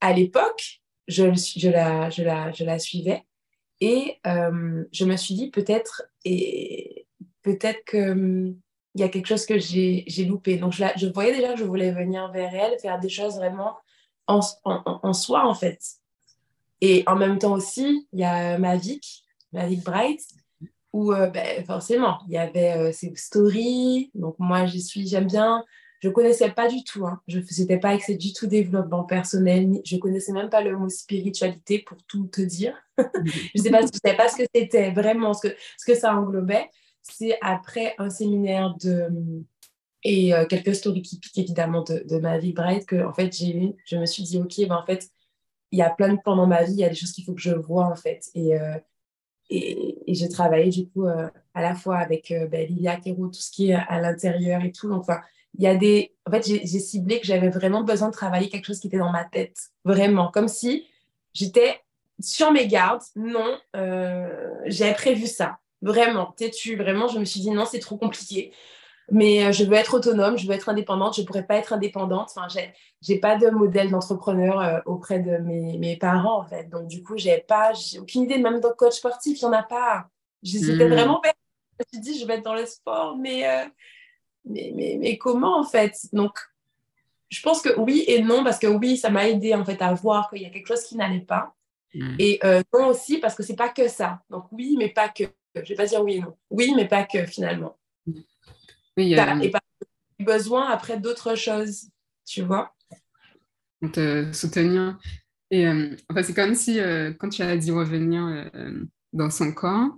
à 0.00 0.12
l'époque, 0.12 0.82
je, 1.08 1.32
je, 1.34 1.68
la, 1.68 2.10
je, 2.10 2.22
la, 2.22 2.52
je 2.52 2.64
la 2.64 2.78
suivais 2.78 3.24
et 3.80 4.20
je 4.24 5.04
me 5.04 5.16
suis 5.16 5.34
dit 5.34 5.50
peut-être 5.50 6.02
et 6.24 7.06
peut-être 7.42 7.82
que 7.84 8.54
il 8.94 9.00
y 9.00 9.04
a 9.04 9.08
quelque 9.08 9.26
chose 9.26 9.46
que 9.46 9.58
j'ai 9.58 10.24
loupé. 10.26 10.58
Donc, 10.58 10.72
je, 10.72 10.84
je, 10.96 11.06
voyais 11.06 11.34
déjà 11.34 11.54
que 11.54 11.58
je 11.58 11.64
voulais 11.64 11.92
venir 11.92 12.30
vers 12.30 12.54
elle, 12.54 12.78
faire 12.78 13.00
des 13.00 13.08
choses 13.08 13.36
vraiment 13.36 13.74
en, 14.26 14.40
en, 14.64 15.12
soi, 15.14 15.46
en 15.46 15.54
fait. 15.54 15.80
Et 16.82 17.02
en 17.06 17.16
même 17.16 17.38
temps 17.38 17.54
aussi, 17.54 18.06
il 18.12 18.20
y 18.20 18.24
a 18.24 18.58
Mavic, 18.58 19.24
Mavic 19.52 19.82
Bright, 19.82 20.20
où 20.92 21.12
euh, 21.14 21.28
ben, 21.28 21.64
forcément, 21.64 22.18
il 22.26 22.34
y 22.34 22.38
avait 22.38 22.76
euh, 22.76 22.92
ses 22.92 23.14
stories. 23.16 24.10
Donc, 24.14 24.34
moi, 24.38 24.66
j'y 24.66 24.82
suis, 24.82 25.06
j'aime 25.06 25.26
bien. 25.26 25.64
Je 26.00 26.08
ne 26.08 26.12
connaissais 26.12 26.50
pas 26.50 26.68
du 26.68 26.84
tout. 26.84 27.06
Hein. 27.06 27.22
Je 27.26 27.38
n'étais 27.38 27.78
pas 27.78 27.90
avec 27.90 28.18
du 28.18 28.34
tout 28.34 28.46
développement 28.46 29.04
personnel. 29.04 29.80
Je 29.86 29.96
ne 29.96 30.00
connaissais 30.00 30.32
même 30.32 30.50
pas 30.50 30.60
le 30.60 30.76
mot 30.76 30.90
spiritualité, 30.90 31.78
pour 31.78 31.96
tout 32.06 32.26
te 32.26 32.42
dire. 32.42 32.76
je 32.98 33.62
ne 33.62 33.70
pas, 33.70 33.80
je 33.80 33.98
savais 34.04 34.16
pas 34.16 34.28
ce 34.28 34.36
que 34.36 34.44
c'était 34.54 34.90
vraiment, 34.90 35.32
ce 35.32 35.48
que, 35.48 35.56
ce 35.78 35.86
que 35.86 35.94
ça 35.94 36.14
englobait 36.14 36.68
c'est 37.02 37.36
après 37.40 37.94
un 37.98 38.10
séminaire 38.10 38.74
de 38.80 39.08
et 40.04 40.34
euh, 40.34 40.46
quelques 40.46 40.74
stories 40.74 41.02
qui 41.02 41.18
piquent 41.18 41.38
évidemment 41.38 41.82
de, 41.82 42.38
vie 42.40 42.52
bright 42.52 42.86
que 42.86 43.04
en 43.04 43.12
fait 43.12 43.32
j'ai 43.32 43.76
je 43.86 43.96
me 43.96 44.06
suis 44.06 44.22
dit 44.22 44.38
ok 44.38 44.68
ben 44.68 44.76
en 44.76 44.86
fait 44.86 45.08
il 45.72 45.78
y 45.78 45.82
a 45.82 45.90
plein 45.90 46.12
de 46.12 46.18
plans 46.20 46.36
dans 46.36 46.46
ma 46.46 46.62
vie 46.62 46.72
il 46.72 46.78
y 46.78 46.84
a 46.84 46.88
des 46.88 46.94
choses 46.94 47.12
qu'il 47.12 47.24
faut 47.24 47.34
que 47.34 47.40
je 47.40 47.52
vois 47.52 47.86
en 47.86 47.96
fait 47.96 48.30
et 48.34 48.58
euh, 48.58 48.78
et, 49.50 50.14
j'ai 50.14 50.28
travaillé 50.28 50.70
du 50.70 50.88
coup 50.88 51.06
euh, 51.06 51.28
à 51.54 51.62
la 51.62 51.74
fois 51.74 51.98
avec 51.98 52.32
ben, 52.50 52.66
Lilia 52.66 52.96
Kero 52.96 53.28
tout 53.28 53.40
ce 53.40 53.50
qui 53.50 53.70
est 53.70 53.74
à 53.74 54.00
l'intérieur 54.00 54.62
et 54.62 54.72
tout 54.72 54.88
donc 54.88 55.00
enfin 55.00 55.20
il 55.58 55.64
y 55.64 55.66
a 55.66 55.74
des 55.74 56.14
en 56.26 56.30
fait 56.30 56.46
j'ai 56.46 56.78
ciblé 56.78 57.20
que 57.20 57.26
j'avais 57.26 57.50
vraiment 57.50 57.82
besoin 57.82 58.08
de 58.08 58.14
travailler 58.14 58.48
quelque 58.48 58.66
chose 58.66 58.80
qui 58.80 58.86
était 58.86 58.98
dans 58.98 59.12
ma 59.12 59.24
tête 59.24 59.58
vraiment 59.84 60.30
comme 60.30 60.48
si 60.48 60.86
j'étais 61.34 61.80
sur 62.20 62.52
mes 62.52 62.66
gardes 62.68 63.02
non 63.16 63.58
j'avais 64.66 64.94
prévu 64.94 65.26
ça 65.26 65.58
Vraiment, 65.82 66.32
têtu. 66.36 66.76
Vraiment, 66.76 67.08
je 67.08 67.18
me 67.18 67.24
suis 67.24 67.40
dit 67.40 67.50
non, 67.50 67.66
c'est 67.66 67.80
trop 67.80 67.96
compliqué. 67.96 68.52
Mais 69.10 69.44
euh, 69.44 69.52
je 69.52 69.64
veux 69.64 69.74
être 69.74 69.94
autonome, 69.94 70.38
je 70.38 70.46
veux 70.46 70.54
être 70.54 70.68
indépendante, 70.68 71.16
je 71.16 71.22
ne 71.22 71.26
pourrais 71.26 71.46
pas 71.46 71.56
être 71.56 71.72
indépendante. 71.72 72.32
Enfin, 72.34 72.46
j'ai 73.00 73.18
pas 73.18 73.36
de 73.36 73.50
modèle 73.50 73.90
d'entrepreneur 73.90 74.60
euh, 74.60 74.80
auprès 74.86 75.20
de 75.20 75.38
mes, 75.38 75.78
mes, 75.78 75.96
parents, 75.96 76.40
en 76.40 76.46
fait. 76.46 76.68
Donc, 76.68 76.86
du 76.86 77.02
coup, 77.02 77.16
j'ai 77.16 77.38
pas, 77.38 77.72
aucune 77.98 78.22
idée, 78.22 78.38
même 78.38 78.60
dans 78.60 78.72
coach 78.72 78.94
sportif, 78.94 79.40
il 79.40 79.44
n'y 79.44 79.50
en 79.50 79.58
a 79.58 79.62
pas. 79.62 80.08
J'étais 80.42 80.86
mmh. 80.86 80.92
vraiment 80.92 81.20
Je 81.24 81.28
me 81.28 81.84
suis 81.92 82.00
dit, 82.00 82.20
je 82.20 82.26
vais 82.26 82.34
être 82.34 82.44
dans 82.44 82.54
le 82.54 82.66
sport, 82.66 83.16
mais, 83.16 83.48
euh, 83.48 83.64
mais, 84.44 84.72
mais, 84.74 84.96
mais, 84.98 85.18
comment, 85.18 85.58
en 85.58 85.64
fait? 85.64 85.94
Donc, 86.12 86.38
je 87.28 87.42
pense 87.42 87.62
que 87.62 87.78
oui 87.80 88.04
et 88.06 88.22
non, 88.22 88.44
parce 88.44 88.58
que 88.58 88.66
oui, 88.66 88.96
ça 88.96 89.10
m'a 89.10 89.28
aidé, 89.28 89.54
en 89.54 89.64
fait, 89.64 89.80
à 89.82 89.92
voir 89.94 90.30
qu'il 90.30 90.42
y 90.42 90.46
a 90.46 90.50
quelque 90.50 90.68
chose 90.68 90.84
qui 90.84 90.96
n'allait 90.96 91.20
pas. 91.20 91.54
Mmh. 91.94 92.16
Et 92.18 92.40
non 92.72 92.86
aussi, 92.86 93.18
parce 93.18 93.34
que 93.34 93.42
c'est 93.42 93.56
pas 93.56 93.68
que 93.68 93.88
ça. 93.88 94.22
Donc, 94.30 94.44
oui, 94.52 94.76
mais 94.78 94.88
pas 94.88 95.08
que. 95.08 95.24
Je 95.54 95.68
vais 95.68 95.74
pas 95.74 95.84
dire 95.84 96.02
oui 96.02 96.14
et 96.14 96.20
non. 96.20 96.34
Oui, 96.50 96.72
mais 96.74 96.88
pas 96.88 97.04
que 97.04 97.26
finalement. 97.26 97.76
Oui, 98.96 99.14
Et 99.14 99.50
pas 99.50 99.60
besoin 100.20 100.68
après 100.70 100.98
d'autres 100.98 101.34
choses, 101.36 101.88
tu 102.26 102.42
vois. 102.42 102.74
Te 103.92 104.30
soutenir. 104.32 104.98
Et 105.50 105.66
euh, 105.66 105.96
enfin, 106.10 106.22
c'est 106.22 106.34
comme 106.34 106.54
si 106.54 106.78
euh, 106.78 107.12
quand 107.12 107.28
tu 107.28 107.42
as 107.42 107.56
dit 107.56 107.70
revenir 107.70 108.24
euh, 108.54 108.84
dans 109.12 109.30
son 109.30 109.52
corps, 109.52 109.90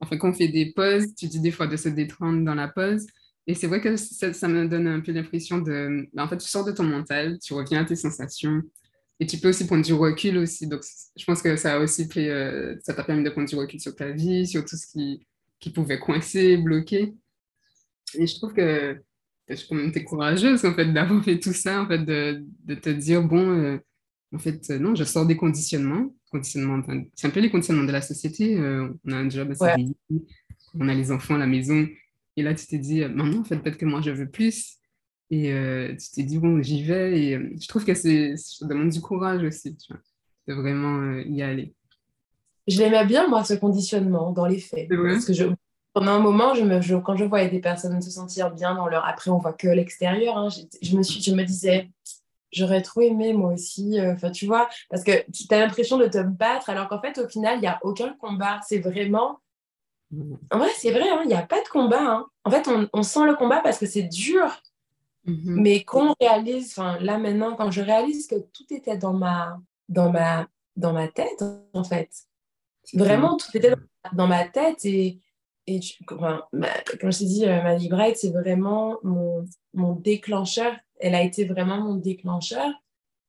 enfin, 0.00 0.16
quand 0.16 0.30
on 0.30 0.32
fait 0.32 0.48
des 0.48 0.72
pauses, 0.72 1.14
tu 1.14 1.26
dis 1.26 1.40
des 1.40 1.50
fois 1.50 1.66
de 1.66 1.76
se 1.76 1.88
détendre 1.88 2.44
dans 2.44 2.54
la 2.54 2.68
pause. 2.68 3.06
Et 3.48 3.54
c'est 3.54 3.66
vrai 3.66 3.80
que 3.80 3.96
ça, 3.96 4.46
me 4.46 4.68
donne 4.68 4.86
un 4.86 5.00
peu 5.00 5.10
l'impression 5.10 5.58
de. 5.58 6.06
Ben, 6.12 6.24
en 6.24 6.28
fait, 6.28 6.36
tu 6.36 6.46
sors 6.46 6.66
de 6.66 6.72
ton 6.72 6.84
mental, 6.84 7.38
tu 7.38 7.54
reviens 7.54 7.80
à 7.80 7.84
tes 7.84 7.96
sensations. 7.96 8.62
Et 9.20 9.26
tu 9.26 9.38
peux 9.38 9.48
aussi 9.48 9.66
prendre 9.66 9.84
du 9.84 9.94
recul 9.94 10.36
aussi. 10.36 10.66
Donc, 10.66 10.82
je 11.16 11.24
pense 11.24 11.40
que 11.42 11.56
ça 11.56 11.76
a 11.76 11.78
aussi 11.78 12.06
fait, 12.08 12.28
euh, 12.28 12.76
ça 12.82 12.92
t'a 12.92 13.02
permis 13.02 13.24
de 13.24 13.30
prendre 13.30 13.48
du 13.48 13.56
recul 13.56 13.80
sur 13.80 13.96
ta 13.96 14.10
vie, 14.10 14.46
sur 14.46 14.64
tout 14.64 14.76
ce 14.76 14.86
qui, 14.86 15.26
qui 15.58 15.70
pouvait 15.70 15.98
coincer, 15.98 16.58
bloquer. 16.58 17.14
Et 18.14 18.26
je 18.26 18.34
trouve 18.36 18.52
que 18.52 19.00
je 19.48 19.54
suis 19.54 20.04
courageuse, 20.04 20.64
en 20.64 20.74
fait, 20.74 20.92
d'avoir 20.92 21.24
fait 21.24 21.38
tout 21.38 21.52
ça, 21.52 21.82
en 21.82 21.88
fait, 21.88 22.04
de, 22.04 22.44
de 22.64 22.74
te 22.74 22.90
dire, 22.90 23.22
bon, 23.22 23.50
euh, 23.50 23.78
en 24.34 24.38
fait, 24.38 24.60
euh, 24.70 24.78
non, 24.78 24.94
je 24.94 25.04
sors 25.04 25.26
des 25.26 25.36
conditionnements. 25.36 26.14
conditionnements 26.30 26.82
c'est 27.14 27.26
un 27.26 27.30
peu 27.30 27.40
les 27.40 27.50
conditionnements 27.50 27.86
de 27.86 27.92
la 27.92 28.02
société. 28.02 28.58
on 28.58 29.12
a 29.12 29.16
un 29.16 29.30
job 29.30 29.50
assez 29.50 29.86
on 30.74 30.88
a 30.88 30.94
les 30.94 31.10
enfants 31.10 31.34
à 31.34 31.38
la 31.38 31.46
maison. 31.46 31.86
Et 32.36 32.42
là, 32.42 32.54
tu 32.54 32.66
t'es 32.66 32.78
dit, 32.78 33.00
maintenant, 33.00 33.40
en 33.40 33.44
fait, 33.44 33.56
peut-être 33.56 33.78
que 33.78 33.86
moi, 33.86 34.00
je 34.00 34.10
veux 34.10 34.28
plus. 34.28 34.78
Et 35.30 35.52
euh, 35.52 35.94
tu 35.96 36.10
t'es 36.10 36.22
dit, 36.22 36.38
bon, 36.38 36.62
j'y 36.62 36.84
vais. 36.84 37.20
Et 37.20 37.36
euh, 37.36 37.50
je 37.60 37.68
trouve 37.68 37.84
que 37.84 37.94
c'est, 37.94 38.36
ça 38.36 38.66
demande 38.66 38.90
du 38.90 39.00
courage 39.00 39.42
aussi, 39.42 39.76
tu 39.76 39.92
vois, 39.92 40.00
de 40.46 40.54
vraiment 40.54 41.00
euh, 41.00 41.22
y 41.26 41.42
aller. 41.42 41.74
Je 42.66 42.78
l'aimais 42.78 43.04
bien, 43.06 43.28
moi, 43.28 43.44
ce 43.44 43.54
conditionnement, 43.54 44.32
dans 44.32 44.46
les 44.46 44.58
faits. 44.58 44.88
Parce 44.88 45.24
que 45.24 45.32
je, 45.32 45.44
pendant 45.98 46.12
un 46.12 46.20
moment, 46.20 46.54
je 46.54 46.62
me, 46.62 47.00
quand 47.00 47.16
je 47.16 47.24
voyais 47.24 47.48
des 47.48 47.60
personnes 47.60 48.00
se 48.00 48.10
sentir 48.10 48.50
bien 48.50 48.74
dans 48.74 48.86
leur. 48.86 49.04
Après, 49.04 49.30
on 49.30 49.38
voit 49.38 49.52
que 49.52 49.68
l'extérieur. 49.68 50.36
Hein, 50.36 50.48
je, 50.82 50.96
me 50.96 51.02
suis, 51.02 51.20
je 51.20 51.34
me 51.34 51.44
disais, 51.44 51.90
j'aurais 52.52 52.82
trop 52.82 53.00
aimé, 53.00 53.32
moi 53.32 53.52
aussi. 53.52 53.98
Enfin, 54.00 54.30
tu 54.30 54.46
vois, 54.46 54.68
parce 54.90 55.02
que 55.02 55.24
tu 55.32 55.52
as 55.52 55.58
l'impression 55.58 55.98
de 55.98 56.06
te 56.06 56.22
battre, 56.22 56.70
alors 56.70 56.88
qu'en 56.88 57.00
fait, 57.00 57.18
au 57.18 57.28
final, 57.28 57.58
il 57.58 57.62
n'y 57.62 57.66
a 57.66 57.78
aucun 57.82 58.14
combat. 58.20 58.60
C'est 58.66 58.78
vraiment. 58.78 59.40
Mmh. 60.10 60.34
En 60.52 60.58
vrai, 60.58 60.70
c'est 60.76 60.90
vrai, 60.90 61.08
hein, 61.08 61.20
il 61.24 61.28
n'y 61.28 61.34
a 61.34 61.42
pas 61.42 61.62
de 61.62 61.68
combat. 61.68 62.00
Hein. 62.00 62.26
En 62.44 62.50
fait, 62.50 62.68
on, 62.68 62.88
on 62.92 63.02
sent 63.02 63.24
le 63.26 63.34
combat 63.34 63.60
parce 63.60 63.78
que 63.78 63.86
c'est 63.86 64.04
dur. 64.04 64.62
Mhm. 65.28 65.60
Mais 65.60 65.84
quand 65.84 66.10
on 66.10 66.14
réalise, 66.20 66.72
enfin 66.72 66.98
là 67.00 67.18
maintenant, 67.18 67.54
quand 67.54 67.70
je 67.70 67.82
réalise 67.82 68.26
que 68.26 68.36
tout 68.36 68.64
était 68.70 68.96
dans 68.96 69.12
ma, 69.12 69.60
dans 69.88 70.10
ma, 70.10 70.48
dans 70.76 70.92
ma 70.92 71.08
tête, 71.08 71.44
en 71.74 71.84
fait, 71.84 72.10
vraiment 72.94 73.36
tout 73.36 73.54
était 73.54 73.74
dans, 74.12 74.26
ma 74.26 74.48
tête 74.48 74.84
et, 74.84 75.20
et 75.68 75.80
enfin, 76.10 76.42
comme 77.00 77.12
je 77.12 77.18
t'ai 77.18 77.24
dit, 77.26 77.46
euh, 77.46 77.62
ma 77.62 77.74
librette, 77.74 78.16
c'est 78.16 78.30
vraiment 78.30 78.96
mon, 79.02 79.44
déclencheur. 79.96 80.74
Elle 80.98 81.14
a 81.14 81.22
été 81.22 81.44
vraiment 81.44 81.78
mon 81.78 81.94
déclencheur 81.94 82.70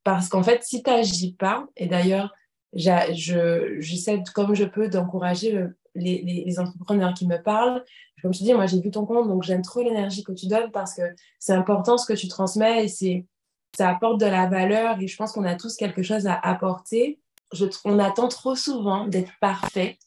parce 0.03 0.29
qu'en 0.29 0.41
fait, 0.41 0.63
si 0.63 0.81
tu 0.81 0.89
n'agis 0.89 1.33
pas, 1.33 1.67
et 1.75 1.87
d'ailleurs, 1.87 2.33
j'essaie 2.73 4.23
comme 4.33 4.55
je 4.55 4.63
peux 4.63 4.87
d'encourager 4.87 5.51
le, 5.51 5.75
les, 5.95 6.59
entrepreneurs 6.59 7.13
qui 7.13 7.27
me 7.27 7.41
parlent. 7.41 7.83
Comme 8.21 8.33
je 8.33 8.39
te 8.39 8.43
dis, 8.43 8.53
moi, 8.53 8.67
j'ai 8.67 8.79
vu 8.79 8.89
ton 8.89 9.05
compte, 9.05 9.27
donc 9.27 9.43
j'aime 9.43 9.61
trop 9.61 9.81
l'énergie 9.81 10.23
que 10.23 10.31
tu 10.31 10.47
donnes 10.47 10.71
parce 10.71 10.93
que 10.95 11.01
c'est 11.39 11.53
important 11.53 11.97
ce 11.97 12.05
que 12.05 12.17
tu 12.17 12.27
transmets 12.27 12.85
et 12.85 13.25
ça 13.75 13.89
apporte 13.89 14.19
de 14.19 14.25
la 14.25 14.47
valeur 14.47 14.99
et 14.99 15.07
je 15.07 15.15
pense 15.17 15.33
qu'on 15.33 15.43
a 15.43 15.55
tous 15.55 15.75
quelque 15.75 16.03
chose 16.03 16.25
à 16.25 16.35
apporter. 16.35 17.19
On 17.83 17.99
attend 17.99 18.27
trop 18.27 18.55
souvent 18.55 19.07
d'être 19.07 19.31
parfait 19.41 19.97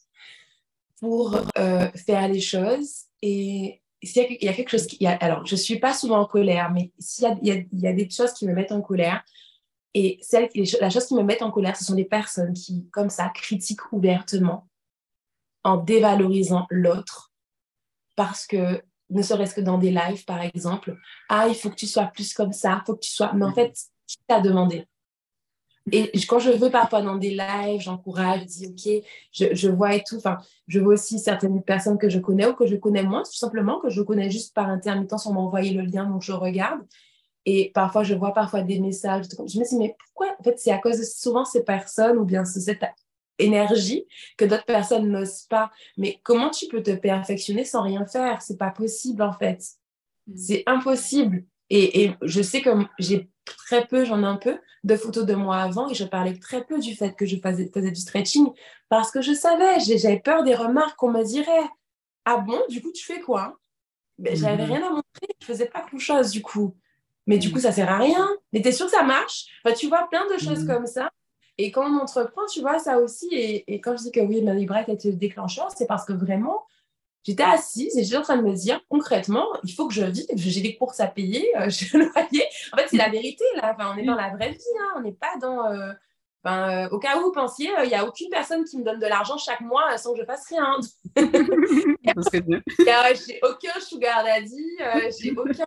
pour 1.03 1.37
euh, 1.57 1.91
faire 2.07 2.29
les 2.29 2.39
choses. 2.39 3.07
Et 3.21 3.81
s'il 4.01 4.37
y, 4.41 4.47
a 4.47 4.53
quelque 4.53 4.69
chose 4.69 4.87
qui... 4.87 5.05
alors, 5.05 5.45
je 5.45 5.55
ne 5.55 5.59
suis 5.59 5.77
pas 5.77 5.93
souvent 5.93 6.19
en 6.19 6.25
colère, 6.25 6.71
mais 6.71 6.93
s'il 6.97 7.27
y 7.41 7.67
y 7.73 7.87
a, 7.87 7.91
des 7.91 8.09
choses 8.09 8.31
qui 8.31 8.47
me 8.47 8.53
mettent 8.53 8.71
en 8.71 8.81
colère, 8.81 9.21
et 9.93 10.17
celle, 10.21 10.47
la 10.79 10.89
chose 10.89 11.05
qui 11.05 11.15
me 11.15 11.23
met 11.23 11.43
en 11.43 11.51
colère, 11.51 11.75
ce 11.75 11.83
sont 11.83 11.95
des 11.95 12.05
personnes 12.05 12.53
qui, 12.53 12.87
comme 12.89 13.09
ça, 13.09 13.29
critiquent 13.35 13.91
ouvertement 13.91 14.69
en 15.65 15.75
dévalorisant 15.75 16.67
l'autre 16.69 17.33
parce 18.15 18.47
que 18.47 18.81
ne 19.09 19.21
serait-ce 19.21 19.55
que 19.55 19.61
dans 19.61 19.79
des 19.79 19.91
lives 19.91 20.23
par 20.23 20.41
exemple, 20.41 20.95
ah 21.27 21.47
il 21.49 21.55
faut 21.55 21.69
que 21.69 21.75
tu 21.75 21.85
sois 21.85 22.05
plus 22.05 22.33
comme 22.33 22.53
ça, 22.53 22.79
il 22.81 22.85
faut 22.85 22.95
que 22.95 23.01
tu 23.01 23.11
sois, 23.11 23.33
mais 23.33 23.45
en 23.45 23.53
fait 23.53 23.77
qui 24.07 24.17
t'a 24.25 24.39
demandé? 24.39 24.87
Et 25.91 26.11
quand 26.29 26.39
je 26.39 26.51
veux 26.51 26.69
parfois 26.69 27.01
dans 27.01 27.17
des 27.17 27.31
lives, 27.31 27.81
j'encourage, 27.81 28.41
je 28.41 28.45
dis 28.45 28.67
ok, 28.67 29.03
je, 29.33 29.53
je, 29.53 29.69
vois 29.69 29.95
et 29.95 30.03
tout. 30.03 30.15
Enfin, 30.15 30.37
je 30.67 30.79
vois 30.79 30.93
aussi 30.93 31.19
certaines 31.19 31.61
personnes 31.61 31.97
que 31.97 32.07
je 32.07 32.19
connais 32.19 32.47
ou 32.47 32.53
que 32.53 32.65
je 32.65 32.77
connais 32.77 33.03
moins, 33.03 33.23
tout 33.23 33.33
simplement 33.33 33.79
que 33.81 33.89
je 33.89 34.01
connais 34.01 34.31
juste 34.31 34.55
par 34.55 34.69
intermittence, 34.69 35.25
on 35.25 35.33
m'a 35.33 35.41
envoyé 35.41 35.73
le 35.73 35.81
lien 35.81 36.05
donc 36.05 36.21
je 36.21 36.31
regarde. 36.31 36.79
Et 37.45 37.71
parfois, 37.73 38.03
je 38.03 38.15
vois 38.15 38.33
parfois 38.33 38.61
des 38.61 38.79
messages. 38.79 39.25
Je 39.29 39.59
me 39.59 39.67
dis, 39.67 39.77
mais 39.77 39.95
pourquoi 39.99 40.33
En 40.39 40.43
fait, 40.43 40.57
c'est 40.57 40.71
à 40.71 40.77
cause 40.77 40.99
de 40.99 41.03
souvent 41.03 41.43
ces 41.43 41.63
personnes 41.63 42.17
ou 42.17 42.23
bien 42.23 42.45
cette 42.45 42.85
énergie 43.39 44.05
que 44.37 44.45
d'autres 44.45 44.65
personnes 44.65 45.09
n'osent 45.09 45.47
pas. 45.49 45.71
Mais 45.97 46.19
comment 46.23 46.49
tu 46.49 46.67
peux 46.67 46.81
te 46.81 46.91
perfectionner 46.91 47.65
sans 47.65 47.81
rien 47.81 48.05
faire? 48.05 48.41
C'est 48.41 48.57
pas 48.57 48.71
possible 48.71 49.21
en 49.21 49.33
fait. 49.33 49.61
Mm. 50.27 50.37
C'est 50.37 50.63
impossible. 50.65 51.43
Et, 51.69 52.11
je 52.21 52.41
sais 52.41 52.61
que 52.61 52.69
j'ai 52.99 53.29
très 53.45 53.85
peu, 53.87 54.05
j'en 54.05 54.21
ai 54.21 54.25
un 54.25 54.37
peu, 54.37 54.59
de 54.83 54.95
photos 54.95 55.25
de 55.25 55.33
moi 55.33 55.57
avant 55.57 55.89
et 55.89 55.93
je 55.93 56.03
parlais 56.03 56.37
très 56.37 56.63
peu 56.63 56.79
du 56.79 56.95
fait 56.95 57.15
que 57.15 57.25
je 57.25 57.37
faisais, 57.37 57.71
faisais 57.73 57.91
du 57.91 57.99
stretching 57.99 58.49
parce 58.89 59.11
que 59.11 59.21
je 59.21 59.33
savais, 59.33 59.79
j'avais 59.79 60.19
peur 60.19 60.43
des 60.43 60.55
remarques 60.55 60.97
qu'on 60.97 61.11
me 61.11 61.23
dirait. 61.23 61.69
Ah 62.25 62.37
bon, 62.37 62.61
du 62.69 62.81
coup, 62.81 62.91
tu 62.91 63.03
fais 63.03 63.19
quoi? 63.19 63.57
Ben, 64.17 64.35
J'avais 64.35 64.63
mm-hmm. 64.63 64.67
rien 64.67 64.87
à 64.87 64.89
montrer, 64.89 65.27
je 65.41 65.45
faisais 65.45 65.65
pas 65.65 65.85
grand-chose 65.87 66.31
du 66.31 66.41
coup. 66.41 66.75
Mais 67.25 67.37
du 67.37 67.49
mm. 67.49 67.51
coup, 67.51 67.59
ça 67.59 67.71
sert 67.71 67.89
à 67.89 67.97
rien. 67.97 68.29
Mais 68.51 68.61
t'es 68.61 68.71
sûr 68.71 68.85
que 68.85 68.91
ça 68.91 69.03
marche? 69.03 69.45
Enfin, 69.63 69.75
Tu 69.75 69.87
vois, 69.87 70.07
plein 70.09 70.25
de 70.27 70.37
choses 70.37 70.63
mm. 70.63 70.67
comme 70.67 70.87
ça. 70.87 71.09
Et 71.57 71.71
quand 71.71 71.87
on 71.89 71.99
entreprend, 71.99 72.45
tu 72.51 72.61
vois, 72.61 72.79
ça 72.79 72.97
aussi, 72.99 73.27
et, 73.31 73.79
quand 73.79 73.95
je 73.95 74.03
dis 74.03 74.11
que 74.11 74.19
oui, 74.19 74.41
ma 74.41 74.53
librette 74.53 74.89
était 74.89 75.11
le 75.11 75.17
déclencheur, 75.17 75.69
c'est 75.75 75.85
parce 75.85 76.05
que 76.05 76.13
vraiment, 76.13 76.63
j'étais 77.23 77.43
assise 77.43 77.97
et 77.97 78.03
j'étais 78.03 78.17
en 78.17 78.21
train 78.21 78.37
de 78.37 78.43
me 78.43 78.53
dire 78.53 78.81
concrètement, 78.89 79.47
il 79.63 79.73
faut 79.73 79.87
que 79.87 79.93
je 79.93 80.03
vive, 80.03 80.25
j'ai 80.35 80.61
des 80.61 80.75
courses 80.75 80.99
à 80.99 81.07
payer, 81.07 81.45
euh, 81.57 81.69
je 81.69 81.97
le 81.97 82.05
voyais. 82.05 82.47
En 82.71 82.77
fait, 82.77 82.87
c'est 82.89 82.97
la 82.97 83.09
vérité, 83.09 83.43
là. 83.55 83.75
Enfin, 83.75 83.93
on 83.93 83.97
est 83.97 84.05
dans 84.05 84.15
la 84.15 84.29
vraie 84.29 84.51
vie, 84.51 84.59
hein. 84.81 84.93
on 84.97 85.01
n'est 85.01 85.13
pas 85.13 85.35
dans. 85.41 85.71
Euh, 85.71 85.93
Enfin, 86.45 86.89
au 86.91 86.99
cas 86.99 87.17
où 87.17 87.21
vous 87.21 87.31
pensiez, 87.31 87.69
il 87.85 87.87
n'y 87.87 87.95
a 87.95 88.05
aucune 88.05 88.29
personne 88.29 88.65
qui 88.65 88.77
me 88.77 88.83
donne 88.83 88.99
de 88.99 89.07
l'argent 89.07 89.37
chaque 89.37 89.61
mois 89.61 89.97
sans 89.97 90.11
que 90.11 90.19
je 90.19 90.25
fasse 90.25 90.45
rien. 90.49 90.77
j'ai 93.15 93.39
aucun 93.43 93.79
sugar 93.79 94.25
daddy, 94.25 94.77
j'ai 95.21 95.31
aucun. 95.31 95.63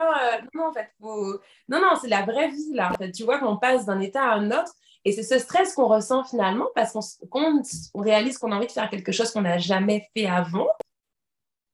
non, 0.53 0.67
en 0.67 0.73
fait, 0.75 0.91
non, 1.01 1.81
non, 1.81 1.97
c'est 1.99 2.09
la 2.09 2.27
vraie 2.27 2.49
vie 2.49 2.75
là. 2.75 2.91
En 2.93 2.97
fait, 2.99 3.11
tu 3.11 3.25
vois 3.25 3.39
qu'on 3.39 3.57
passe 3.57 3.87
d'un 3.87 4.01
état 4.01 4.23
à 4.23 4.35
un 4.35 4.51
autre. 4.51 4.75
Et 5.07 5.13
c'est 5.13 5.23
ce 5.23 5.39
stress 5.39 5.73
qu'on 5.73 5.87
ressent 5.87 6.25
finalement 6.25 6.67
parce 6.75 6.93
qu'on 7.31 7.63
réalise 7.95 8.37
qu'on 8.37 8.53
a 8.53 8.57
envie 8.57 8.67
de 8.67 8.73
faire 8.73 8.91
quelque 8.91 9.13
chose 9.13 9.31
qu'on 9.31 9.43
n'a 9.43 9.57
jamais 9.57 10.07
fait 10.15 10.27
avant 10.27 10.67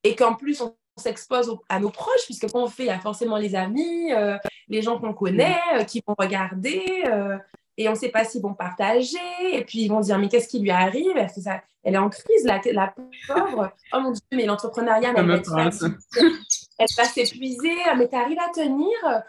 et 0.05 0.14
qu'en 0.14 0.34
plus 0.34 0.61
on 0.61 0.74
s'expose 0.96 1.57
à 1.68 1.80
nos 1.80 1.90
proches, 1.90 2.24
puisque 2.26 2.50
quand 2.50 2.62
on 2.62 2.68
fait, 2.68 2.84
il 2.84 2.86
y 2.86 2.90
a 2.90 2.98
forcément 2.98 3.36
les 3.36 3.55
amis, 3.55 4.12
euh, 4.12 4.36
les 4.68 4.82
gens 4.82 4.98
qu'on 4.98 5.14
connaît, 5.14 5.59
euh, 5.74 5.84
qui 5.84 6.03
vont 6.07 6.14
regarder, 6.18 7.05
euh, 7.07 7.38
et 7.78 7.88
on 7.88 7.92
ne 7.92 7.96
sait 7.96 8.11
pas 8.11 8.24
s'ils 8.24 8.42
vont 8.42 8.55
partager, 8.55 9.16
et 9.53 9.64
puis 9.64 9.80
ils 9.80 9.88
vont 9.88 10.00
dire, 10.00 10.18
mais 10.18 10.28
qu'est-ce 10.28 10.48
qui 10.48 10.61
lui 10.61 10.70
arrive? 10.70 11.16
Elle, 11.16 11.30
ça, 11.30 11.62
elle 11.82 11.94
est 11.94 11.98
en 11.98 12.11
crise, 12.11 12.44
la, 12.44 12.61
la 12.72 12.94
pauvre. 13.26 13.72
Oh 13.94 14.00
mon 14.00 14.11
Dieu, 14.11 14.22
mais 14.32 14.44
l'entrepreneuriat, 14.44 15.14
elle, 15.16 15.30
elle, 16.78 16.86
va 16.96 17.05
s'épuiser, 17.05 17.74
mais 17.96 18.09
tu 18.09 18.16
arrives 18.16 18.38
à 18.38 18.53
tenir 18.53 19.22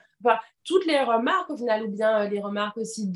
toutes 0.63 0.85
les 0.85 1.01
remarques 1.01 1.49
au 1.49 1.57
final, 1.57 1.83
ou 1.83 1.89
bien 1.89 2.21
euh, 2.21 2.29
les 2.29 2.41
remarques 2.41 2.77
aussi 2.77 3.11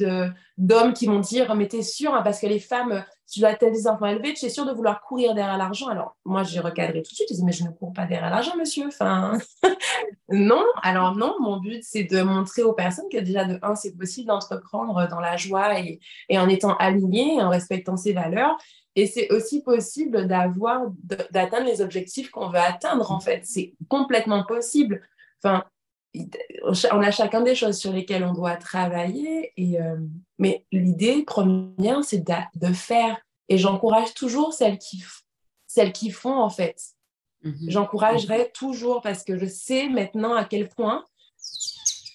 d'hommes 0.58 0.94
qui 0.94 1.08
vont 1.08 1.20
dire 1.20 1.54
Mais 1.56 1.68
t'es 1.68 1.82
sûr, 1.82 2.14
hein, 2.14 2.22
parce 2.22 2.40
que 2.40 2.48
les 2.48 2.60
femmes, 2.60 3.04
tu 3.30 3.42
des 3.42 3.88
enfants 3.88 4.06
élevés, 4.06 4.34
tu 4.34 4.46
es 4.46 4.50
sûr 4.50 4.66
de 4.66 4.72
vouloir 4.72 5.02
courir 5.02 5.36
derrière 5.36 5.58
l'argent. 5.58 5.88
Alors, 5.88 6.16
moi, 6.24 6.44
j'ai 6.44 6.60
recadré 6.60 7.04
tout 7.04 7.12
de 7.12 7.16
suite. 7.16 7.28
Je 7.30 7.36
dis 7.36 7.44
Mais 7.44 7.52
je 7.52 7.66
ne 7.66 7.70
cours 7.70 7.92
pas 7.92 8.06
derrière 8.06 8.30
l'argent, 8.30 8.56
monsieur. 8.58 8.90
Non. 10.30 10.64
Alors, 10.84 11.16
non, 11.16 11.36
mon 11.40 11.58
but, 11.58 11.84
c'est 11.84 12.04
de 12.04 12.22
montrer 12.22 12.64
aux 12.64 12.74
personnes 12.74 13.08
que 13.12 13.18
déjà, 13.18 13.46
de 13.46 13.60
un, 13.62 13.76
c'est 13.76 13.96
possible 13.98 14.28
d'entreprendre 14.28 15.08
dans 15.10 15.20
la 15.20 15.38
joie 15.38 15.80
et, 15.80 16.00
et 16.30 16.38
en 16.38 16.50
étant 16.50 16.76
aligné, 16.78 17.42
en 17.42 17.50
respectant 17.50 17.96
ses 17.96 18.14
valeurs. 18.14 18.58
Et 18.96 19.08
c'est 19.08 19.32
aussi 19.32 19.62
possible 19.62 20.28
d'avoir, 20.28 20.82
d'atteindre 21.32 21.68
les 21.68 21.82
objectifs 21.82 22.30
qu'on 22.30 22.50
veut 22.50 22.60
atteindre, 22.60 23.12
en 23.12 23.20
fait. 23.20 23.42
C'est 23.46 23.74
complètement 23.90 24.44
possible. 24.44 25.02
Enfin, 25.44 25.64
on 26.92 27.02
a 27.02 27.12
chacun 27.12 27.42
des 27.42 27.56
choses 27.56 27.78
sur 27.78 27.94
lesquelles 27.94 28.24
on 28.24 28.34
doit 28.34 28.56
travailler. 28.56 29.54
Et, 29.58 29.82
euh, 29.82 29.98
mais 30.38 30.66
l'idée 30.72 31.24
première, 31.24 32.04
c'est 32.04 32.26
de, 32.26 32.74
faire. 32.74 33.18
Et 33.50 33.58
j'encourage 33.58 34.14
toujours 34.14 34.54
celles 34.54 34.78
qui, 34.78 35.04
celles 35.68 35.94
qui 35.94 36.12
font, 36.12 36.36
en 36.36 36.50
fait. 36.50 36.82
Mhm. 37.44 37.70
J'encouragerai 37.70 38.52
toujours 38.54 39.02
parce 39.02 39.24
que 39.24 39.38
je 39.38 39.46
sais 39.46 39.90
maintenant 39.90 40.36
à 40.36 40.44
quel 40.44 40.70
point 40.70 41.06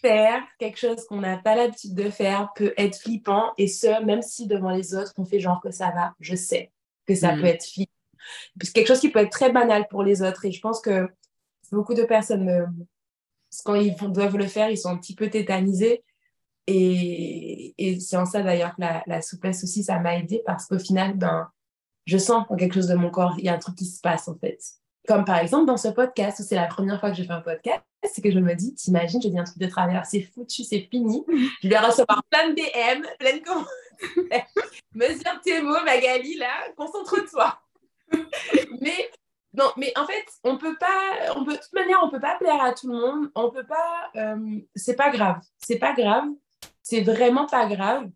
faire 0.00 0.42
quelque 0.59 0.78
chose 0.78 1.05
qu'on 1.07 1.20
n'a 1.20 1.38
pas 1.38 1.55
l'habitude 1.55 1.94
de 1.94 2.11
faire 2.11 2.53
peut 2.57 2.74
être 2.76 2.98
flippant. 2.98 3.53
Et 3.57 3.68
ce, 3.68 4.03
même 4.05 4.22
si 4.22 4.46
devant 4.46 4.70
les 4.70 4.94
autres, 4.94 5.12
on 5.16 5.24
fait 5.24 5.40
genre 5.40 5.61
que 5.61 5.70
ça 5.70 5.90
va, 5.90 6.14
je 6.20 6.34
sais 6.34 6.72
que 7.07 7.14
ça 7.14 7.34
peut 7.34 7.44
être 7.44 7.64
flippant. 7.64 7.92
Quelque 8.74 8.86
chose 8.86 9.00
qui 9.00 9.11
peut 9.11 9.20
être 9.20 9.30
très 9.30 9.53
banal 9.53 9.86
pour 9.88 10.03
les 10.03 10.22
autres. 10.22 10.44
Et 10.44 10.53
je 10.53 10.61
pense 10.61 10.80
que 10.80 11.09
beaucoup 11.70 11.94
de 11.94 12.05
personnes 12.05 12.44
me, 12.44 12.66
quand 13.64 13.74
ils 13.74 13.94
doivent 13.94 14.36
le 14.36 14.46
faire, 14.46 14.70
ils 14.70 14.78
sont 14.78 14.90
un 14.90 14.96
petit 14.96 15.14
peu 15.14 15.28
tétanisés. 15.28 16.05
Et, 16.66 17.74
c'est 18.00 18.16
en 18.16 18.24
ça 18.24 18.42
d'ailleurs 18.42 18.74
que 18.76 18.82
la, 19.07 19.22
souplesse 19.22 19.64
aussi, 19.64 19.82
ça 19.82 19.98
m'a 19.98 20.18
aidé 20.18 20.42
parce 20.46 20.66
qu'au 20.66 20.78
final, 20.78 21.16
ben, 21.16 21.50
je 22.07 22.18
sens 22.18 22.46
quelque 22.59 22.74
chose 22.74 22.88
de 22.88 22.94
mon 22.94 23.11
corps, 23.11 23.34
il 23.38 23.44
y 23.44 23.48
a 23.48 23.55
un 23.55 23.59
truc 23.59 23.76
qui 23.76 23.86
se 23.86 24.00
passe 24.00 24.28
en 24.28 24.36
fait. 24.36 24.59
Comme 25.09 25.24
par 25.24 25.38
exemple 25.38 25.66
dans 25.66 25.76
ce 25.76 25.88
podcast, 25.88 26.38
où 26.38 26.42
c'est 26.44 26.55
la 26.55 26.66
première 26.66 27.00
fois 27.00 27.11
que 27.11 27.16
je 27.16 27.24
fais 27.24 27.32
un 27.32 27.40
podcast, 27.40 27.82
c'est 28.05 28.22
que 28.22 28.30
je 28.30 28.38
me 28.38 28.55
dis, 28.55 28.74
t'imagines, 28.74 29.20
je 29.20 29.28
dis 29.28 29.38
un 29.38 29.44
truc 29.44 29.59
de 29.59 29.66
travers, 29.66 30.07
c'est 30.07 30.22
foutu, 30.22 30.62
c'est 30.62 30.88
fini. 30.90 31.24
Je 31.62 31.68
vais 31.68 31.78
recevoir 31.78 32.22
plein 32.30 32.50
de 32.50 32.55
DM, 32.55 33.03
plein 33.18 33.36
de 33.36 33.42
commentaires. 33.42 34.46
Mesure 34.94 35.40
tes 35.44 35.61
mots, 35.61 35.84
Magali, 35.84 36.36
là, 36.36 36.68
concentre-toi. 36.76 37.59
Mais 38.80 39.11
non, 39.55 39.70
mais 39.76 39.92
en 39.98 40.07
fait, 40.07 40.24
on 40.44 40.57
peut 40.57 40.76
pas, 40.78 41.34
on 41.36 41.44
peut, 41.44 41.53
de 41.53 41.59
toute 41.59 41.72
manière, 41.74 42.00
on 42.03 42.09
peut 42.09 42.20
pas 42.20 42.36
plaire 42.38 42.62
à 42.62 42.72
tout 42.72 42.88
le 42.88 42.98
monde. 42.98 43.30
On 43.34 43.50
peut 43.50 43.66
pas, 43.66 44.11
euh, 44.16 44.61
c'est 44.74 44.96
pas 44.96 45.11
grave. 45.11 45.40
C'est 45.59 45.78
pas 45.78 45.92
grave. 45.92 46.24
C'est 46.82 47.03
vraiment 47.03 47.46
pas 47.46 47.66
grave. 47.66 48.09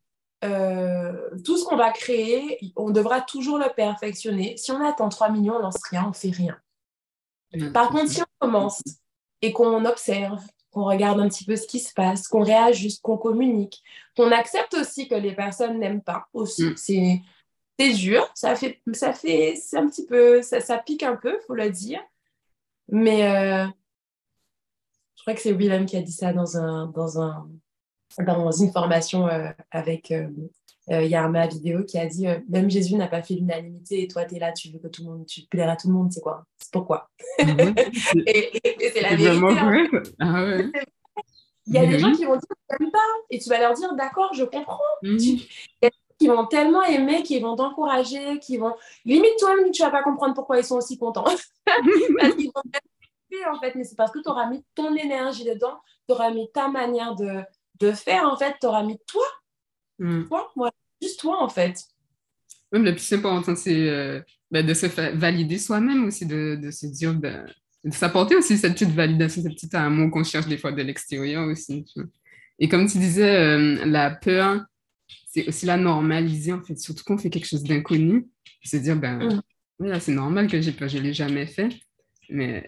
Euh, 0.45 1.31
tout 1.45 1.57
ce 1.59 1.65
qu'on 1.65 1.77
va 1.77 1.91
créer, 1.91 2.59
on 2.77 2.91
devra 2.91 3.21
toujours 3.21 3.59
le 3.59 3.69
perfectionner. 3.75 4.57
Si 4.57 4.71
on 4.71 4.85
attend 4.85 5.09
3 5.09 5.31
millions, 5.31 5.57
on 5.57 5.61
lance 5.61 5.81
rien, 5.91 6.07
on 6.09 6.13
fait 6.13 6.31
rien. 6.31 6.57
Par 7.73 7.91
contre, 7.91 8.11
si 8.11 8.23
on 8.23 8.47
commence 8.47 8.83
et 9.43 9.53
qu'on 9.53 9.85
observe, 9.85 10.43
qu'on 10.71 10.85
regarde 10.85 11.21
un 11.21 11.29
petit 11.29 11.45
peu 11.45 11.57
ce 11.57 11.67
qui 11.67 11.81
se 11.81 11.93
passe, 11.93 12.29
qu'on 12.29 12.43
réajuste, 12.43 13.03
qu'on 13.03 13.17
communique, 13.17 13.83
qu'on 14.17 14.31
accepte 14.33 14.75
aussi 14.75 15.09
que 15.09 15.15
les 15.15 15.35
personnes 15.35 15.79
n'aiment 15.79 16.03
pas 16.03 16.27
aussi. 16.33 16.73
C'est 16.77 17.21
c'est 17.79 17.93
dur, 17.93 18.29
ça 18.35 18.57
fait, 18.57 18.81
ça 18.93 19.13
fait, 19.13 19.55
c'est 19.57 19.77
un 19.77 19.87
petit 19.89 20.07
peu, 20.07 20.43
ça, 20.43 20.61
ça, 20.61 20.79
pique 20.79 21.03
un 21.03 21.17
peu, 21.17 21.39
faut 21.47 21.55
le 21.55 21.71
dire. 21.71 22.01
Mais 22.89 23.29
euh, 23.29 23.67
je 25.17 25.23
crois 25.23 25.35
que 25.35 25.41
c'est 25.41 25.53
Willem 25.53 25.87
qui 25.87 25.97
a 25.97 26.03
dit 26.03 26.13
ça 26.13 26.33
dans 26.33 26.57
un, 26.57 26.87
dans 26.87 27.21
un, 27.21 27.49
dans 28.25 28.51
une 28.51 28.73
formation 28.73 29.27
euh, 29.27 29.51
avec 29.71 30.11
euh, 30.13 30.31
Yarma 30.89 31.49
vidéo 31.49 31.85
qui 31.85 31.99
a 31.99 32.07
dit 32.07 32.27
même 32.49 32.71
Jésus 32.71 32.95
n'a 32.95 33.09
pas 33.09 33.23
fait 33.23 33.35
l'unanimité 33.35 34.03
et 34.03 34.09
toi 34.09 34.25
tu 34.25 34.37
es 34.37 34.39
là, 34.39 34.53
tu 34.53 34.71
veux 34.71 34.79
que 34.79 34.89
tout 34.89 35.03
le 35.03 35.11
monde, 35.11 35.27
tu 35.27 35.43
plairas 35.43 35.73
à 35.73 35.77
tout 35.77 35.89
le 35.89 35.95
monde, 35.95 36.13
c'est 36.13 36.21
quoi? 36.21 36.45
C'est 36.59 36.73
pourquoi? 36.73 37.11
Mhm. 37.41 37.75
et, 38.27 38.53
c'est 38.95 39.01
la 39.03 39.17
vérité. 39.17 39.47
Hein. 39.59 40.03
Ah 40.21 40.45
Il 41.67 41.75
y 41.75 41.79
a 41.79 41.87
des 41.87 41.99
gens 41.99 42.13
qui 42.13 42.25
vont 42.25 42.37
dire 42.37 42.49
n'aime 42.81 42.91
pas 42.93 42.99
et 43.31 43.39
tu 43.41 43.49
vas 43.49 43.59
leur 43.59 43.75
dire 43.75 43.93
d'accord, 43.97 44.33
je 44.33 44.45
comprends. 44.45 44.81
Mhm 45.03 45.41
qui 46.19 46.29
vont 46.29 46.47
tellement 46.47 46.83
aimer, 46.83 47.23
qui 47.23 47.39
vont 47.41 47.57
t'encourager, 47.57 48.39
qui 48.39 48.57
vont. 48.57 48.75
Limite, 49.05 49.39
toi-même, 49.39 49.71
tu 49.71 49.83
vas 49.83 49.91
pas 49.91 50.03
comprendre 50.03 50.35
pourquoi 50.35 50.59
ils 50.59 50.65
sont 50.65 50.77
aussi 50.77 50.99
contents. 50.99 51.25
parce 51.65 52.35
qu'ils 52.37 52.51
vont 52.55 52.63
en 53.51 53.61
fait, 53.61 53.75
mais 53.75 53.85
c'est 53.85 53.97
parce 53.97 54.13
que 54.13 54.21
tu 54.21 54.29
auras 54.29 54.49
mis 54.49 54.65
ton 54.75 54.95
énergie 54.95 55.45
dedans, 55.45 55.79
tu 56.09 56.15
auras 56.15 56.31
mis 56.31 56.51
ta 56.53 56.69
manière 56.69 57.15
de, 57.15 57.43
de 57.81 57.93
faire, 57.93 58.25
en 58.25 58.37
fait, 58.37 58.55
tu 58.61 58.67
auras 58.67 58.83
mis 58.83 58.99
toi. 59.07 59.25
Mm. 59.99 60.25
Toi, 60.25 60.51
moi, 60.57 60.71
juste 61.03 61.21
toi, 61.21 61.43
en 61.43 61.49
fait. 61.49 61.83
Oui, 62.73 62.83
le 62.83 62.93
plus 62.93 63.13
important, 63.13 63.55
c'est 63.55 63.89
euh, 63.89 64.21
ben, 64.51 64.67
de 64.67 64.75
se 64.75 64.87
valider 65.17 65.59
soi-même 65.59 66.07
aussi, 66.07 66.27
de, 66.27 66.59
de, 66.61 66.71
se 66.71 66.87
dire, 66.87 67.15
ben, 67.15 67.47
de 67.85 67.93
s'apporter 67.93 68.37
aussi 68.37 68.57
cette 68.57 68.75
petite 68.75 68.95
validation, 68.95 69.43
cette 69.43 69.55
petite 69.55 69.75
amour 69.75 70.11
qu'on 70.11 70.25
cherche 70.25 70.47
des 70.47 70.59
fois 70.59 70.73
de 70.73 70.83
l'extérieur 70.83 71.47
aussi. 71.47 71.85
Et 72.59 72.69
comme 72.69 72.87
tu 72.89 72.99
disais, 72.99 73.37
euh, 73.37 73.85
la 73.85 74.11
peur, 74.11 74.65
c'est 75.37 75.49
aussi 75.49 75.67
la 75.67 75.77
normaliser, 75.77 76.53
en 76.53 76.63
fait, 76.63 76.79
surtout 76.79 77.05
qu'on 77.05 77.19
fait 77.19 77.29
quelque 77.29 77.47
chose 77.47 77.63
d'inconnu. 77.63 78.27
Se 78.65 78.79
dire, 78.79 78.97
ben, 78.97 79.43
mm. 79.79 80.01
c'est 80.01 80.13
normal 80.13 80.49
que 80.49 80.61
j'ai 80.61 80.73
je 80.73 80.99
l'ai 80.99 81.13
jamais 81.13 81.47
fait. 81.47 81.69
Mais 82.31 82.67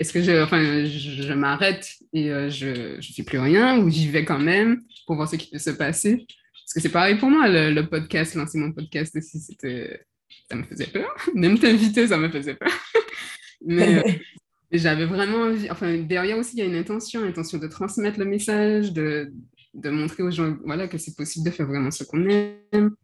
est-ce 0.00 0.12
que 0.12 0.20
je, 0.20 0.42
enfin, 0.42 0.84
je, 0.84 1.32
m'arrête 1.32 1.94
et 2.12 2.30
euh, 2.30 2.50
je 2.50 2.96
ne 2.96 3.00
fais 3.00 3.22
plus 3.22 3.38
rien 3.38 3.78
ou 3.78 3.88
j'y 3.88 4.08
vais 4.08 4.24
quand 4.24 4.40
même 4.40 4.82
pour 5.06 5.16
voir 5.16 5.28
ce 5.28 5.36
qui 5.36 5.48
peut 5.48 5.58
se 5.58 5.70
passer? 5.70 6.26
Parce 6.26 6.74
que 6.74 6.80
c'est 6.80 6.90
pareil 6.90 7.16
pour 7.16 7.30
moi, 7.30 7.48
le, 7.48 7.80
podcast, 7.82 8.34
lancer 8.34 8.58
mon 8.58 8.72
podcast 8.72 9.16
aussi, 9.16 9.38
c'était, 9.38 10.04
ça 10.50 10.56
me 10.56 10.64
faisait 10.64 10.86
peur. 10.86 11.08
Même 11.34 11.58
t'inviter, 11.58 12.08
ça 12.08 12.18
me 12.18 12.28
faisait 12.28 12.54
peur. 12.54 12.72
Mais 13.64 13.98
euh, 13.98 14.12
j'avais 14.72 15.06
vraiment 15.06 15.44
envie, 15.44 15.70
enfin, 15.70 15.96
derrière 15.96 16.36
aussi, 16.36 16.56
il 16.56 16.58
y 16.58 16.62
a 16.62 16.66
une 16.66 16.74
intention, 16.74 17.22
une 17.22 17.28
intention 17.28 17.58
de 17.58 17.68
transmettre 17.68 18.18
le 18.18 18.24
message, 18.24 18.92
de, 18.92 19.32
de 19.74 19.90
montrer 19.90 20.22
aux 20.22 20.30
gens 20.30 20.56
voilà, 20.64 20.88
que 20.88 20.98
c'est 20.98 21.16
possible 21.16 21.46
de 21.46 21.50
faire 21.50 21.66
vraiment 21.66 21.90
ce 21.90 22.04
qu'on 22.04 22.28
aime. 22.28 22.94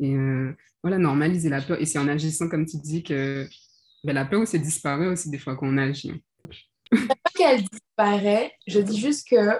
Et 0.00 0.14
euh, 0.14 0.52
voilà, 0.82 0.98
normaliser 0.98 1.48
la 1.48 1.62
peur. 1.62 1.80
Et 1.80 1.86
c'est 1.86 1.98
en 1.98 2.08
agissant, 2.08 2.48
comme 2.48 2.66
tu 2.66 2.78
dis, 2.78 3.02
que 3.02 3.46
ben, 4.04 4.12
la 4.12 4.24
peur 4.24 4.40
aussi 4.40 4.58
disparaît 4.58 5.06
aussi 5.06 5.30
des 5.30 5.38
fois 5.38 5.56
qu'on 5.56 5.78
agit. 5.78 6.22
Pas 6.90 7.30
qu'elle 7.34 7.62
disparaît, 7.62 8.52
je 8.66 8.80
dis 8.80 9.00
juste 9.00 9.28
que 9.28 9.58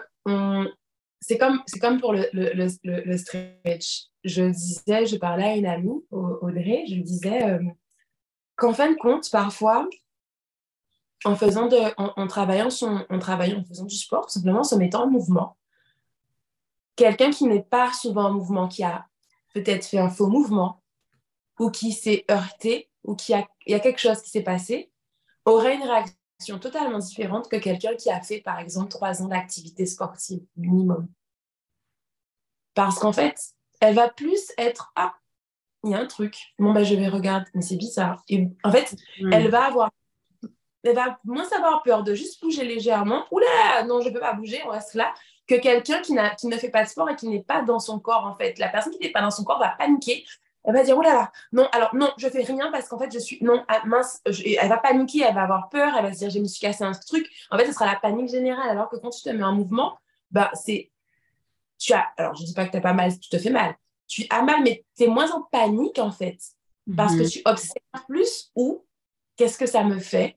c'est 1.20 1.38
comme, 1.38 1.62
comme 1.80 2.00
pour 2.00 2.12
le, 2.12 2.28
le, 2.32 2.52
le, 2.84 3.16
stretch. 3.16 4.04
Je 4.24 4.44
disais, 4.44 5.06
je 5.06 5.16
parlais 5.16 5.44
à 5.44 5.56
une 5.56 5.66
amie, 5.66 6.04
Audrey, 6.10 6.84
je 6.88 7.00
disais 7.00 7.42
euh, 7.42 7.58
qu'en 8.56 8.72
fin 8.72 8.90
de 8.90 8.96
compte, 8.96 9.30
parfois, 9.30 9.88
en, 11.24 11.34
faisant 11.34 11.66
de, 11.66 11.76
en, 11.96 12.26
travaillant 12.26 12.70
son, 12.70 13.04
en 13.08 13.18
travaillant, 13.18 13.58
en 13.58 13.64
faisant 13.64 13.86
du 13.86 13.96
sport, 13.96 14.30
simplement 14.30 14.60
en 14.60 14.64
se 14.64 14.76
mettant 14.76 15.04
en 15.04 15.10
mouvement, 15.10 15.56
quelqu'un 16.96 17.30
qui 17.30 17.44
n'est 17.44 17.62
pas 17.62 17.92
souvent 17.92 18.24
en 18.24 18.32
mouvement, 18.32 18.68
qui 18.68 18.82
a 18.82 19.06
peut-être 19.54 19.86
fait 19.86 19.98
un 19.98 20.10
faux 20.10 20.26
mouvement, 20.26 20.82
ou 21.58 21.70
qui 21.70 21.92
s'est 21.92 22.24
heurté, 22.30 22.90
ou 23.04 23.14
qui 23.14 23.32
a, 23.34 23.46
il 23.66 23.72
y 23.72 23.74
a 23.74 23.80
quelque 23.80 24.00
chose 24.00 24.20
qui 24.22 24.30
s'est 24.30 24.42
passé, 24.42 24.90
aurait 25.44 25.76
une 25.76 25.84
réaction 25.84 26.58
totalement 26.58 26.98
différente 26.98 27.48
que 27.48 27.56
quelqu'un 27.56 27.94
qui 27.94 28.10
a 28.10 28.20
fait, 28.20 28.40
par 28.40 28.58
exemple, 28.58 28.88
trois 28.88 29.22
ans 29.22 29.28
d'activité 29.28 29.86
sportive 29.86 30.42
minimum. 30.56 31.08
Parce 32.74 32.98
qu'en 32.98 33.12
fait, 33.12 33.38
elle 33.80 33.94
va 33.94 34.10
plus 34.10 34.52
être 34.58 34.92
Ah, 34.96 35.14
il 35.84 35.92
y 35.92 35.94
a 35.94 35.98
un 35.98 36.06
truc. 36.06 36.54
Bon, 36.58 36.72
ben, 36.72 36.84
je 36.84 36.94
vais 36.94 37.08
regarder, 37.08 37.48
mais 37.54 37.62
c'est 37.62 37.76
bizarre. 37.76 38.22
Et 38.28 38.48
en 38.64 38.72
fait, 38.72 38.96
elle 39.32 39.48
va 39.50 39.66
avoir. 39.66 39.90
Elle 40.82 40.94
va 40.94 41.18
moins 41.24 41.48
avoir 41.56 41.82
peur 41.82 42.04
de 42.04 42.14
juste 42.14 42.40
bouger 42.40 42.64
légèrement. 42.64 43.24
Oula, 43.32 43.82
non, 43.86 44.00
je 44.00 44.08
ne 44.08 44.14
peux 44.14 44.20
pas 44.20 44.34
bouger, 44.34 44.60
on 44.66 44.70
reste 44.70 44.94
là 44.94 45.12
que 45.46 45.54
quelqu'un 45.54 46.00
qui, 46.00 46.16
qui 46.38 46.46
ne 46.48 46.56
fait 46.56 46.70
pas 46.70 46.84
de 46.84 46.88
sport 46.88 47.08
et 47.10 47.16
qui 47.16 47.28
n'est 47.28 47.42
pas 47.42 47.62
dans 47.62 47.78
son 47.78 47.98
corps, 47.98 48.26
en 48.26 48.34
fait. 48.34 48.58
La 48.58 48.68
personne 48.68 48.92
qui 48.92 49.00
n'est 49.00 49.12
pas 49.12 49.22
dans 49.22 49.30
son 49.30 49.44
corps 49.44 49.58
va 49.58 49.70
paniquer. 49.70 50.24
Elle 50.64 50.74
va 50.74 50.82
dire, 50.82 50.98
oh 50.98 51.02
là 51.02 51.14
là, 51.14 51.32
non, 51.52 51.68
alors 51.70 51.94
non, 51.94 52.10
je 52.18 52.28
fais 52.28 52.42
rien 52.42 52.72
parce 52.72 52.88
qu'en 52.88 52.98
fait, 52.98 53.12
je 53.12 53.20
suis, 53.20 53.38
non, 53.40 53.64
ah, 53.68 53.82
mince, 53.86 54.20
elle 54.24 54.68
va 54.68 54.78
paniquer, 54.78 55.20
elle 55.20 55.34
va 55.34 55.42
avoir 55.42 55.68
peur, 55.68 55.94
elle 55.96 56.04
va 56.04 56.12
se 56.12 56.18
dire, 56.18 56.30
je 56.30 56.40
me 56.40 56.46
suis 56.46 56.58
cassé 56.58 56.82
un 56.82 56.90
truc. 56.90 57.30
En 57.52 57.58
fait, 57.58 57.66
ce 57.66 57.72
sera 57.72 57.86
la 57.86 57.94
panique 57.94 58.28
générale, 58.28 58.68
alors 58.70 58.88
que 58.88 58.96
quand 58.96 59.10
tu 59.10 59.22
te 59.22 59.28
mets 59.28 59.44
en 59.44 59.52
mouvement, 59.52 59.96
bah, 60.32 60.50
c'est, 60.54 60.90
tu 61.78 61.92
as, 61.92 62.06
alors 62.16 62.34
je 62.34 62.44
dis 62.44 62.52
pas 62.52 62.66
que 62.66 62.72
tu 62.72 62.78
as 62.78 62.80
pas 62.80 62.94
mal, 62.94 63.16
tu 63.16 63.28
te 63.28 63.38
fais 63.38 63.50
mal. 63.50 63.76
Tu 64.08 64.26
as 64.28 64.42
mal, 64.42 64.62
mais 64.64 64.84
tu 64.96 65.04
es 65.04 65.06
moins 65.06 65.30
en 65.30 65.42
panique, 65.42 66.00
en 66.00 66.10
fait, 66.10 66.38
parce 66.96 67.14
que 67.14 67.22
mhm. 67.22 67.28
tu 67.28 67.42
observes 67.44 68.06
plus 68.08 68.50
ou 68.56 68.84
qu'est-ce 69.36 69.58
que 69.58 69.66
ça 69.66 69.84
me 69.84 70.00
fait, 70.00 70.36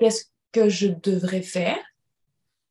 qu'est-ce 0.00 0.24
que 0.50 0.68
je 0.68 0.88
devrais 0.88 1.42
faire? 1.42 1.78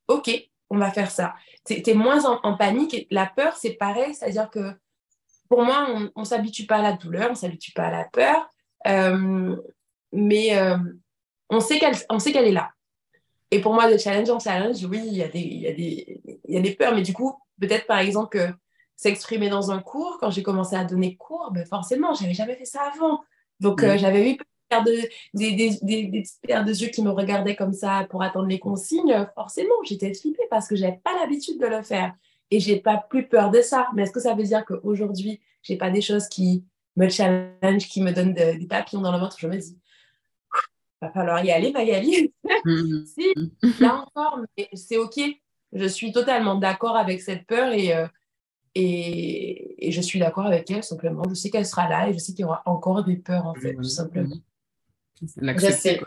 Ok, 0.08 0.49
on 0.70 0.78
va 0.78 0.90
faire 0.90 1.10
ça. 1.10 1.34
Tu 1.66 1.82
es, 1.84 1.94
moins 1.94 2.24
en, 2.24 2.56
panique. 2.56 3.06
La 3.10 3.26
peur, 3.26 3.56
c'est 3.56 3.72
pareil, 3.72 4.14
c'est-à-dire 4.14 4.48
que 4.50 4.72
pour 5.48 5.62
moi, 5.62 5.88
on 6.14 6.20
ne 6.20 6.24
s'habitue 6.24 6.66
pas 6.66 6.76
à 6.76 6.82
la 6.82 6.92
douleur, 6.92 7.26
on 7.26 7.30
ne 7.30 7.34
s'habitue 7.34 7.72
pas 7.72 7.86
à 7.86 7.90
la 7.90 8.04
peur, 8.04 8.48
euh, 8.86 9.56
mais 10.12 10.56
euh, 10.56 10.78
on 11.48 11.60
sait 11.60 11.78
qu'elle 11.78 12.46
est 12.46 12.52
là. 12.52 12.70
Et 13.50 13.60
pour 13.60 13.74
moi, 13.74 13.90
de 13.90 13.98
challenge 13.98 14.30
en 14.30 14.38
challenge, 14.38 14.84
oui, 14.84 15.02
il 15.04 15.14
y, 15.14 15.24
a 15.24 15.28
des, 15.28 15.40
y, 15.40 16.32
y 16.48 16.56
a 16.56 16.60
des 16.60 16.74
peurs, 16.76 16.94
mais 16.94 17.02
du 17.02 17.12
coup, 17.12 17.36
peut-être 17.60 17.86
par 17.86 17.98
exemple 17.98 18.38
que 18.38 18.54
s'exprimer 19.00 19.48
dans 19.48 19.70
un 19.70 19.80
cours, 19.80 20.18
quand 20.20 20.30
j'ai 20.30 20.42
commencé 20.42 20.76
à 20.76 20.84
donner 20.84 21.16
cours, 21.16 21.50
ben 21.52 21.64
forcément, 21.64 22.14
j'avais 22.14 22.34
jamais 22.34 22.54
fait 22.54 22.66
ça 22.66 22.82
avant. 22.94 23.22
Donc, 23.58 23.82
euh, 23.82 23.96
j'avais 23.96 24.30
eu 24.30 24.36
de, 24.70 25.08
des, 25.34 25.52
des, 25.52 25.78
des, 25.82 26.04
des 26.04 26.22
paires 26.42 26.64
de 26.64 26.72
yeux 26.72 26.88
qui 26.88 27.02
me 27.02 27.10
regardaient 27.10 27.56
comme 27.56 27.72
ça 27.72 28.06
pour 28.10 28.22
attendre 28.22 28.46
les 28.46 28.58
consignes, 28.58 29.26
forcément, 29.34 29.74
j'étais 29.84 30.14
flippée 30.14 30.46
parce 30.48 30.68
que 30.68 30.76
je 30.76 30.82
n'avais 30.82 31.00
pas 31.02 31.14
l'habitude 31.18 31.60
de 31.60 31.66
le 31.66 31.82
faire. 31.82 32.14
Et 32.52 32.58
j'ai 32.60 32.80
pas 32.80 32.96
plus 32.96 33.28
peur 33.28 33.50
de 33.50 33.60
ça. 33.60 33.88
Mais 33.94 34.02
est-ce 34.02 34.12
que 34.12 34.20
ça 34.20 34.34
veut 34.34 34.42
dire 34.42 34.64
qu'aujourd'hui, 34.64 35.40
j'ai 35.62 35.76
pas 35.76 35.90
des 35.90 36.00
choses 36.00 36.28
qui 36.28 36.64
me 36.96 37.08
challenge, 37.08 37.88
qui 37.88 38.02
me 38.02 38.12
donnent 38.12 38.34
des 38.34 38.66
papillons 38.66 39.02
dans 39.02 39.12
le 39.12 39.18
ventre? 39.18 39.36
Je 39.38 39.46
me 39.46 39.56
dis, 39.56 39.78
va 41.00 41.10
falloir 41.10 41.44
y 41.44 41.50
aller, 41.50 41.72
Magali. 41.72 42.32
Si, 43.06 43.34
là 43.80 44.04
encore, 44.06 44.40
mais 44.56 44.68
c'est 44.74 44.96
OK. 44.96 45.20
Je 45.72 45.86
suis 45.86 46.12
totalement 46.12 46.56
d'accord 46.56 46.96
avec 46.96 47.20
cette 47.20 47.46
peur 47.46 47.72
et, 47.72 47.94
euh, 47.94 48.06
et, 48.74 49.86
et, 49.86 49.92
je 49.92 50.00
suis 50.00 50.18
d'accord 50.18 50.46
avec 50.46 50.68
elle 50.70 50.82
simplement. 50.82 51.22
Je 51.28 51.34
sais 51.34 51.50
qu'elle 51.50 51.66
sera 51.66 51.88
là 51.88 52.08
et 52.08 52.12
je 52.12 52.18
sais 52.18 52.32
qu'il 52.32 52.42
y 52.42 52.44
aura 52.44 52.62
encore 52.66 53.04
des 53.04 53.16
peurs, 53.16 53.46
en 53.46 53.54
fait, 53.54 53.74
tout 53.74 53.84
simplement. 53.84 54.36
L'accepter, 55.36 56.00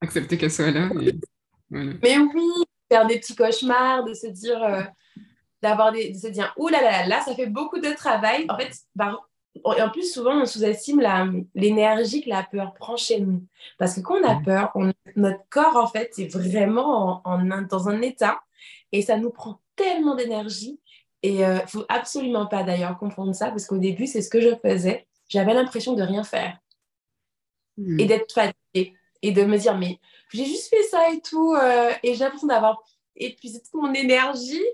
Accepter 0.00 0.38
qu'elle 0.38 0.50
soit 0.50 0.70
là. 0.70 0.90
Mais 1.70 2.18
oui, 2.18 2.64
faire 2.90 3.06
des 3.06 3.18
petits 3.18 3.34
cauchemars, 3.34 4.04
de 4.04 4.14
se 4.14 4.26
dire, 4.28 4.62
euh, 4.62 4.82
d'avoir 5.62 5.92
des, 5.92 6.10
de 6.10 6.18
se 6.18 6.28
dire, 6.28 6.52
ouh 6.56 6.68
là 6.68 6.80
là 6.82 7.06
là, 7.06 7.20
ça 7.20 7.34
fait 7.34 7.46
beaucoup 7.46 7.78
de 7.78 7.94
travail. 7.94 8.46
En 8.48 8.56
fait, 8.56 8.72
bah, 8.94 9.18
en 9.64 9.90
plus, 9.90 10.12
souvent, 10.12 10.42
on 10.42 10.46
sous-estime 10.46 11.02
l'énergie 11.54 12.22
que 12.22 12.28
la 12.28 12.42
peur 12.42 12.74
prend 12.74 12.96
chez 12.96 13.20
nous. 13.20 13.44
Parce 13.78 13.94
que 13.94 14.00
quand 14.00 14.20
on 14.20 14.24
a 14.24 14.40
peur, 14.40 14.72
notre 15.16 15.42
corps, 15.50 15.76
en 15.76 15.86
fait, 15.86 16.12
est 16.18 16.32
vraiment 16.32 17.22
en, 17.24 17.62
dans 17.62 17.88
un 17.88 18.00
état 18.02 18.40
et 18.92 19.02
ça 19.02 19.16
nous 19.16 19.30
prend 19.30 19.60
tellement 19.76 20.14
d'énergie. 20.14 20.80
Et 21.22 21.36
il 21.36 21.44
euh, 21.44 21.54
ne 21.54 21.66
faut 21.66 21.84
absolument 21.88 22.46
pas 22.46 22.62
d'ailleurs 22.62 22.96
confondre 22.96 23.34
ça 23.34 23.48
parce 23.48 23.66
qu'au 23.66 23.78
début, 23.78 24.06
c'est 24.06 24.22
ce 24.22 24.30
que 24.30 24.40
je 24.40 24.54
faisais. 24.62 25.08
J'avais 25.28 25.52
l'impression 25.52 25.94
de 25.94 26.02
rien 26.02 26.22
faire 26.22 26.56
et 27.78 28.04
hmm. 28.04 28.06
d'être 28.06 28.32
fatiguée 28.32 28.94
et 29.22 29.32
de 29.32 29.44
me 29.44 29.56
dire 29.56 29.76
mais 29.76 29.98
j'ai 30.32 30.44
juste 30.44 30.68
fait 30.68 30.82
ça 30.84 31.10
et 31.10 31.20
tout 31.20 31.54
euh, 31.54 31.90
et 32.02 32.14
j'ai 32.14 32.24
l'impression 32.24 32.48
d'avoir 32.48 32.82
épuisé 33.16 33.60
toute 33.60 33.80
mon 33.80 33.92
énergie. 33.92 34.64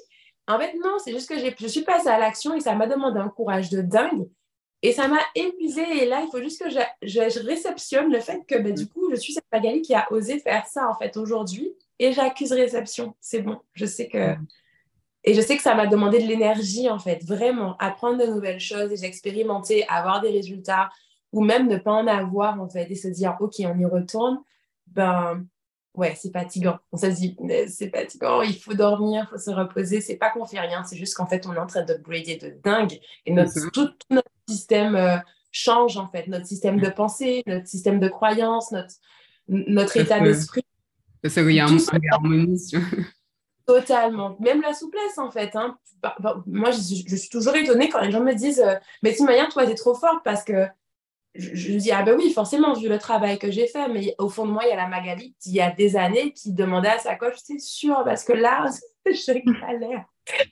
En 0.47 0.59
fait, 0.59 0.75
non, 0.75 0.99
c'est 1.03 1.13
juste 1.13 1.29
que 1.29 1.39
je 1.39 1.67
suis 1.67 1.83
passée 1.83 2.09
à 2.09 2.19
l'action 2.19 2.55
et 2.55 2.61
ça 2.61 2.75
m'a 2.75 2.87
demandé 2.87 3.19
un 3.19 3.29
courage 3.29 3.71
de 3.71 3.81
dingue 3.81 4.29
et 4.83 4.93
ça 4.93 5.09
m'a 5.09 5.21
épuisée. 5.35 6.03
Et 6.03 6.07
là, 6.07 6.23
il 6.23 6.31
faut 6.31 6.43
juste 6.43 6.63
que 6.63 6.69
je, 6.69 6.79
je, 7.03 7.41
réceptionne 7.47 8.13
le 8.13 8.21
fait 8.21 8.45
que 8.47 8.59
ben, 8.59 8.75
du 8.75 8.87
coup, 8.87 9.11
je 9.11 9.17
suis 9.17 9.33
cette 9.33 9.47
Magali 9.51 9.81
qui 9.81 9.95
a 9.95 10.07
osé 10.13 10.39
faire 10.39 10.67
ça 10.67 10.91
en 10.91 10.95
fait 10.95 11.17
aujourd'hui 11.17 11.73
et 11.99 12.13
j'accuse 12.13 12.53
réception. 12.53 13.15
C'est 13.21 13.41
bon, 13.41 13.59
je 13.73 13.87
sais 13.87 14.09
que. 14.09 14.35
Hmm. 14.35 14.47
Et 15.27 15.33
je 15.33 15.41
sais 15.41 15.57
que 15.57 15.63
ça 15.63 15.75
m'a 15.75 15.87
demandé 15.87 16.19
de 16.19 16.29
l'énergie, 16.29 16.91
en 16.91 16.99
fait, 16.99 17.25
vraiment, 17.25 17.79
apprendre 17.79 18.19
de 18.19 18.31
nouvelles 18.31 18.61
choses 18.61 18.93
et 18.93 18.97
j'expérimentais, 18.97 19.87
avoir 19.89 20.21
des 20.21 20.29
résultats, 20.29 20.91
ou 21.35 21.43
même 21.43 21.69
ne 21.69 21.77
pas 21.77 21.93
en 21.93 22.07
avoir 22.07 22.61
en 22.61 22.69
fait 22.69 22.91
et 22.91 22.95
se 22.95 23.09
dire 23.09 23.37
ok 23.41 23.55
on 23.61 23.79
y 23.79 23.85
retourne 23.85 24.41
ben 24.87 25.45
ouais 25.95 26.15
c'est 26.17 26.31
fatigant 26.31 26.79
on 26.93 26.97
se 26.97 27.07
dit 27.07 27.37
c'est 27.69 27.91
fatigant 27.91 28.41
il 28.43 28.57
faut 28.57 28.75
dormir 28.75 29.27
il 29.27 29.31
faut 29.33 29.39
se 29.39 29.51
reposer 29.51 30.01
c'est 30.01 30.17
pas 30.17 30.31
qu'on 30.31 30.47
fait 30.47 30.61
rien 30.61 30.85
c'est 30.85 30.97
juste 30.97 31.15
qu'en 31.15 31.27
fait 31.27 31.47
on 31.47 31.55
est 31.55 31.59
en 31.59 31.67
train 31.67 31.83
d'upgrader 31.83 32.37
de 32.37 32.57
dingue 32.63 33.01
et 33.27 33.33
notre, 33.33 33.71
tout, 33.73 33.91
notre 34.11 34.31
système 34.49 34.95
euh, 34.95 35.17
change 35.51 35.97
en 35.97 36.07
fait 36.07 36.29
notre 36.29 36.47
système 36.47 36.81
de 36.81 36.89
pensée 36.89 37.43
notre 37.47 37.67
système 37.67 37.99
de 37.99 38.09
croyance 38.09 38.71
notre, 38.71 38.95
notre 39.49 39.97
état 39.97 40.21
d'esprit 40.21 40.63
ça 41.27 41.41
y 41.41 41.61
a 41.61 41.67
harmonie 42.13 42.71
Totalement. 43.67 44.37
Même 44.41 44.61
la 44.61 44.75
souplesse, 44.75 45.17
en 45.17 45.31
fait. 45.31 45.57
Hein. 45.57 45.79
Moi, 46.47 46.71
je, 46.71 47.17
suis 47.17 47.31
toujours 47.31 47.57
étonnée 47.57 47.89
quand 47.89 48.03
les 48.03 48.11
gens 48.11 48.21
me 48.21 48.35
disent 48.35 48.61
euh, 48.61 48.75
Mais 49.03 49.17
manière, 49.21 49.49
toi, 49.49 49.65
tu 49.65 49.73
es 49.73 49.75
trop 49.75 49.95
forte 49.95 50.23
parce 50.23 50.45
que 50.45 50.67
je, 51.35 51.73
dis, 51.77 51.91
ah 51.91 52.03
ben 52.03 52.17
oui, 52.17 52.33
forcément, 52.33 52.75
vu 52.75 52.89
le 52.89 52.99
travail 52.99 53.39
que 53.39 53.51
j'ai 53.51 53.67
fait, 53.67 53.89
mais 53.89 54.15
au 54.19 54.29
fond 54.29 54.47
de 54.47 54.53
moi, 54.53 54.65
il 54.65 54.69
y 54.69 54.73
a 54.73 54.77
la 54.77 54.87
Magali 54.87 55.35
il 55.47 55.53
y 55.53 55.61
a 55.61 55.71
des 55.71 55.97
années 55.97 56.33
qui 56.33 56.53
demandait 56.53 56.91
à 56.91 56.99
sa 56.99 57.17
coach, 57.17 57.35
c'est 57.43 57.59
sûr, 57.59 58.03
parce 58.05 58.25
que 58.25 58.33
là, 58.33 58.67
je 59.07 59.61
galère. 59.61 60.05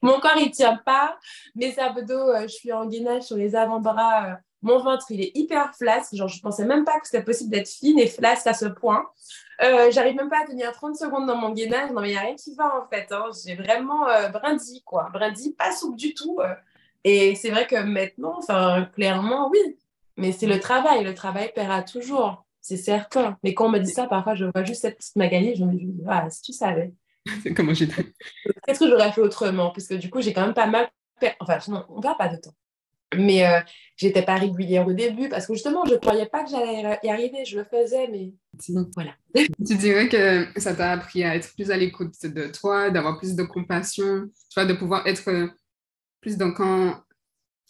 Mon 0.02 0.18
corps, 0.18 0.36
il 0.38 0.50
tient 0.50 0.76
pas. 0.84 1.16
Mes 1.54 1.78
abdos, 1.78 2.12
euh, 2.12 2.42
je 2.42 2.48
suis 2.48 2.72
en 2.72 2.86
gainage 2.86 3.22
sur 3.22 3.36
les 3.36 3.54
avant-bras. 3.54 4.26
Euh, 4.26 4.34
mon 4.60 4.78
ventre, 4.78 5.06
il 5.10 5.20
est 5.20 5.30
hyper 5.34 5.74
flasque. 5.74 6.14
Genre, 6.14 6.28
je 6.28 6.40
pensais 6.40 6.64
même 6.64 6.84
pas 6.84 6.98
que 7.00 7.06
c'était 7.06 7.24
possible 7.24 7.50
d'être 7.50 7.68
fine 7.68 7.98
et 7.98 8.06
flasque 8.06 8.46
à 8.46 8.54
ce 8.54 8.66
point. 8.66 9.06
Euh, 9.62 9.90
J'arrive 9.90 10.16
même 10.16 10.28
pas 10.28 10.42
à 10.42 10.46
tenir 10.46 10.72
30 10.72 10.96
secondes 10.96 11.26
dans 11.26 11.36
mon 11.36 11.50
gainage. 11.50 11.90
Non, 11.92 12.00
mais 12.02 12.08
il 12.08 12.12
n'y 12.12 12.18
a 12.18 12.22
rien 12.22 12.34
qui 12.34 12.54
va, 12.54 12.82
en 12.82 12.88
fait. 12.88 13.10
Hein. 13.12 13.30
J'ai 13.44 13.54
vraiment 13.54 14.06
euh, 14.08 14.28
brindis, 14.28 14.82
quoi. 14.84 15.08
Brindis, 15.12 15.54
pas 15.54 15.72
souple 15.72 15.96
du 15.96 16.12
tout. 16.12 16.38
Et 17.04 17.34
c'est 17.34 17.50
vrai 17.50 17.66
que 17.66 17.76
maintenant, 17.76 18.34
enfin, 18.38 18.88
clairement, 18.94 19.48
oui, 19.48 19.78
mais 20.16 20.32
c'est 20.32 20.46
le 20.46 20.60
travail. 20.60 21.04
Le 21.04 21.14
travail 21.14 21.52
paiera 21.54 21.82
toujours. 21.82 22.44
C'est 22.60 22.76
certain. 22.76 23.36
Mais 23.42 23.54
quand 23.54 23.66
on 23.66 23.70
me 23.70 23.78
dit 23.78 23.90
ça, 23.90 24.06
parfois, 24.06 24.34
je 24.34 24.44
vois 24.44 24.64
juste 24.64 24.82
cette 24.82 24.96
petite 24.96 25.16
Magali 25.16 25.56
je 25.56 25.64
me 25.64 25.72
dis, 25.72 25.88
ah, 26.08 26.28
si 26.30 26.42
tu 26.42 26.52
savais. 26.52 26.94
Comment 27.56 27.74
j'ai 27.74 27.88
Qu'est-ce 27.88 28.78
que 28.78 28.88
j'aurais 28.88 29.12
fait 29.12 29.20
autrement 29.20 29.70
Parce 29.70 29.88
que 29.88 29.94
du 29.94 30.10
coup, 30.10 30.20
j'ai 30.20 30.32
quand 30.32 30.44
même 30.44 30.54
pas 30.54 30.66
mal. 30.66 30.88
Enfin, 31.40 31.58
non, 31.68 31.84
on 31.88 31.96
ne 31.98 32.16
pas 32.16 32.28
de 32.28 32.36
temps. 32.36 32.54
Mais 33.16 33.46
euh, 33.46 33.60
j'étais 33.96 34.22
pas 34.22 34.36
régulière 34.36 34.86
au 34.86 34.92
début 34.92 35.28
parce 35.28 35.46
que 35.46 35.52
justement, 35.52 35.84
je 35.84 35.92
ne 35.92 35.98
croyais 35.98 36.26
pas 36.26 36.44
que 36.44 36.50
j'allais 36.50 36.98
y 37.02 37.10
arriver. 37.10 37.44
Je 37.44 37.58
le 37.58 37.64
faisais, 37.64 38.08
mais 38.08 38.32
voilà. 38.94 39.12
tu 39.34 39.76
dirais 39.76 40.08
que 40.08 40.48
ça 40.58 40.74
t'a 40.74 40.92
appris 40.92 41.22
à 41.24 41.36
être 41.36 41.52
plus 41.54 41.70
à 41.70 41.76
l'écoute 41.76 42.14
de 42.24 42.46
toi, 42.46 42.90
d'avoir 42.90 43.18
plus 43.18 43.34
de 43.34 43.42
compassion, 43.42 44.28
tu 44.50 44.54
vois, 44.54 44.64
de 44.64 44.74
pouvoir 44.74 45.06
être 45.06 45.50
plus 46.20 46.36
dans 46.36 46.52
quand 46.52 47.02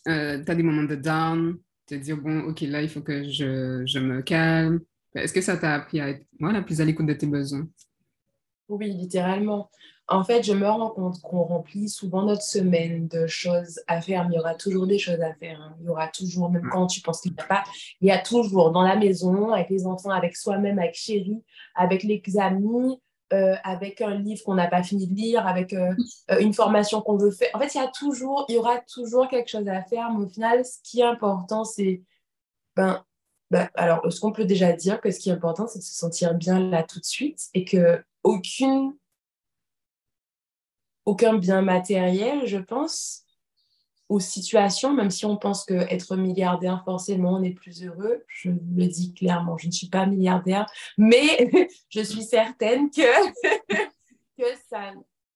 euh, 0.09 0.43
tu 0.45 0.51
as 0.51 0.55
des 0.55 0.63
moments 0.63 0.85
de 0.85 0.95
down, 0.95 1.59
te 1.99 2.03
dire, 2.03 2.17
bon, 2.17 2.41
ok, 2.45 2.61
là, 2.63 2.83
il 2.83 2.89
faut 2.89 3.03
que 3.03 3.25
je, 3.25 3.83
je 3.87 3.99
me 3.99 4.23
calme. 4.23 4.81
Est-ce 5.15 5.33
que 5.33 5.41
ça 5.41 5.57
t'a 5.57 5.75
appris 5.75 6.01
à 6.01 6.09
être 6.09 6.25
voilà, 6.41 6.63
plus 6.63 6.81
à 6.81 6.85
l'écoute 6.85 7.07
de 7.07 7.13
tes 7.13 7.27
besoins? 7.27 7.69
Oui, 8.69 8.91
littéralement. 8.91 9.71
En 10.09 10.25
fait, 10.25 10.43
je 10.43 10.53
me 10.53 10.67
rends 10.67 10.91
compte 10.91 11.21
qu'on 11.21 11.43
remplit 11.43 11.89
souvent 11.89 12.25
notre 12.25 12.43
semaine 12.43 13.09
de 13.09 13.27
choses 13.27 13.81
à 13.87 14.01
faire, 14.01 14.27
mais 14.27 14.35
il 14.35 14.37
y 14.37 14.41
aura 14.41 14.55
toujours 14.55 14.87
des 14.87 14.99
choses 14.99 15.21
à 15.21 15.35
faire. 15.35 15.61
Hein. 15.61 15.77
Il 15.81 15.87
y 15.87 15.89
aura 15.91 16.09
toujours, 16.09 16.51
même 16.51 16.69
quand 16.71 16.87
tu 16.87 17.01
penses 17.01 17.21
qu'il 17.21 17.33
n'y 17.33 17.41
a 17.41 17.45
pas, 17.45 17.63
il 18.01 18.09
y 18.09 18.11
a 18.11 18.19
toujours 18.19 18.73
dans 18.73 18.83
la 18.83 18.97
maison, 18.97 19.53
avec 19.53 19.71
les 19.71 19.87
enfants, 19.87 20.11
avec 20.11 20.37
soi-même, 20.37 20.79
avec 20.79 20.95
chérie, 20.95 21.43
avec 21.75 22.03
les 22.03 22.23
amis, 22.39 22.99
euh, 23.33 23.55
avec 23.65 24.01
un 24.01 24.15
livre 24.15 24.43
qu'on 24.45 24.55
n'a 24.55 24.69
pas 24.69 24.83
fini 24.83 25.07
de 25.07 25.15
lire, 25.15 25.47
avec 25.47 25.73
euh, 25.73 25.95
euh, 26.31 26.39
une 26.41 26.53
formation 26.53 27.01
qu'on 27.01 27.17
veut 27.17 27.31
faire. 27.31 27.51
En 27.55 27.59
fait, 27.59 27.75
il 27.75 27.79
y 27.79 27.81
a 27.81 27.89
toujours, 27.89 28.45
il 28.49 28.57
y 28.57 28.59
aura 28.59 28.79
toujours 28.81 29.29
quelque 29.29 29.49
chose 29.49 29.67
à 29.69 29.83
faire, 29.83 30.11
mais 30.13 30.25
au 30.25 30.29
final, 30.29 30.65
ce 30.65 30.79
qui 30.83 31.01
est 31.01 31.05
important, 31.05 31.65
c'est, 31.65 32.03
ben, 32.77 33.05
ben 33.51 33.69
alors, 33.75 34.01
ce 34.13 34.21
qu'on 34.21 34.33
peut 34.33 34.45
déjà 34.45 34.73
dire 34.73 35.01
que 35.01 35.11
ce 35.11 35.19
qui 35.19 35.31
est 35.31 35.33
important, 35.33 35.67
c'est 35.67 35.79
de 35.79 35.85
se 35.85 35.95
sentir 35.95 36.35
bien 36.35 36.61
là 36.61 36.83
tout 36.83 37.01
de 37.01 37.05
suite 37.05 37.49
et 37.55 37.65
que 37.65 38.05
aucune, 38.23 38.95
aucun 41.05 41.35
bien 41.35 41.63
matériel, 41.63 42.47
je 42.47 42.59
pense, 42.59 43.22
aux 44.13 44.21
situations, 44.21 44.93
même 44.93 45.11
si 45.11 45.25
on 45.25 45.39
pense 45.39 45.65
qu'être 45.65 46.17
milliardaire, 46.17 46.83
forcément, 46.85 47.37
on 47.37 47.43
est 47.43 47.55
plus 47.55 47.83
heureux. 47.83 48.23
Je 48.29 48.51
le 48.51 48.87
dis 48.87 49.15
clairement, 49.15 49.57
je 49.57 49.69
ne 49.69 49.73
suis 49.73 49.89
pas 49.89 50.05
milliardaire, 50.05 50.67
mais 50.99 51.51
je 51.89 52.03
suis 52.03 52.23
certaine 52.23 52.91
que, 52.91 53.01
que 54.39 54.45
ça, 54.69 54.93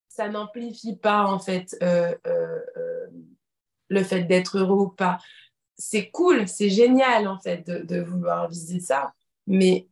ça 0.09 0.29
n'amplifie 0.29 0.95
pas, 0.95 1.24
en 1.24 1.39
fait, 1.39 1.74
euh, 1.83 2.14
euh, 2.27 2.61
euh, 2.77 3.07
le 3.89 4.05
fait 4.05 4.24
d'être 4.24 4.59
heureux 4.59 4.85
ou 4.85 4.89
pas. 4.89 5.18
C'est 5.79 6.11
cool, 6.11 6.47
c'est 6.47 6.70
génial, 6.70 7.29
en 7.29 7.39
fait, 7.39 7.66
de, 7.66 7.79
de 7.79 8.03
vouloir 8.03 8.47
viser 8.49 8.81
ça, 8.81 9.14
mais 9.47 9.89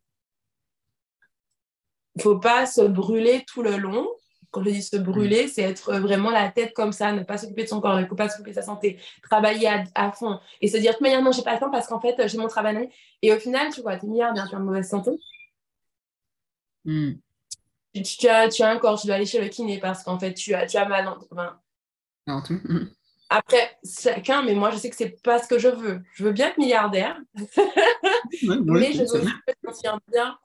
il 2.14 2.18
ne 2.18 2.22
faut 2.22 2.38
pas 2.38 2.66
se 2.66 2.82
brûler 2.82 3.44
tout 3.46 3.62
le 3.62 3.78
long 3.78 4.06
quand 4.54 4.62
je 4.62 4.70
dis 4.70 4.82
se 4.82 4.96
brûler, 4.96 5.48
c'est 5.48 5.62
être 5.62 5.92
vraiment 5.98 6.30
la 6.30 6.48
tête 6.48 6.72
comme 6.74 6.92
ça, 6.92 7.12
ne 7.12 7.24
pas 7.24 7.36
s'occuper 7.36 7.64
de 7.64 7.68
son 7.68 7.80
corps, 7.80 7.98
ne 7.98 8.04
pas 8.04 8.28
s'occuper 8.28 8.50
de 8.50 8.54
sa 8.54 8.62
santé, 8.62 9.00
travailler 9.22 9.68
à, 9.94 10.12
fond 10.12 10.38
et 10.60 10.68
se 10.68 10.76
dire, 10.76 10.92
de 10.92 10.96
toute 10.96 11.02
manière, 11.02 11.22
non, 11.22 11.32
j'ai 11.32 11.42
pas 11.42 11.54
le 11.54 11.60
temps 11.60 11.70
parce 11.70 11.88
qu'en 11.88 12.00
fait, 12.00 12.28
j'ai 12.28 12.38
mon 12.38 12.46
travail. 12.46 12.88
Et 13.20 13.32
au 13.32 13.38
final, 13.38 13.72
tu 13.72 13.82
vois, 13.82 13.96
tu 13.98 14.06
es 14.06 14.08
milliardaire, 14.08 14.48
tu 14.48 14.54
es 14.54 14.56
en 14.56 14.60
mauvaise 14.60 14.88
santé. 14.88 15.10
Mm. 16.84 17.14
Tu, 17.94 18.28
as, 18.28 18.48
tu 18.48 18.62
as 18.62 18.70
un 18.70 18.78
corps, 18.78 19.00
tu 19.00 19.08
dois 19.08 19.16
aller 19.16 19.26
chez 19.26 19.40
le 19.40 19.48
kiné 19.48 19.78
parce 19.78 20.04
qu'en 20.04 20.18
fait, 20.18 20.34
tu 20.34 20.54
as, 20.54 20.66
tu 20.66 20.76
as 20.76 20.86
mal. 20.86 21.12
Enfin, 21.30 21.58
mm. 22.26 22.86
Après, 23.30 23.76
chacun, 23.84 24.42
mais 24.42 24.54
moi, 24.54 24.70
je 24.70 24.76
sais 24.76 24.90
que 24.90 24.96
c'est 24.96 25.20
pas 25.22 25.42
ce 25.42 25.48
que 25.48 25.58
je 25.58 25.68
veux. 25.68 26.02
Je 26.12 26.22
veux 26.22 26.32
bien 26.32 26.48
être 26.48 26.58
milliardaire, 26.58 27.20
mais 27.34 28.92
je 28.92 29.02
veux 29.12 29.24
me 29.24 29.72
sentir 29.72 29.98
bien 30.12 30.38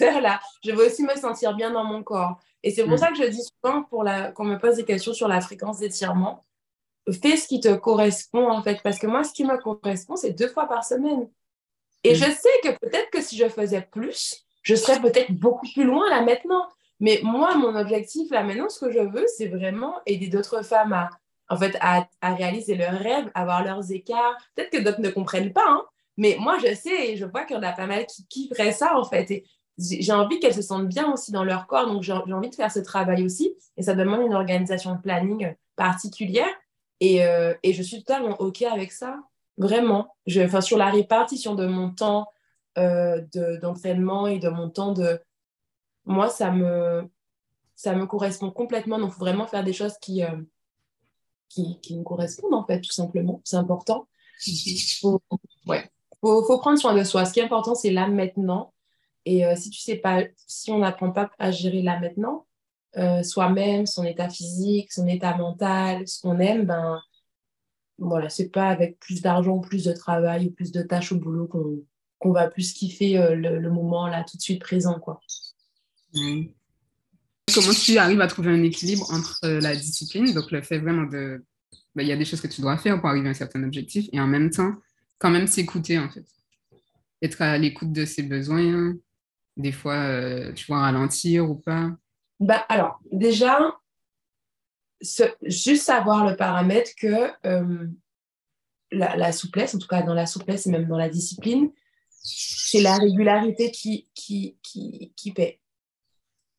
là. 0.00 0.40
Je 0.64 0.72
veux 0.72 0.86
aussi 0.86 1.02
me 1.02 1.14
sentir 1.16 1.54
bien 1.54 1.70
dans 1.70 1.84
mon 1.84 2.02
corps. 2.02 2.38
Et 2.62 2.70
c'est 2.70 2.84
pour 2.84 2.94
mm. 2.94 2.98
ça 2.98 3.08
que 3.08 3.16
je 3.16 3.24
dis 3.24 3.42
souvent, 3.42 3.82
pour 3.84 4.04
la, 4.04 4.32
quand 4.32 4.44
on 4.44 4.48
me 4.48 4.58
pose 4.58 4.76
des 4.76 4.84
questions 4.84 5.12
sur 5.12 5.28
la 5.28 5.40
fréquence 5.40 5.78
d'étirement, 5.78 6.44
fais 7.22 7.36
ce 7.36 7.46
qui 7.46 7.60
te 7.60 7.74
correspond 7.74 8.50
en 8.50 8.62
fait. 8.62 8.80
Parce 8.82 8.98
que 8.98 9.06
moi, 9.06 9.24
ce 9.24 9.32
qui 9.32 9.44
me 9.44 9.56
correspond, 9.58 10.16
c'est 10.16 10.32
deux 10.32 10.48
fois 10.48 10.66
par 10.66 10.84
semaine. 10.84 11.28
Et 12.02 12.12
mm. 12.12 12.16
je 12.16 12.24
sais 12.24 12.60
que 12.62 12.78
peut-être 12.78 13.10
que 13.10 13.20
si 13.20 13.36
je 13.36 13.48
faisais 13.48 13.82
plus, 13.82 14.44
je 14.62 14.74
serais 14.74 15.00
peut-être 15.00 15.32
beaucoup 15.32 15.66
plus 15.72 15.84
loin 15.84 16.08
là 16.10 16.22
maintenant. 16.22 16.66
Mais 17.00 17.20
moi, 17.22 17.56
mon 17.56 17.74
objectif 17.74 18.30
là 18.30 18.42
maintenant, 18.44 18.68
ce 18.68 18.84
que 18.84 18.90
je 18.90 19.00
veux, 19.00 19.26
c'est 19.36 19.48
vraiment 19.48 20.00
aider 20.06 20.28
d'autres 20.28 20.64
femmes 20.64 20.92
à, 20.92 21.10
en 21.48 21.56
fait, 21.56 21.76
à, 21.80 22.06
à, 22.22 22.34
réaliser 22.34 22.76
leurs 22.76 22.98
rêves, 22.98 23.30
avoir 23.34 23.64
leurs 23.64 23.92
écarts. 23.92 24.36
Peut-être 24.54 24.70
que 24.70 24.78
d'autres 24.78 25.00
ne 25.00 25.10
comprennent 25.10 25.52
pas, 25.52 25.66
hein, 25.68 25.84
mais 26.16 26.36
moi, 26.38 26.58
je 26.58 26.74
sais 26.74 27.10
et 27.10 27.16
je 27.16 27.24
vois 27.24 27.44
qu'il 27.44 27.56
y 27.56 27.58
en 27.58 27.62
a 27.62 27.72
pas 27.72 27.86
mal 27.86 28.06
qui 28.06 28.26
kifferaient 28.26 28.72
ça, 28.72 28.96
en 28.96 29.04
fait. 29.04 29.30
Et 29.30 29.44
j'ai 29.78 30.12
envie 30.12 30.38
qu'elles 30.38 30.54
se 30.54 30.62
sentent 30.62 30.88
bien 30.88 31.12
aussi 31.12 31.32
dans 31.32 31.44
leur 31.44 31.66
corps, 31.66 31.86
donc 31.86 32.02
j'ai 32.02 32.12
envie 32.12 32.50
de 32.50 32.54
faire 32.54 32.70
ce 32.70 32.78
travail 32.78 33.24
aussi. 33.24 33.54
Et 33.76 33.82
ça 33.82 33.94
demande 33.94 34.22
une 34.22 34.34
organisation 34.34 34.94
de 34.94 35.00
planning 35.00 35.54
particulière. 35.76 36.52
Et, 37.00 37.24
euh, 37.24 37.54
et 37.62 37.72
je 37.72 37.82
suis 37.82 38.04
totalement 38.04 38.36
OK 38.40 38.62
avec 38.62 38.92
ça, 38.92 39.18
vraiment. 39.58 40.14
Je, 40.26 40.60
sur 40.60 40.78
la 40.78 40.90
répartition 40.90 41.54
de 41.54 41.66
mon 41.66 41.90
temps 41.90 42.28
euh, 42.78 43.20
d'entraînement 43.60 44.26
et 44.26 44.38
de 44.38 44.48
mon 44.48 44.70
temps 44.70 44.92
de... 44.92 45.20
Moi, 46.04 46.28
ça 46.28 46.50
me, 46.52 47.08
ça 47.74 47.94
me 47.94 48.06
correspond 48.06 48.50
complètement. 48.50 48.98
Donc, 48.98 49.10
il 49.10 49.14
faut 49.14 49.20
vraiment 49.20 49.46
faire 49.46 49.64
des 49.64 49.72
choses 49.72 49.96
qui, 50.00 50.22
euh, 50.22 50.36
qui, 51.48 51.80
qui, 51.80 51.98
me 51.98 52.04
correspondent, 52.04 52.54
en 52.54 52.64
fait, 52.64 52.80
tout 52.80 52.92
simplement. 52.92 53.40
C'est 53.44 53.56
important. 53.56 54.06
Il 54.46 54.78
faut, 55.00 55.20
ouais. 55.66 55.90
faut, 56.20 56.44
faut 56.44 56.58
prendre 56.58 56.78
soin 56.78 56.94
de 56.94 57.02
soi. 57.02 57.24
Ce 57.24 57.32
qui 57.32 57.40
est 57.40 57.44
important, 57.44 57.74
c'est 57.74 57.90
là, 57.90 58.06
maintenant 58.06 58.73
et 59.26 59.46
euh, 59.46 59.54
si 59.56 59.70
tu 59.70 59.80
sais 59.80 59.96
pas, 59.96 60.22
si 60.46 60.70
on 60.70 60.78
n'apprend 60.78 61.10
pas 61.10 61.30
à 61.38 61.50
gérer 61.50 61.82
là 61.82 61.98
maintenant, 61.98 62.46
euh, 62.96 63.22
soi-même, 63.22 63.86
son 63.86 64.04
état 64.04 64.28
physique, 64.28 64.92
son 64.92 65.06
état 65.06 65.36
mental, 65.36 66.06
ce 66.06 66.20
qu'on 66.20 66.38
aime, 66.38 66.66
ben 66.66 67.00
voilà, 67.98 68.28
c'est 68.28 68.50
pas 68.50 68.68
avec 68.68 68.98
plus 68.98 69.22
d'argent, 69.22 69.58
plus 69.58 69.84
de 69.84 69.92
travail 69.92 70.48
ou 70.48 70.50
plus 70.50 70.72
de 70.72 70.82
tâches 70.82 71.12
au 71.12 71.16
boulot 71.16 71.46
qu'on 71.46 71.82
qu'on 72.18 72.32
va 72.32 72.48
plus 72.48 72.72
kiffer 72.72 73.18
euh, 73.18 73.34
le, 73.34 73.70
moment 73.70 74.06
là 74.06 74.24
tout 74.24 74.36
de 74.36 74.42
suite 74.42 74.60
présent 74.60 74.98
quoi. 74.98 75.20
Comment 76.12 77.72
tu 77.72 77.98
arrives 77.98 78.20
à 78.20 78.26
trouver 78.28 78.50
un 78.50 78.62
équilibre 78.62 79.10
entre 79.12 79.46
la 79.46 79.74
discipline, 79.74 80.32
donc 80.32 80.50
le 80.50 80.62
fait 80.62 80.78
vraiment 80.78 81.02
de, 81.02 81.44
ben, 81.94 82.02
il 82.02 82.08
y 82.08 82.12
a 82.12 82.16
des 82.16 82.24
choses 82.24 82.40
que 82.40 82.46
tu 82.46 82.60
dois 82.60 82.78
faire 82.78 83.00
pour 83.00 83.10
arriver 83.10 83.28
à 83.28 83.30
un 83.30 83.34
certain 83.34 83.62
objectif, 83.62 84.08
et 84.12 84.20
en 84.20 84.26
même 84.26 84.50
temps, 84.50 84.74
quand 85.18 85.30
même 85.30 85.46
s'écouter 85.46 85.98
en 85.98 86.08
fait, 86.08 86.24
être 87.20 87.42
à 87.42 87.58
l'écoute 87.58 87.92
de 87.92 88.04
ses 88.04 88.22
besoins, 88.22 88.94
des 89.56 89.72
fois, 89.72 89.96
euh, 89.96 90.52
tu 90.52 90.66
vois 90.66 90.80
ralentir 90.80 91.48
ou 91.48 91.56
pas? 91.56 91.90
Bah, 92.40 92.64
Alors, 92.68 92.98
déjà, 93.10 93.58
juste 95.42 95.84
savoir 95.84 96.28
le 96.28 96.36
paramètre 96.36 96.90
que 96.96 97.30
euh, 97.46 97.86
la, 98.90 99.32
souplesse, 99.32 99.74
en 99.74 99.78
tout 99.78 99.86
cas 99.86 100.02
dans 100.02 100.14
la 100.14 100.26
souplesse 100.26 100.66
et 100.66 100.70
même 100.70 100.86
dans 100.86 100.96
la 100.96 101.08
discipline, 101.08 101.70
c'est 102.10 102.80
la 102.80 102.96
régularité 102.96 103.70
qui, 103.70 104.08
qui, 104.14 104.56
qui, 104.62 105.12
qui 105.16 105.32
paie. 105.32 105.60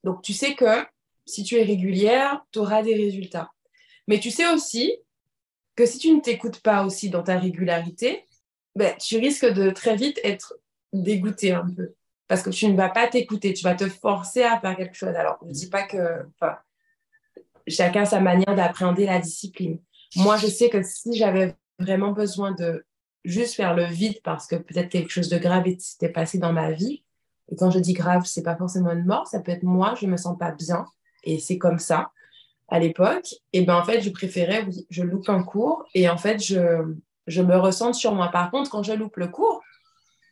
Donc, 0.03 0.21
tu 0.21 0.33
sais 0.33 0.53
que 0.55 0.85
si 1.25 1.43
tu 1.43 1.55
es 1.55 1.63
régulière, 1.63 2.45
tu 2.51 2.59
auras 2.59 2.83
des 2.83 2.95
résultats. 2.95 3.51
Mais 4.07 4.19
tu 4.19 4.29
sais 4.29 4.47
aussi 4.53 4.95
que 5.75 5.85
si 5.85 5.97
tu 5.97 6.11
ne 6.11 6.21
t'écoutes 6.21 6.61
pas 6.61 6.85
aussi 6.85 7.09
dans 7.09 7.23
ta 7.23 7.39
régularité, 7.39 8.25
ben, 8.75 8.95
tu 8.97 9.17
risques 9.17 9.45
de 9.45 9.71
très 9.71 9.95
vite 9.95 10.19
être 10.23 10.55
dégoûté 10.93 11.51
un 11.51 11.67
peu 11.67 11.95
parce 12.27 12.41
que 12.41 12.49
tu 12.49 12.67
ne 12.67 12.75
vas 12.75 12.89
pas 12.89 13.07
t'écouter, 13.07 13.53
tu 13.53 13.63
vas 13.63 13.75
te 13.75 13.87
forcer 13.87 14.43
à 14.43 14.59
faire 14.59 14.75
quelque 14.75 14.95
chose. 14.95 15.09
Alors, 15.09 15.37
je 15.43 15.47
ne 15.47 15.53
dis 15.53 15.69
pas 15.69 15.83
que 15.83 16.25
chacun 17.67 18.03
a 18.03 18.05
sa 18.05 18.19
manière 18.19 18.55
d'appréhender 18.55 19.05
la 19.05 19.19
discipline. 19.19 19.79
Moi, 20.15 20.37
je 20.37 20.47
sais 20.47 20.69
que 20.69 20.81
si 20.81 21.15
j'avais 21.15 21.55
vraiment 21.79 22.11
besoin 22.11 22.51
de 22.51 22.85
juste 23.23 23.55
faire 23.55 23.75
le 23.75 23.85
vide 23.85 24.21
parce 24.23 24.47
que 24.47 24.55
peut-être 24.55 24.89
quelque 24.89 25.09
chose 25.09 25.29
de 25.29 25.37
grave 25.37 25.65
s'était 25.79 26.09
passé 26.09 26.37
dans 26.37 26.53
ma 26.53 26.71
vie, 26.71 27.03
et 27.51 27.55
quand 27.55 27.69
je 27.69 27.79
dis 27.79 27.93
grave, 27.93 28.23
c'est 28.25 28.43
pas 28.43 28.55
forcément 28.55 28.91
une 28.91 29.05
mort, 29.05 29.27
ça 29.27 29.39
peut 29.39 29.51
être 29.51 29.63
moi, 29.63 29.93
je 29.99 30.07
me 30.07 30.17
sens 30.17 30.37
pas 30.37 30.51
bien, 30.51 30.85
et 31.23 31.39
c'est 31.39 31.57
comme 31.57 31.79
ça 31.79 32.11
à 32.67 32.79
l'époque, 32.79 33.27
et 33.53 33.63
ben 33.63 33.75
en 33.75 33.83
fait, 33.83 34.01
je 34.01 34.09
préférais, 34.09 34.63
oui, 34.63 34.87
je 34.89 35.03
loupe 35.03 35.29
un 35.29 35.43
cours, 35.43 35.85
et 35.93 36.09
en 36.09 36.17
fait, 36.17 36.43
je, 36.43 36.95
je 37.27 37.41
me 37.41 37.55
ressens 37.57 37.93
sur 37.93 38.15
moi. 38.15 38.29
Par 38.29 38.49
contre, 38.49 38.71
quand 38.71 38.83
je 38.83 38.93
loupe 38.93 39.17
le 39.17 39.27
cours, 39.27 39.61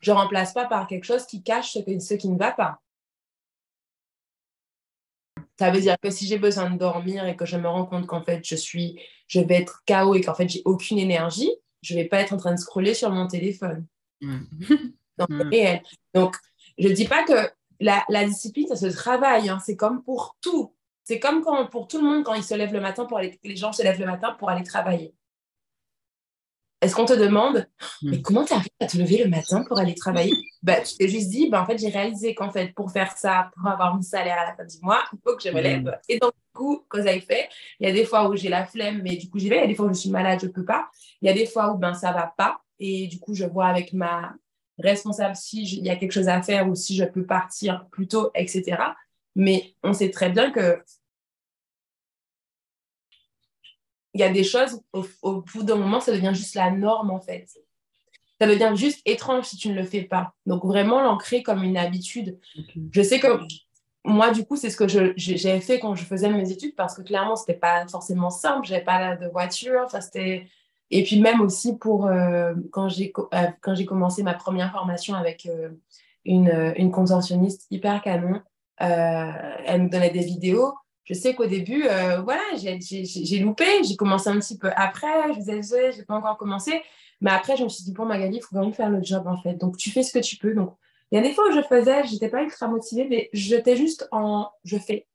je 0.03 0.11
ne 0.11 0.17
remplace 0.17 0.53
pas 0.53 0.65
par 0.65 0.87
quelque 0.87 1.05
chose 1.05 1.25
qui 1.25 1.41
cache 1.41 1.71
ce, 1.71 1.79
ce 1.99 2.13
qui 2.13 2.29
ne 2.29 2.37
va 2.37 2.51
pas. 2.51 2.79
Ça 5.59 5.71
veut 5.71 5.79
dire 5.79 5.95
que 6.01 6.09
si 6.09 6.25
j'ai 6.25 6.37
besoin 6.37 6.69
de 6.69 6.77
dormir 6.77 7.25
et 7.25 7.35
que 7.35 7.45
je 7.45 7.57
me 7.57 7.67
rends 7.67 7.85
compte 7.85 8.07
qu'en 8.07 8.23
fait 8.23 8.41
je 8.43 8.55
suis, 8.55 8.99
je 9.27 9.39
vais 9.39 9.55
être 9.55 9.83
KO 9.87 10.15
et 10.15 10.21
qu'en 10.21 10.33
fait 10.33 10.49
j'ai 10.49 10.61
aucune 10.65 10.97
énergie, 10.97 11.51
je 11.81 11.95
vais 11.95 12.05
pas 12.05 12.19
être 12.19 12.33
en 12.33 12.37
train 12.37 12.53
de 12.53 12.59
scroller 12.59 12.93
sur 12.93 13.09
mon 13.11 13.27
téléphone. 13.27 13.85
Donc, 14.21 15.29
Donc, 16.13 16.35
je 16.77 16.89
dis 16.89 17.07
pas 17.07 17.23
que 17.23 17.51
la, 17.79 18.25
discipline, 18.25 18.67
ça 18.67 18.75
se 18.75 18.87
travaille. 18.87 19.49
Hein. 19.49 19.59
C'est 19.63 19.75
comme 19.75 20.03
pour 20.03 20.37
tout. 20.41 20.73
C'est 21.03 21.19
comme 21.19 21.43
quand, 21.43 21.67
pour 21.67 21.87
tout 21.87 21.97
le 21.97 22.05
monde 22.05 22.23
quand 22.23 22.33
ils 22.33 22.43
se 22.43 22.55
lèvent 22.55 22.73
le 22.73 22.79
matin 22.79 23.05
pour 23.05 23.17
aller, 23.17 23.37
les 23.43 23.55
gens 23.55 23.73
se 23.73 23.83
lèvent 23.83 23.99
le 23.99 24.05
matin 24.05 24.35
pour 24.39 24.49
aller 24.49 24.63
travailler. 24.63 25.13
Est-ce 26.83 26.95
qu'on 26.95 27.05
te 27.05 27.13
demande, 27.13 27.65
hmm. 28.01 28.09
mais 28.11 28.21
comment 28.21 28.43
tu 28.43 28.53
arrives 28.53 28.67
à 28.81 28.87
te 28.87 28.97
lever 28.97 29.23
le 29.23 29.29
matin 29.29 29.63
pour 29.67 29.79
aller 29.79 29.95
travailler? 29.95 30.33
Bah, 30.61 30.81
Tu 30.81 30.97
t'es 30.97 31.07
juste 31.07 31.29
dit, 31.29 31.49
bah, 31.49 31.61
en 31.61 31.65
fait, 31.65 31.77
j'ai 31.77 31.87
réalisé 31.87 32.35
qu'en 32.35 32.51
fait, 32.51 32.73
pour 32.73 32.91
faire 32.91 33.15
ça, 33.17 33.51
pour 33.55 33.67
avoir 33.69 33.95
mon 33.95 34.01
salaire 34.01 34.37
à 34.37 34.45
la 34.45 34.55
fin 34.55 34.65
du 34.65 34.77
mois, 34.81 35.01
il 35.13 35.19
faut 35.23 35.35
que 35.37 35.43
je 35.43 35.49
me 35.49 35.61
lève. 35.61 35.83
Hmm. 35.83 35.95
Et 36.09 36.19
donc, 36.19 36.33
du 36.33 36.53
coup, 36.53 36.85
quand 36.89 37.01
j'ai 37.01 37.21
fait, 37.21 37.47
il 37.79 37.87
y 37.87 37.89
a 37.89 37.93
des 37.93 38.03
fois 38.03 38.29
où 38.29 38.35
j'ai 38.35 38.49
la 38.49 38.65
flemme, 38.65 39.01
mais 39.01 39.15
du 39.15 39.29
coup, 39.29 39.39
j'y 39.39 39.49
vais. 39.49 39.57
Il 39.57 39.61
y 39.61 39.63
a 39.63 39.67
des 39.67 39.75
fois 39.75 39.85
où 39.85 39.93
je 39.93 39.99
suis 39.99 40.09
malade, 40.09 40.39
je 40.41 40.47
ne 40.47 40.51
peux 40.51 40.65
pas. 40.65 40.89
Il 41.21 41.27
y 41.27 41.31
a 41.31 41.33
des 41.33 41.45
fois 41.45 41.71
où 41.71 41.77
ben, 41.77 41.93
ça 41.93 42.09
ne 42.09 42.15
va 42.15 42.33
pas. 42.37 42.59
Et 42.79 43.07
du 43.07 43.17
coup, 43.17 43.33
je 43.33 43.45
vois 43.45 43.67
avec 43.67 43.93
ma 43.93 44.33
responsable 44.77 45.35
si 45.35 45.63
il 45.63 45.85
y 45.85 45.89
a 45.89 45.95
quelque 45.95 46.11
chose 46.11 46.27
à 46.27 46.41
faire 46.41 46.67
ou 46.67 46.75
si 46.75 46.95
je 46.95 47.05
peux 47.05 47.25
partir 47.25 47.87
plus 47.91 48.07
tôt, 48.07 48.31
etc. 48.35 48.77
Mais 49.35 49.75
on 49.83 49.93
sait 49.93 50.11
très 50.11 50.29
bien 50.29 50.51
que 50.51 50.83
il 54.13 54.21
y 54.21 54.23
a 54.23 54.29
des 54.29 54.43
choses, 54.43 54.79
au, 54.93 55.41
bout 55.41 55.63
d'un 55.63 55.75
moment, 55.75 55.99
ça 55.99 56.11
devient 56.11 56.31
juste 56.33 56.55
la 56.55 56.71
norme, 56.71 57.09
en 57.09 57.19
fait. 57.19 57.47
Ça 58.39 58.47
devient 58.47 58.73
juste 58.75 59.01
étrange 59.05 59.45
si 59.45 59.57
tu 59.57 59.69
ne 59.69 59.75
le 59.75 59.83
fais 59.83 60.03
pas. 60.03 60.33
Donc, 60.45 60.63
vraiment 60.65 61.01
l'ancrer 61.01 61.41
comme 61.41 61.63
une 61.63 61.77
habitude. 61.77 62.39
Je 62.91 63.01
sais 63.01 63.19
que 63.19 63.27
moi, 64.05 64.31
du 64.31 64.45
coup, 64.45 64.55
c'est 64.55 64.69
ce 64.69 64.77
que 64.77 64.87
j'ai 64.87 65.59
fait 65.61 65.79
quand 65.79 65.95
je 65.95 66.03
faisais 66.03 66.29
mes 66.29 66.51
études 66.51 66.75
parce 66.75 66.95
que 66.95 67.01
clairement, 67.01 67.35
ce 67.35 67.43
n'était 67.43 67.59
pas 67.59 67.87
forcément 67.87 68.29
simple. 68.29 68.67
Je 68.67 68.73
n'avais 68.73 68.83
pas 68.83 69.15
de 69.15 69.27
voiture. 69.27 69.87
c'était... 69.89 70.47
Et 70.91 71.03
puis, 71.03 71.19
même 71.19 71.41
aussi 71.41 71.77
pour 71.77 72.05
euh, 72.05 72.53
quand 72.71 72.89
j'ai 72.89 73.13
euh, 73.33 73.85
commencé 73.87 74.21
ma 74.21 74.33
première 74.33 74.71
formation 74.71 75.15
avec 75.15 75.47
euh, 75.47 75.69
une, 76.23 76.73
une 76.77 76.91
consortionniste 76.91 77.65
hyper 77.71 78.01
canon, 78.01 78.41
elle 78.77 79.83
me 79.83 79.89
donnait 79.89 80.11
des 80.11 80.25
vidéos 80.25 80.73
je 81.05 81.13
sais 81.13 81.35
qu'au 81.35 81.45
début, 81.45 81.85
euh, 81.85 82.21
voilà, 82.21 82.43
j'ai 82.55 83.39
loupé. 83.39 83.65
J'ai 83.83 83.95
commencé 83.95 84.29
un 84.29 84.39
petit 84.39 84.57
peu 84.57 84.69
après. 84.75 85.33
Je 85.33 85.39
vous 85.39 85.59
disais, 85.59 85.91
je 85.91 85.97
n'ai 85.97 86.03
pas 86.03 86.15
encore 86.15 86.37
commencé. 86.37 86.81
Mais 87.19 87.31
après, 87.31 87.57
je 87.57 87.63
me 87.63 87.69
suis 87.69 87.83
dit, 87.83 87.91
bon, 87.91 88.05
Magali, 88.05 88.37
il 88.37 88.41
faut 88.41 88.55
vraiment 88.55 88.71
faire 88.71 88.89
le 88.89 89.03
job, 89.03 89.27
en 89.27 89.37
fait. 89.37 89.55
Donc, 89.55 89.77
tu 89.77 89.91
fais 89.91 90.03
ce 90.03 90.13
que 90.13 90.19
tu 90.19 90.37
peux. 90.37 90.53
Donc, 90.53 90.75
il 91.11 91.15
y 91.15 91.19
a 91.19 91.21
des 91.21 91.33
fois 91.33 91.49
où 91.49 91.53
je 91.53 91.61
faisais, 91.61 92.05
je 92.05 92.13
n'étais 92.13 92.29
pas 92.29 92.41
ultra 92.41 92.67
motivée, 92.67 93.05
mais 93.09 93.29
j'étais 93.33 93.75
juste 93.75 94.07
en 94.11 94.49
je 94.63 94.77
fais. 94.77 95.07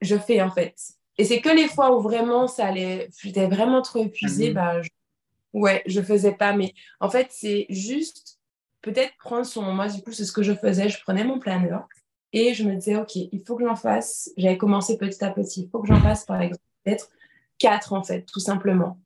Je 0.00 0.16
fais, 0.16 0.40
en 0.40 0.50
fait. 0.50 0.76
Et 1.18 1.24
c'est 1.24 1.40
que 1.40 1.50
les 1.50 1.68
fois 1.68 1.94
où 1.96 2.00
vraiment 2.00 2.46
ça 2.46 2.66
allait, 2.66 3.10
j'étais 3.20 3.46
vraiment 3.46 3.82
trop 3.82 4.02
épuisée, 4.02 4.52
bah, 4.52 4.80
ouais, 5.52 5.82
je 5.86 6.00
faisais 6.00 6.32
pas. 6.32 6.52
Mais 6.52 6.72
en 7.00 7.10
fait, 7.10 7.26
c'est 7.30 7.66
juste 7.68 8.38
peut-être 8.80 9.12
prendre 9.18 9.44
son. 9.44 9.62
Moi, 9.72 9.88
du 9.88 10.02
coup, 10.02 10.12
c'est 10.12 10.24
ce 10.24 10.32
que 10.32 10.42
je 10.42 10.54
faisais. 10.54 10.88
Je 10.88 11.00
prenais 11.02 11.24
mon 11.24 11.38
planeur 11.38 11.86
et 12.32 12.54
je 12.54 12.64
me 12.64 12.74
disais, 12.74 12.96
OK, 12.96 13.16
il 13.16 13.42
faut 13.46 13.56
que 13.56 13.64
j'en 13.64 13.76
fasse. 13.76 14.30
J'avais 14.36 14.56
commencé 14.56 14.96
petit 14.96 15.22
à 15.24 15.30
petit. 15.30 15.62
Il 15.62 15.70
faut 15.70 15.80
que 15.80 15.88
j'en 15.88 16.00
fasse, 16.00 16.24
par 16.24 16.40
exemple, 16.40 16.62
peut-être 16.84 17.10
quatre, 17.58 17.92
en 17.92 18.02
fait, 18.02 18.22
tout 18.22 18.40
simplement. 18.40 18.98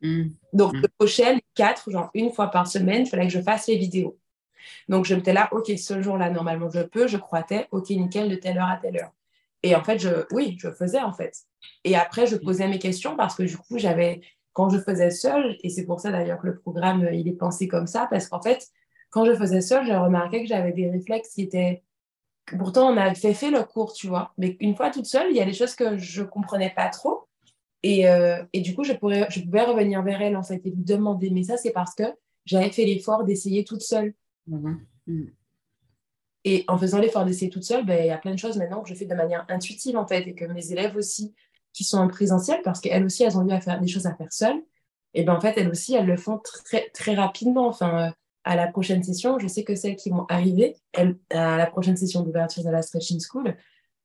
Mmh. 0.00 0.28
Donc, 0.52 0.74
le 0.74 0.88
prochain, 0.98 1.38
quatre, 1.54 1.90
genre 1.90 2.10
une 2.14 2.32
fois 2.32 2.48
par 2.48 2.66
semaine, 2.66 3.02
il 3.02 3.08
fallait 3.08 3.26
que 3.26 3.32
je 3.32 3.40
fasse 3.40 3.66
les 3.68 3.76
vidéos. 3.76 4.18
Donc, 4.88 5.04
je 5.04 5.14
m'étais 5.14 5.32
là, 5.32 5.48
OK, 5.52 5.70
ce 5.76 6.00
jour-là, 6.02 6.30
normalement, 6.30 6.70
je 6.70 6.80
peux. 6.80 7.06
Je 7.06 7.18
croitais, 7.18 7.68
OK, 7.70 7.90
nickel, 7.90 8.30
de 8.30 8.36
telle 8.36 8.58
heure 8.58 8.68
à 8.68 8.76
telle 8.76 8.96
heure. 8.96 9.12
Et 9.64 9.74
en 9.74 9.82
fait, 9.82 9.98
je, 9.98 10.26
oui, 10.30 10.56
je 10.60 10.70
faisais 10.70 11.00
en 11.00 11.14
fait. 11.14 11.34
Et 11.84 11.96
après, 11.96 12.26
je 12.26 12.36
posais 12.36 12.68
mes 12.68 12.78
questions 12.78 13.16
parce 13.16 13.34
que 13.34 13.42
du 13.44 13.56
coup, 13.56 13.78
j'avais, 13.78 14.20
quand 14.52 14.68
je 14.68 14.78
faisais 14.78 15.10
seule, 15.10 15.56
et 15.62 15.70
c'est 15.70 15.86
pour 15.86 16.00
ça 16.00 16.12
d'ailleurs 16.12 16.38
que 16.38 16.48
le 16.48 16.58
programme, 16.58 17.08
il 17.14 17.26
est 17.26 17.32
pensé 17.32 17.66
comme 17.66 17.86
ça, 17.86 18.06
parce 18.10 18.28
qu'en 18.28 18.42
fait, 18.42 18.68
quand 19.08 19.24
je 19.24 19.34
faisais 19.34 19.62
seule, 19.62 19.86
j'ai 19.86 19.96
remarqué 19.96 20.42
que 20.42 20.48
j'avais 20.48 20.72
des 20.72 20.90
réflexes 20.90 21.30
qui 21.30 21.42
étaient 21.42 21.82
Pourtant, 22.58 22.92
on 22.92 22.96
a 22.96 23.14
fait, 23.14 23.34
fait 23.34 23.50
le 23.50 23.62
cours, 23.64 23.92
tu 23.92 24.06
vois. 24.06 24.32
Mais 24.36 24.56
une 24.60 24.76
fois 24.76 24.90
toute 24.90 25.06
seule, 25.06 25.30
il 25.30 25.36
y 25.36 25.40
a 25.40 25.44
des 25.44 25.54
choses 25.54 25.74
que 25.74 25.96
je 25.96 26.22
ne 26.22 26.26
comprenais 26.26 26.70
pas 26.70 26.88
trop. 26.88 27.26
Et, 27.82 28.08
euh, 28.08 28.42
et, 28.52 28.60
du 28.60 28.74
coup, 28.74 28.84
je, 28.84 28.92
pourrais, 28.92 29.26
je 29.30 29.40
pouvais 29.40 29.62
revenir 29.62 30.02
vers 30.02 30.20
elle, 30.20 30.36
en 30.36 30.42
fait, 30.42 30.60
et 30.64 30.70
lui 30.70 30.84
demander. 30.84 31.30
Mais 31.30 31.42
ça, 31.42 31.56
c'est 31.56 31.72
parce 31.72 31.94
que 31.94 32.04
j'avais 32.44 32.70
fait 32.70 32.84
l'effort 32.84 33.24
d'essayer 33.24 33.64
toute 33.64 33.82
seule. 33.82 34.14
Mhm. 34.46 34.86
Mm. 35.06 35.24
Et 36.44 36.64
en 36.68 36.76
faisant 36.78 36.98
l'effort 36.98 37.24
d'essayer 37.24 37.50
toute 37.50 37.64
seule, 37.64 37.86
ben, 37.86 37.98
il 38.02 38.06
y 38.06 38.10
a 38.10 38.18
plein 38.18 38.32
de 38.32 38.38
choses 38.38 38.58
maintenant 38.58 38.82
que 38.82 38.88
je 38.88 38.94
fais 38.94 39.06
de 39.06 39.14
manière 39.14 39.46
intuitive, 39.48 39.96
en 39.96 40.06
fait, 40.06 40.26
et 40.28 40.34
que 40.34 40.44
mes 40.44 40.72
élèves 40.72 40.96
aussi, 40.96 41.34
qui 41.72 41.84
sont 41.84 41.98
en 41.98 42.08
présentiel, 42.08 42.60
parce 42.62 42.80
qu'elles 42.80 43.04
aussi, 43.04 43.24
elles 43.24 43.38
ont 43.38 43.48
eu 43.48 43.52
à 43.52 43.60
faire 43.60 43.80
des 43.80 43.88
choses 43.88 44.06
à 44.06 44.14
faire 44.14 44.32
seules, 44.32 44.62
et 45.14 45.22
ben 45.22 45.34
en 45.34 45.40
fait, 45.40 45.54
elles 45.56 45.70
aussi, 45.70 45.94
elles 45.94 46.06
le 46.06 46.16
font 46.16 46.38
très, 46.38 46.90
très 46.90 47.14
rapidement. 47.14 47.68
Enfin, 47.68 48.08
euh, 48.08 48.10
à 48.44 48.56
la 48.56 48.66
prochaine 48.66 49.02
session, 49.02 49.38
je 49.38 49.46
sais 49.48 49.64
que 49.64 49.74
celles 49.74 49.96
qui 49.96 50.10
vont 50.10 50.26
arriver, 50.28 50.76
elles, 50.92 51.18
à 51.30 51.56
la 51.56 51.66
prochaine 51.66 51.96
session 51.96 52.22
d'ouverture 52.22 52.62
de 52.62 52.70
la 52.70 52.82
Stretching 52.82 53.20
School, 53.20 53.56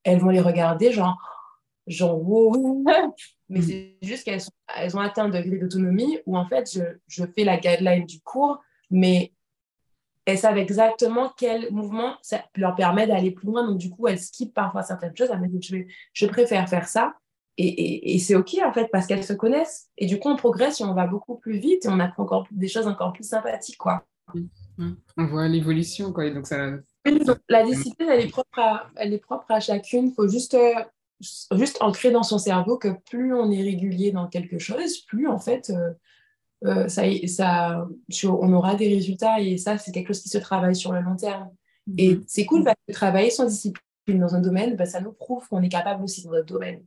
elles 0.03 0.19
vont 0.19 0.29
les 0.29 0.39
regarder, 0.39 0.91
genre, 0.91 1.17
genre, 1.87 2.21
wow. 2.21 2.83
Mais 3.49 3.61
c'est 3.61 3.97
juste 4.01 4.23
qu'elles 4.23 4.41
elles 4.77 4.95
ont 4.95 4.99
atteint 4.99 5.25
un 5.25 5.29
degré 5.29 5.57
d'autonomie 5.57 6.19
où, 6.25 6.37
en 6.37 6.47
fait, 6.47 6.71
je, 6.71 6.83
je 7.07 7.25
fais 7.35 7.43
la 7.43 7.57
guideline 7.57 8.05
du 8.05 8.21
cours, 8.21 8.59
mais 8.91 9.33
elles 10.25 10.37
savent 10.37 10.59
exactement 10.59 11.33
quel 11.35 11.71
mouvement 11.71 12.15
ça 12.21 12.45
leur 12.55 12.75
permet 12.75 13.07
d'aller 13.07 13.31
plus 13.31 13.47
loin. 13.47 13.67
Donc, 13.67 13.79
du 13.79 13.89
coup, 13.89 14.07
elles 14.07 14.19
skippent 14.19 14.53
parfois 14.53 14.83
certaines 14.83 15.15
choses. 15.17 15.29
Elles 15.31 15.41
me 15.41 15.47
disent, 15.47 15.67
je, 15.69 15.77
je 16.13 16.25
préfère 16.27 16.69
faire 16.69 16.87
ça. 16.87 17.15
Et, 17.57 17.67
et, 17.67 18.15
et 18.15 18.19
c'est 18.19 18.35
OK, 18.35 18.55
en 18.63 18.71
fait, 18.71 18.87
parce 18.91 19.07
qu'elles 19.07 19.23
se 19.23 19.33
connaissent. 19.33 19.89
Et 19.97 20.05
du 20.05 20.19
coup, 20.19 20.29
on 20.29 20.35
progresse 20.35 20.79
et 20.79 20.83
on 20.83 20.93
va 20.93 21.07
beaucoup 21.07 21.35
plus 21.35 21.57
vite 21.57 21.85
et 21.85 21.89
on 21.89 21.99
apprend 21.99 22.23
encore 22.23 22.47
des 22.51 22.67
choses 22.67 22.87
encore 22.87 23.11
plus 23.11 23.27
sympathiques, 23.27 23.77
quoi. 23.77 24.05
On 25.17 25.25
voit 25.25 25.47
l'évolution, 25.47 26.13
quoi. 26.13 26.30
donc, 26.30 26.47
ça... 26.47 26.71
la 27.49 27.63
discipline, 27.65 28.09
elle 28.09 28.25
est 28.25 28.30
propre 28.30 28.59
à, 28.59 28.89
elle 28.95 29.13
est 29.13 29.19
propre 29.19 29.45
à 29.49 29.59
chacune. 29.59 30.07
Il 30.07 30.13
faut 30.13 30.27
juste, 30.27 30.53
euh, 30.53 30.73
juste 31.57 31.77
ancrer 31.82 32.11
dans 32.11 32.23
son 32.23 32.38
cerveau 32.38 32.77
que 32.77 32.89
plus 33.09 33.34
on 33.34 33.51
est 33.51 33.61
régulier 33.61 34.11
dans 34.11 34.27
quelque 34.27 34.59
chose, 34.59 34.99
plus, 34.99 35.27
en 35.27 35.39
fait... 35.39 35.69
Euh, 35.69 35.91
euh, 36.65 36.89
ça, 36.89 37.03
ça, 37.30 37.88
on 38.25 38.51
aura 38.53 38.75
des 38.75 38.89
résultats 38.89 39.39
et 39.39 39.57
ça, 39.57 39.77
c'est 39.77 39.93
quelque 39.93 40.07
chose 40.07 40.21
qui 40.21 40.27
se 40.27 40.38
travaille 40.38 40.75
sur 40.75 40.91
le 40.91 40.99
long 40.99 41.15
terme. 41.15 41.49
Et 41.97 42.15
mhm. 42.15 42.23
c'est 42.27 42.45
cool 42.45 42.63
parce 42.63 42.77
que 42.88 42.93
travailler 42.93 43.30
son 43.30 43.45
discipline 43.45 44.19
dans 44.19 44.36
un 44.36 44.41
domaine, 44.41 44.75
bah, 44.75 44.86
ça 44.86 44.99
nous 44.99 45.13
prouve 45.13 45.47
qu'on 45.47 45.61
est 45.61 45.69
capable 45.69 46.03
aussi 46.03 46.23
dans 46.23 46.32
notre 46.32 46.47
domaine. 46.47 46.84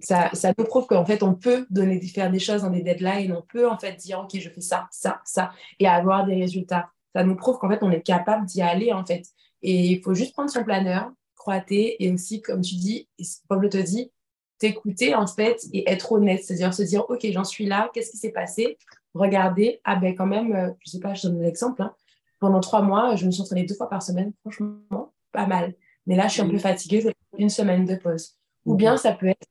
Ça, 0.00 0.30
ça, 0.32 0.52
nous 0.56 0.64
prouve 0.64 0.86
qu'en 0.86 1.04
fait, 1.04 1.22
on 1.22 1.34
peut 1.34 1.66
donner, 1.70 2.00
faire 2.00 2.30
des 2.30 2.38
choses 2.38 2.62
dans 2.62 2.70
des 2.70 2.82
deadlines, 2.82 3.32
on 3.32 3.42
peut 3.42 3.68
en 3.68 3.78
fait 3.78 3.92
dire, 3.96 4.20
OK, 4.20 4.38
je 4.38 4.48
fais 4.48 4.60
ça, 4.60 4.88
ça, 4.90 5.20
ça, 5.24 5.52
et 5.78 5.86
avoir 5.86 6.24
des 6.24 6.36
résultats. 6.36 6.88
Ça 7.14 7.22
nous 7.22 7.36
prouve 7.36 7.58
qu'en 7.58 7.68
fait, 7.68 7.82
on 7.82 7.90
est 7.90 8.00
capable 8.00 8.46
d'y 8.46 8.62
aller, 8.62 8.92
en 8.92 9.04
fait. 9.04 9.24
Et 9.62 9.86
il 9.92 10.02
faut 10.02 10.14
juste 10.14 10.32
prendre 10.32 10.50
son 10.50 10.64
planeur, 10.64 11.10
croiter, 11.36 12.02
et 12.02 12.10
aussi, 12.12 12.40
comme 12.40 12.62
tu 12.62 12.76
dis, 12.76 13.08
comme 13.48 13.62
je 13.62 13.68
te 13.68 13.76
dis, 13.76 14.10
t'écouter 14.58 15.14
en 15.14 15.26
fait 15.26 15.60
et 15.72 15.90
être 15.90 16.12
honnête, 16.12 16.44
c'est-à-dire 16.44 16.72
se 16.72 16.82
dire 16.82 17.04
ok 17.08 17.26
j'en 17.32 17.44
suis 17.44 17.66
là, 17.66 17.90
qu'est-ce 17.92 18.10
qui 18.10 18.16
s'est 18.16 18.32
passé, 18.32 18.78
regarder 19.12 19.80
ah 19.84 19.96
ben 19.96 20.14
quand 20.14 20.26
même, 20.26 20.54
euh, 20.54 20.70
je 20.80 20.92
sais 20.92 21.00
pas, 21.00 21.14
je 21.14 21.28
donne 21.28 21.42
un 21.42 21.46
exemple, 21.46 21.82
hein. 21.82 21.94
pendant 22.40 22.60
trois 22.60 22.82
mois 22.82 23.16
je 23.16 23.26
me 23.26 23.30
suis 23.30 23.42
entraînée 23.42 23.64
deux 23.64 23.74
fois 23.74 23.88
par 23.88 24.02
semaine, 24.02 24.32
franchement 24.40 25.12
pas 25.32 25.46
mal, 25.46 25.74
mais 26.06 26.16
là 26.16 26.28
je 26.28 26.34
suis 26.34 26.42
un 26.42 26.48
peu 26.48 26.58
fatiguée, 26.58 27.00
je 27.00 27.08
vais 27.08 27.14
une 27.38 27.50
semaine 27.50 27.84
de 27.84 27.96
pause. 27.96 28.38
Ou 28.64 28.74
bien 28.76 28.96
ça 28.96 29.12
peut 29.12 29.26
être, 29.26 29.46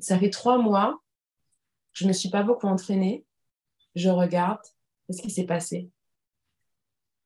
ça 0.00 0.18
fait 0.18 0.30
trois 0.30 0.58
mois, 0.58 1.00
je 1.92 2.06
ne 2.06 2.12
suis 2.12 2.30
pas 2.30 2.42
beaucoup 2.42 2.66
entraînée, 2.66 3.24
je 3.94 4.08
regarde, 4.08 4.60
qu'est-ce 5.06 5.22
qui 5.22 5.30
s'est 5.30 5.46
passé 5.46 5.90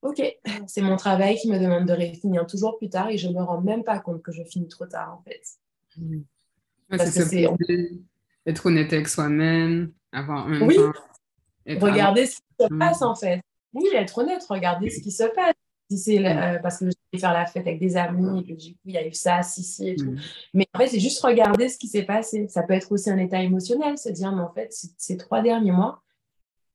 Ok, 0.03 0.22
c'est 0.66 0.83
mon 0.83 0.97
travail 0.97 1.37
qui 1.37 1.51
me 1.51 1.59
demande 1.59 1.87
de 1.87 1.95
finir 2.14 2.47
toujours 2.47 2.77
plus 2.77 2.91
tard 2.91 3.09
et 3.09 3.16
je 3.16 3.29
ne 3.29 3.35
me 3.35 3.43
rends 3.43 3.61
même 3.61 3.85
pas 3.85 3.99
compte 3.99 4.22
que 4.22 4.33
je 4.33 4.43
finis 4.45 4.68
trop 4.68 4.87
tard 4.87 5.18
en 5.18 5.22
fait. 5.22 5.43
Mmh 5.97 6.22
c'est 6.99 7.49
être 8.47 8.66
honnête 8.66 8.93
avec 8.93 9.09
soi-même, 9.09 9.93
avoir 10.12 10.47
un 10.47 10.61
Oui, 10.61 10.77
regarder 11.66 12.27
ce 12.27 12.37
qui 12.37 12.64
se 12.64 12.79
passe 12.79 13.03
en 13.03 13.14
fait. 13.14 13.41
Oui, 13.72 13.89
être 13.95 14.18
honnête, 14.18 14.45
regarder 14.49 14.91
ce 14.91 15.01
qui 15.01 15.11
se 15.11 15.25
passe. 15.35 15.55
C'est 15.91 16.18
mm. 16.18 16.26
euh, 16.26 16.59
parce 16.61 16.78
que 16.78 16.87
je 16.87 16.93
vais 17.12 17.18
faire 17.18 17.32
la 17.32 17.47
fête 17.47 17.66
avec 17.66 17.78
des 17.78 17.97
amis 17.97 18.41
et 18.41 18.45
que 18.45 18.59
du 18.59 18.72
coup 18.72 18.80
il 18.87 18.95
y 18.95 18.99
a 18.99 19.07
eu 19.07 19.12
ça, 19.12 19.43
si, 19.43 19.62
si 19.62 19.89
et 19.89 19.97
tout. 19.97 20.12
Mm. 20.12 20.20
Mais 20.55 20.66
en 20.74 20.78
fait, 20.78 20.89
c'est 20.89 21.01
juste 21.01 21.20
regarder 21.22 21.68
ce 21.68 21.78
qui 21.78 21.89
s'est 21.89 22.05
passé. 22.05 22.49
Ça 22.49 22.62
peut 22.62 22.74
être 22.74 22.91
aussi 22.93 23.11
un 23.11 23.18
état 23.18 23.43
émotionnel, 23.43 23.99
se 23.99 24.09
dire, 24.09 24.32
mais 24.32 24.43
en 24.43 24.53
fait, 24.53 24.74
ces 24.97 25.16
trois 25.16 25.43
derniers 25.43 25.72
mois, 25.72 26.03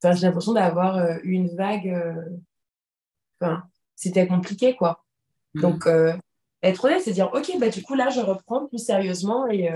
j'ai 0.02 0.26
l'impression 0.26 0.52
d'avoir 0.52 0.96
euh, 0.96 1.16
eu 1.22 1.32
une 1.32 1.54
vague. 1.54 1.88
Euh, 3.42 3.56
c'était 3.96 4.26
compliqué, 4.26 4.76
quoi. 4.76 5.04
Donc, 5.54 5.88
être 6.62 6.84
honnête, 6.84 7.02
c'est 7.02 7.12
dire, 7.12 7.30
OK, 7.32 7.50
bah, 7.58 7.68
du 7.68 7.82
coup, 7.82 7.94
là, 7.94 8.08
je 8.10 8.20
reprends 8.20 8.66
plus 8.66 8.78
sérieusement 8.78 9.46
et 9.48 9.70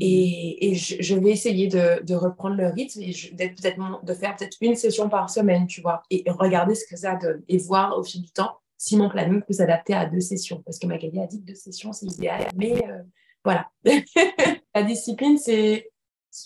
et, 0.00 0.70
et 0.70 0.74
je, 0.74 1.14
vais 1.14 1.30
essayer 1.30 1.68
de, 1.68 2.02
de, 2.04 2.14
reprendre 2.14 2.56
le 2.56 2.68
rythme 2.68 3.02
et 3.02 3.12
peut-être 3.38 4.04
de 4.04 4.14
faire 4.14 4.36
peut-être 4.36 4.56
une 4.60 4.74
session 4.74 5.08
par 5.08 5.30
semaine, 5.30 5.66
tu 5.66 5.80
vois, 5.80 6.02
et, 6.10 6.24
regarder 6.26 6.74
ce 6.74 6.86
que 6.86 6.96
ça 6.96 7.16
donne 7.16 7.42
et 7.48 7.58
voir 7.58 7.98
au 7.98 8.02
fil 8.02 8.22
du 8.22 8.30
temps 8.30 8.58
si 8.78 8.96
mon 8.96 9.08
planning 9.08 9.42
peut 9.42 9.54
s'adapter 9.54 9.94
à 9.94 10.06
deux 10.06 10.20
sessions. 10.20 10.62
Parce 10.64 10.78
que 10.78 10.86
Magali 10.86 11.18
a 11.20 11.26
dit 11.26 11.40
que 11.40 11.46
deux 11.46 11.54
sessions, 11.54 11.92
c'est 11.92 12.06
idéal. 12.06 12.46
Mais 12.56 12.74
euh, 12.88 13.02
voilà. 13.44 13.68
la 14.74 14.82
discipline, 14.82 15.38
c'est 15.38 15.90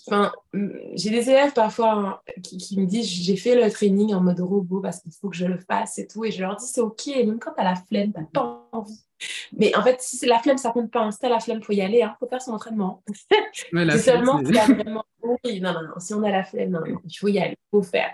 Enfin, 0.07 0.31
j'ai 0.93 1.09
des 1.09 1.29
élèves 1.29 1.53
parfois 1.53 1.91
hein, 1.91 2.19
qui, 2.43 2.79
me 2.79 2.85
disent 2.85 3.07
j'ai 3.07 3.35
fait 3.35 3.55
le 3.55 3.69
training 3.69 4.13
en 4.13 4.21
mode 4.21 4.39
robot 4.39 4.79
parce 4.79 5.01
qu'il 5.01 5.11
faut 5.11 5.29
que 5.29 5.35
je 5.35 5.45
le 5.45 5.57
fasse 5.57 5.97
et 5.97 6.07
tout. 6.07 6.23
Et 6.23 6.31
je 6.31 6.41
leur 6.41 6.55
dis 6.55 6.65
c'est 6.65 6.81
OK, 6.81 7.07
même 7.07 7.39
quand 7.39 7.53
tu 7.53 7.61
as 7.61 7.63
la 7.63 7.75
flemme, 7.75 8.13
tu 8.13 8.23
pas 8.33 8.67
envie. 8.71 9.03
Mais 9.53 9.75
en 9.75 9.83
fait, 9.83 10.01
si 10.01 10.17
c'est 10.17 10.27
la 10.27 10.39
flemme, 10.39 10.57
ça 10.57 10.71
compte 10.71 10.91
pas. 10.91 11.01
Hein. 11.01 11.11
Si 11.11 11.19
tu 11.19 11.27
la 11.27 11.39
flemme, 11.39 11.59
il 11.59 11.65
faut 11.65 11.73
y 11.73 11.81
aller, 11.81 11.99
il 11.99 12.03
hein. 12.03 12.15
faut 12.19 12.27
faire 12.27 12.41
son 12.41 12.53
entraînement. 12.53 13.03
c'est 13.71 13.97
seulement 13.97 14.39
si 14.39 14.51
vraiment. 14.51 15.03
Oui, 15.21 15.59
non, 15.59 15.73
non, 15.73 15.81
non. 15.81 15.99
Si 15.99 16.13
on 16.13 16.23
a 16.23 16.31
la 16.31 16.43
flemme, 16.43 16.71
non, 16.71 16.81
il 16.85 17.13
faut 17.13 17.27
y 17.27 17.39
aller, 17.39 17.57
il 17.57 17.69
faut 17.69 17.83
faire. 17.83 18.11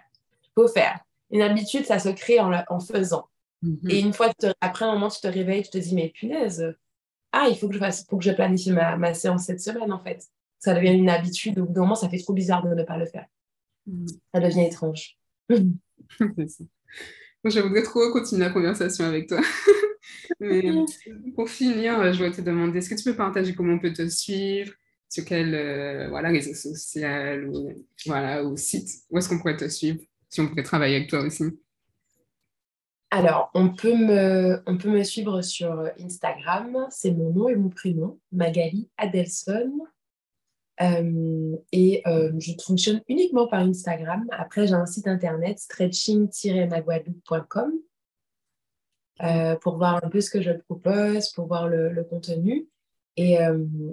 Faut 0.56 0.68
faire. 0.68 1.00
Une 1.32 1.42
habitude, 1.42 1.86
ça 1.86 2.00
se 2.00 2.10
crée 2.10 2.40
en, 2.40 2.52
en 2.70 2.80
faisant. 2.80 3.28
Mm-hmm. 3.64 3.92
Et 3.92 4.00
une 4.00 4.14
fois, 4.14 4.32
après 4.62 4.86
un 4.86 4.94
moment, 4.94 5.10
tu 5.10 5.22
te 5.22 5.28
réveilles, 5.28 5.64
tu 5.64 5.70
te 5.70 5.78
dis 5.78 5.94
mais 5.94 6.10
punaise, 6.10 6.76
ah, 7.32 7.48
il 7.50 7.58
faut 7.58 7.68
que 7.68 7.74
je 7.74 7.80
fasse, 7.80 8.04
pour 8.04 8.20
que 8.20 8.26
je 8.26 8.32
planifie 8.32 8.72
ma, 8.72 8.96
ma 8.96 9.14
séance 9.14 9.46
cette 9.46 9.62
semaine 9.62 9.92
en 9.92 10.00
fait 10.00 10.28
ça 10.60 10.74
devient 10.74 10.94
une 10.94 11.10
habitude. 11.10 11.60
Au 11.60 11.66
bout 11.66 11.74
d'un 11.74 11.82
moment, 11.82 11.96
ça 11.96 12.10
fait 12.10 12.20
trop 12.20 12.34
bizarre 12.34 12.68
de 12.68 12.74
ne 12.74 12.84
pas 12.84 12.98
le 12.98 13.06
faire. 13.06 13.28
Mm. 13.86 14.08
Ça 14.34 14.40
devient 14.40 14.66
étrange. 14.66 15.18
je 15.50 15.62
voudrais 17.60 17.84
trop 17.84 18.12
continuer 18.12 18.46
la 18.46 18.50
conversation 18.50 19.06
avec 19.06 19.28
toi. 19.28 19.42
Mais 20.40 20.64
pour 21.36 21.50
finir, 21.50 22.12
je 22.12 22.18
voudrais 22.18 22.36
te 22.36 22.42
demander, 22.42 22.80
est-ce 22.80 22.90
que 22.90 22.96
tu 22.96 23.04
peux 23.04 23.16
partager 23.16 23.54
comment 23.54 23.74
on 23.74 23.80
peut 23.80 23.94
te 23.94 24.08
suivre 24.08 24.74
sur 25.10 25.24
quel 25.24 25.56
euh, 25.56 26.10
voilà, 26.10 26.30
réseau 26.30 26.54
social 26.54 27.48
ou, 27.48 27.86
voilà, 28.06 28.44
ou 28.44 28.58
site 28.58 28.90
Où 29.10 29.18
est-ce 29.18 29.30
qu'on 29.30 29.38
pourrait 29.38 29.58
te 29.58 29.68
suivre 29.68 30.00
si 30.30 30.42
on 30.42 30.48
pourrait 30.48 30.64
travailler 30.64 30.98
avec 30.98 31.10
toi 31.10 31.22
aussi? 31.22 31.44
Alors, 33.10 33.50
on 33.54 33.70
peut, 33.70 33.96
me, 33.96 34.62
on 34.66 34.78
peut 34.78 34.90
me 34.90 35.04
suivre 35.04 35.42
sur 35.42 35.90
Instagram, 35.98 36.88
c'est 36.90 37.12
mon 37.12 37.32
nom 37.32 37.48
et 37.48 37.56
mon 37.56 37.70
prénom, 37.70 38.20
Magali 38.34 38.90
Adelson. 38.98 39.88
Et 40.80 42.04
je 42.06 42.54
fonctionne 42.64 43.02
uniquement 43.08 43.48
par 43.48 43.62
Instagram. 43.62 44.28
Après, 44.32 44.68
j'ai 44.68 44.76
un 44.76 44.86
site 44.86 45.08
internet 45.08 45.58
stretching-maguadeloupe.com 45.60 47.72
euh, 49.24 49.56
pour 49.56 49.78
voir 49.78 50.00
un 50.04 50.10
peu 50.10 50.22
ce 50.22 50.30
que 50.30 50.42
je 50.42 50.52
propose, 50.52 51.30
pour 51.30 51.48
voir 51.48 51.68
le, 51.68 52.04
contenu. 52.04 52.68
Et, 53.16 53.40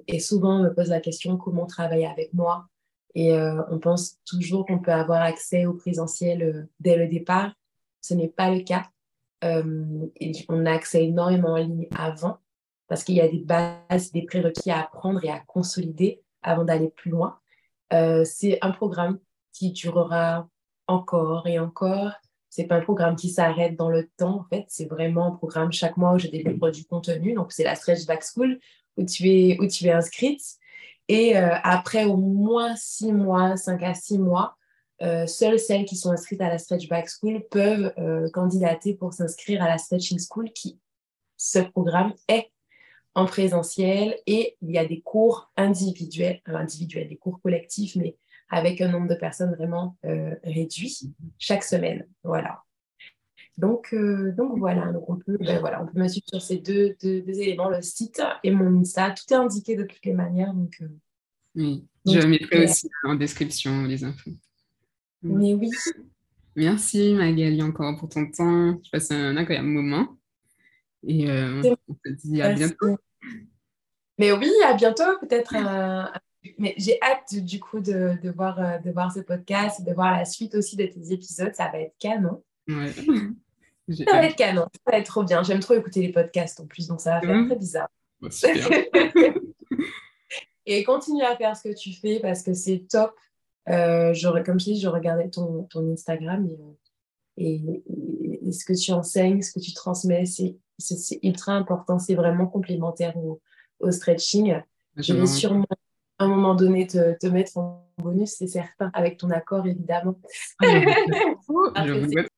et, 0.06 0.20
souvent, 0.20 0.58
on 0.58 0.64
me 0.64 0.74
pose 0.74 0.90
la 0.90 1.00
question 1.00 1.38
comment 1.38 1.64
travailler 1.66 2.06
avec 2.06 2.34
moi? 2.34 2.66
Et 3.14 3.32
on 3.70 3.78
pense 3.78 4.18
toujours 4.26 4.66
qu'on 4.66 4.80
peut 4.80 4.92
avoir 4.92 5.22
accès 5.22 5.64
au 5.66 5.74
présentiel 5.74 6.68
dès 6.80 6.96
le 6.96 7.06
départ. 7.08 7.54
Ce 8.02 8.12
n'est 8.12 8.28
pas 8.28 8.50
le 8.50 8.60
cas. 8.60 8.84
Et 9.42 10.32
on 10.48 10.66
a 10.66 10.72
accès 10.72 11.04
énormément 11.04 11.52
en 11.52 11.56
ligne 11.56 11.88
avant 11.96 12.38
parce 12.88 13.04
qu'il 13.04 13.16
y 13.16 13.20
a 13.20 13.28
des 13.28 13.38
bases, 13.38 14.12
des 14.12 14.22
prérequis 14.22 14.70
à 14.70 14.82
apprendre 14.82 15.24
et 15.24 15.30
à 15.30 15.40
consolider 15.40 16.22
avant 16.44 16.64
d'aller 16.64 16.90
plus 16.90 17.10
loin. 17.10 17.38
Euh, 17.92 18.24
c'est 18.24 18.58
un 18.62 18.70
programme 18.70 19.18
qui 19.52 19.72
durera 19.72 20.48
encore 20.86 21.46
et 21.46 21.58
encore. 21.58 22.12
C'est 22.50 22.64
pas 22.64 22.76
un 22.76 22.80
programme 22.80 23.16
qui 23.16 23.30
s'arrête 23.30 23.76
dans 23.76 23.90
le 23.90 24.08
temps, 24.16 24.40
en 24.40 24.44
fait. 24.44 24.64
C'est 24.68 24.86
vraiment 24.86 25.26
un 25.26 25.30
programme 25.32 25.72
chaque 25.72 25.96
mois 25.96 26.12
où 26.12 26.18
je 26.18 26.28
développe 26.28 26.70
du 26.70 26.84
contenu. 26.84 27.34
Donc, 27.34 27.52
c'est 27.52 27.64
la 27.64 27.74
Stretch 27.74 28.06
Back 28.06 28.24
School 28.24 28.60
où 28.96 29.04
tu 29.04 29.28
es, 29.28 29.58
où 29.60 29.66
tu 29.66 29.86
es 29.86 29.92
inscrite. 29.92 30.42
Et 31.08 31.36
euh, 31.36 31.54
après 31.64 32.04
au 32.04 32.16
moins 32.16 32.76
six 32.76 33.12
mois, 33.12 33.56
cinq 33.56 33.82
à 33.82 33.92
six 33.94 34.18
mois, 34.18 34.56
euh, 35.02 35.26
seules 35.26 35.58
celles 35.58 35.84
qui 35.84 35.96
sont 35.96 36.12
inscrites 36.12 36.40
à 36.40 36.48
la 36.48 36.58
Stretch 36.58 36.88
Back 36.88 37.08
School 37.10 37.44
peuvent 37.50 37.92
candidater 38.32 38.94
pour 38.94 39.12
s'inscrire 39.12 39.62
à 39.62 39.68
la 39.68 39.76
Stretching 39.76 40.18
School 40.18 40.50
qui, 40.52 40.78
ce 41.36 41.58
programme 41.58 42.14
est 42.28 42.50
en 43.14 43.26
présentiel 43.26 44.16
et 44.26 44.56
il 44.62 44.70
y 44.70 44.78
a 44.78 44.84
des 44.84 45.00
cours 45.00 45.50
individuels, 45.56 46.40
euh, 46.48 46.56
individuels, 46.56 47.08
des 47.08 47.16
cours 47.16 47.40
collectifs, 47.40 47.96
mais 47.96 48.16
avec 48.48 48.80
un 48.80 48.88
nombre 48.88 49.08
de 49.08 49.14
personnes 49.14 49.54
vraiment 49.54 49.96
euh, 50.04 50.34
réduit 50.42 51.14
chaque 51.38 51.64
semaine. 51.64 52.06
Voilà. 52.24 52.62
Donc, 53.56 53.94
euh, 53.94 54.32
donc 54.32 54.58
voilà, 54.58 54.92
donc 54.92 55.08
on 55.08 55.16
peut, 55.16 55.38
ben 55.38 55.60
voilà, 55.60 55.80
on 55.82 55.86
peut 55.86 56.00
me 56.00 56.08
suivre 56.08 56.26
sur 56.28 56.42
ces 56.42 56.58
deux, 56.58 56.96
deux, 57.00 57.22
éléments, 57.28 57.68
le 57.68 57.82
site 57.82 58.20
et 58.42 58.50
mon 58.50 58.80
Insta. 58.80 59.12
Tout 59.12 59.32
est 59.32 59.36
indiqué 59.36 59.76
de 59.76 59.84
toutes 59.84 60.04
les 60.04 60.12
manières. 60.12 60.52
Donc, 60.52 60.82
oui, 61.54 61.86
je 62.04 62.26
mettrai 62.26 62.64
aussi 62.64 62.90
en 63.04 63.14
description 63.14 63.84
les 63.84 64.02
infos. 64.02 64.32
Mais 65.22 65.54
oui. 65.54 65.70
Merci 66.56 67.14
Magali 67.14 67.62
encore 67.62 67.96
pour 67.96 68.08
ton 68.08 68.28
temps. 68.30 68.80
Je 68.84 68.90
passe 68.90 69.10
un 69.12 69.36
incroyable 69.36 69.68
moment. 69.68 70.16
Et 71.06 71.28
on 71.30 71.62
se 72.04 72.10
dit 72.24 72.42
à 72.42 72.52
bientôt. 72.52 72.96
Mais 74.18 74.32
oui, 74.32 74.50
à 74.64 74.74
bientôt. 74.74 75.18
Peut-être 75.20 75.54
Mais 76.58 76.74
j'ai 76.76 76.98
hâte 77.02 77.34
du 77.36 77.58
coup 77.60 77.80
de, 77.80 78.18
de, 78.22 78.30
voir, 78.30 78.60
euh, 78.60 78.78
de 78.78 78.90
voir 78.90 79.12
ce 79.12 79.20
podcast, 79.20 79.82
de 79.82 79.92
voir 79.92 80.16
la 80.16 80.24
suite 80.24 80.54
aussi 80.54 80.76
de 80.76 80.86
tes 80.86 81.12
épisodes. 81.12 81.54
Ça 81.54 81.68
va 81.72 81.80
être 81.80 81.94
canon. 81.98 82.42
Ouais. 82.68 82.92
ça 83.88 84.12
va 84.12 84.26
être 84.26 84.36
canon. 84.36 84.66
Ça 84.84 84.92
va 84.92 84.98
être 84.98 85.06
trop 85.06 85.24
bien. 85.24 85.42
J'aime 85.42 85.60
trop 85.60 85.74
écouter 85.74 86.02
les 86.02 86.12
podcasts 86.12 86.60
en 86.60 86.66
plus, 86.66 86.86
donc 86.86 87.00
ça 87.00 87.18
va 87.18 87.20
faire 87.20 87.46
très 87.46 87.56
bizarre. 87.56 87.88
Et 90.66 90.82
continue 90.82 91.22
à 91.22 91.36
faire 91.36 91.54
ce 91.56 91.68
que 91.68 91.74
tu 91.74 91.92
fais 91.92 92.20
parce 92.20 92.42
que 92.42 92.54
c'est 92.54 92.86
top. 92.88 93.14
Euh, 93.68 94.14
comme 94.44 94.58
je 94.60 94.64
dis, 94.64 94.80
je 94.80 94.88
regardais 94.88 95.28
ton, 95.28 95.64
ton 95.64 95.92
Instagram 95.92 96.48
et, 97.36 97.82
et, 98.42 98.52
ce 98.52 98.64
que 98.64 98.72
tu 98.72 98.92
enseignes, 98.92 99.42
ce 99.42 99.52
que 99.52 99.60
tu 99.60 99.72
transmets, 99.72 100.26
c'est 100.26 100.56
ultra 101.22 101.52
important. 101.52 101.98
C'est 101.98 102.14
vraiment 102.14 102.46
complémentaire 102.46 103.16
au, 103.16 103.40
au 103.80 103.90
stretching. 103.90 104.60
Je 104.96 105.14
vais 105.14 105.26
sûrement 105.26 105.66
à 106.18 106.24
un 106.24 106.28
moment 106.28 106.54
donné 106.54 106.86
te, 106.86 107.18
te 107.18 107.26
mettre 107.26 107.58
en 107.58 107.84
bonus, 107.98 108.34
c'est 108.38 108.46
certain, 108.46 108.90
avec 108.94 109.18
ton 109.18 109.30
accord 109.30 109.66
évidemment. 109.66 110.16
Ah, 110.60 110.66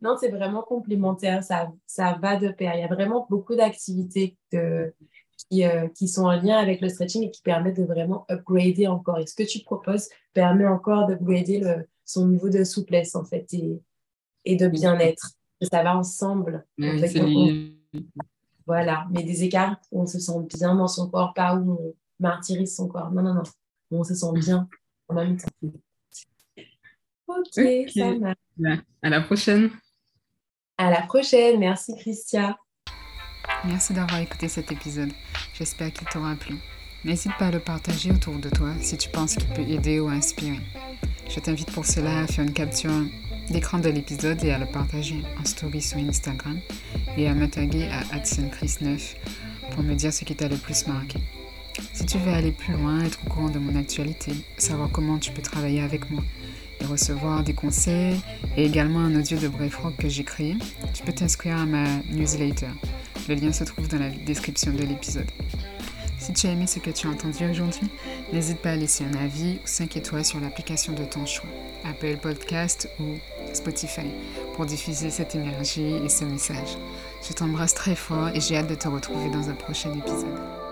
non, 0.00 0.16
c'est 0.18 0.28
vraiment 0.28 0.62
complémentaire, 0.62 1.42
ça, 1.42 1.70
ça 1.86 2.18
va 2.20 2.36
de 2.36 2.48
pair. 2.48 2.74
Il 2.74 2.80
y 2.80 2.84
a 2.84 2.88
vraiment 2.88 3.26
beaucoup 3.28 3.54
d'activités 3.54 4.36
qui, 4.50 5.64
euh, 5.64 5.88
qui 5.88 6.08
sont 6.08 6.24
en 6.24 6.40
lien 6.40 6.58
avec 6.58 6.80
le 6.80 6.88
stretching 6.88 7.24
et 7.24 7.30
qui 7.30 7.42
permettent 7.42 7.78
de 7.78 7.84
vraiment 7.84 8.24
upgrader 8.30 8.86
encore. 8.86 9.18
Et 9.18 9.26
ce 9.26 9.34
que 9.34 9.42
tu 9.42 9.60
proposes 9.60 10.08
permet 10.32 10.66
encore 10.66 11.06
d'upgrader 11.06 11.62
son 12.04 12.28
niveau 12.28 12.48
de 12.48 12.62
souplesse 12.62 13.14
en 13.14 13.24
fait 13.24 13.46
et, 13.52 13.80
et 14.44 14.56
de 14.56 14.68
bien-être. 14.68 15.30
Ça 15.62 15.82
va 15.82 15.96
ensemble. 15.96 16.66
Voilà, 18.66 19.06
mais 19.10 19.22
des 19.22 19.44
écarts 19.44 19.76
où 19.92 20.02
on 20.02 20.06
se 20.06 20.18
sent 20.18 20.46
bien 20.54 20.74
dans 20.74 20.88
son 20.88 21.08
corps, 21.08 21.32
pas 21.34 21.54
où 21.54 21.72
on 21.72 21.94
martyrise 22.18 22.74
son 22.74 22.88
corps. 22.88 23.10
Non, 23.10 23.22
non, 23.22 23.34
non. 23.34 23.42
Où 23.90 23.98
on 23.98 24.04
se 24.04 24.14
sent 24.14 24.32
bien 24.34 24.68
en 25.08 25.14
même 25.14 25.36
temps. 25.36 25.48
Ok, 27.28 27.90
ça 27.94 28.14
marche. 28.14 28.80
À 29.02 29.08
la 29.08 29.20
prochaine. 29.20 29.70
À 30.78 30.90
la 30.90 31.02
prochaine. 31.02 31.60
Merci, 31.60 31.94
Christia. 31.96 32.56
Merci 33.64 33.94
d'avoir 33.94 34.20
écouté 34.20 34.48
cet 34.48 34.72
épisode. 34.72 35.12
J'espère 35.54 35.92
qu'il 35.92 36.08
t'aura 36.08 36.34
plu. 36.34 36.56
N'hésite 37.04 37.32
pas 37.38 37.46
à 37.46 37.50
le 37.52 37.60
partager 37.60 38.10
autour 38.10 38.38
de 38.38 38.50
toi 38.50 38.72
si 38.80 38.96
tu 38.96 39.08
penses 39.10 39.36
qu'il 39.36 39.48
peut 39.54 39.62
aider 39.62 40.00
ou 40.00 40.08
inspirer. 40.08 40.58
Je 41.28 41.38
t'invite 41.40 41.70
pour 41.72 41.86
cela 41.86 42.20
à 42.20 42.26
faire 42.26 42.44
une 42.44 42.52
capture 42.52 42.90
l'écran 43.50 43.78
de 43.78 43.88
l'épisode 43.88 44.42
et 44.44 44.50
à 44.50 44.58
le 44.58 44.66
partager 44.66 45.22
en 45.40 45.44
story 45.44 45.80
sur 45.80 45.98
Instagram 45.98 46.58
et 47.16 47.28
à 47.28 47.34
me 47.34 47.48
taguer 47.48 47.88
à 47.88 48.02
AdsenChris9 48.16 49.16
pour 49.70 49.82
me 49.82 49.94
dire 49.94 50.12
ce 50.12 50.24
qui 50.24 50.34
t'a 50.34 50.48
le 50.48 50.56
plus 50.56 50.86
marqué. 50.86 51.18
Si 51.92 52.06
tu 52.06 52.18
veux 52.18 52.32
aller 52.32 52.52
plus 52.52 52.72
loin, 52.72 53.04
être 53.04 53.18
au 53.26 53.30
courant 53.30 53.50
de 53.50 53.58
mon 53.58 53.76
actualité, 53.76 54.32
savoir 54.56 54.90
comment 54.90 55.18
tu 55.18 55.30
peux 55.30 55.42
travailler 55.42 55.82
avec 55.82 56.10
moi 56.10 56.22
et 56.80 56.84
recevoir 56.84 57.42
des 57.42 57.54
conseils 57.54 58.20
et 58.56 58.64
également 58.64 59.00
un 59.00 59.14
audio 59.18 59.38
de 59.38 59.48
Brave 59.48 59.76
Rock 59.82 59.96
que 59.96 60.08
j'ai 60.08 60.24
créé, 60.24 60.56
tu 60.94 61.02
peux 61.02 61.12
t'inscrire 61.12 61.58
à 61.58 61.66
ma 61.66 61.84
newsletter. 62.10 62.68
Le 63.28 63.34
lien 63.34 63.52
se 63.52 63.64
trouve 63.64 63.88
dans 63.88 63.98
la 63.98 64.10
description 64.10 64.72
de 64.72 64.82
l'épisode. 64.82 65.30
Si 66.26 66.32
tu 66.32 66.48
as 66.48 66.50
aimé 66.50 66.66
ce 66.66 66.80
que 66.80 66.90
tu 66.90 67.06
as 67.06 67.10
entendu 67.10 67.48
aujourd'hui, 67.48 67.88
n'hésite 68.32 68.58
pas 68.58 68.70
à 68.70 68.74
laisser 68.74 69.04
un 69.04 69.14
avis 69.14 69.60
ou 69.62 69.66
5 69.66 69.96
étoiles 69.96 70.24
sur 70.24 70.40
l'application 70.40 70.92
de 70.92 71.04
ton 71.04 71.24
choix, 71.24 71.48
Apple 71.84 72.16
Podcast 72.16 72.90
ou 72.98 73.14
Spotify, 73.52 74.10
pour 74.56 74.66
diffuser 74.66 75.10
cette 75.10 75.36
énergie 75.36 75.94
et 76.04 76.08
ce 76.08 76.24
message. 76.24 76.78
Je 77.22 77.32
t'embrasse 77.32 77.74
très 77.74 77.94
fort 77.94 78.30
et 78.34 78.40
j'ai 78.40 78.56
hâte 78.56 78.66
de 78.66 78.74
te 78.74 78.88
retrouver 78.88 79.30
dans 79.30 79.50
un 79.50 79.54
prochain 79.54 79.92
épisode. 79.96 80.65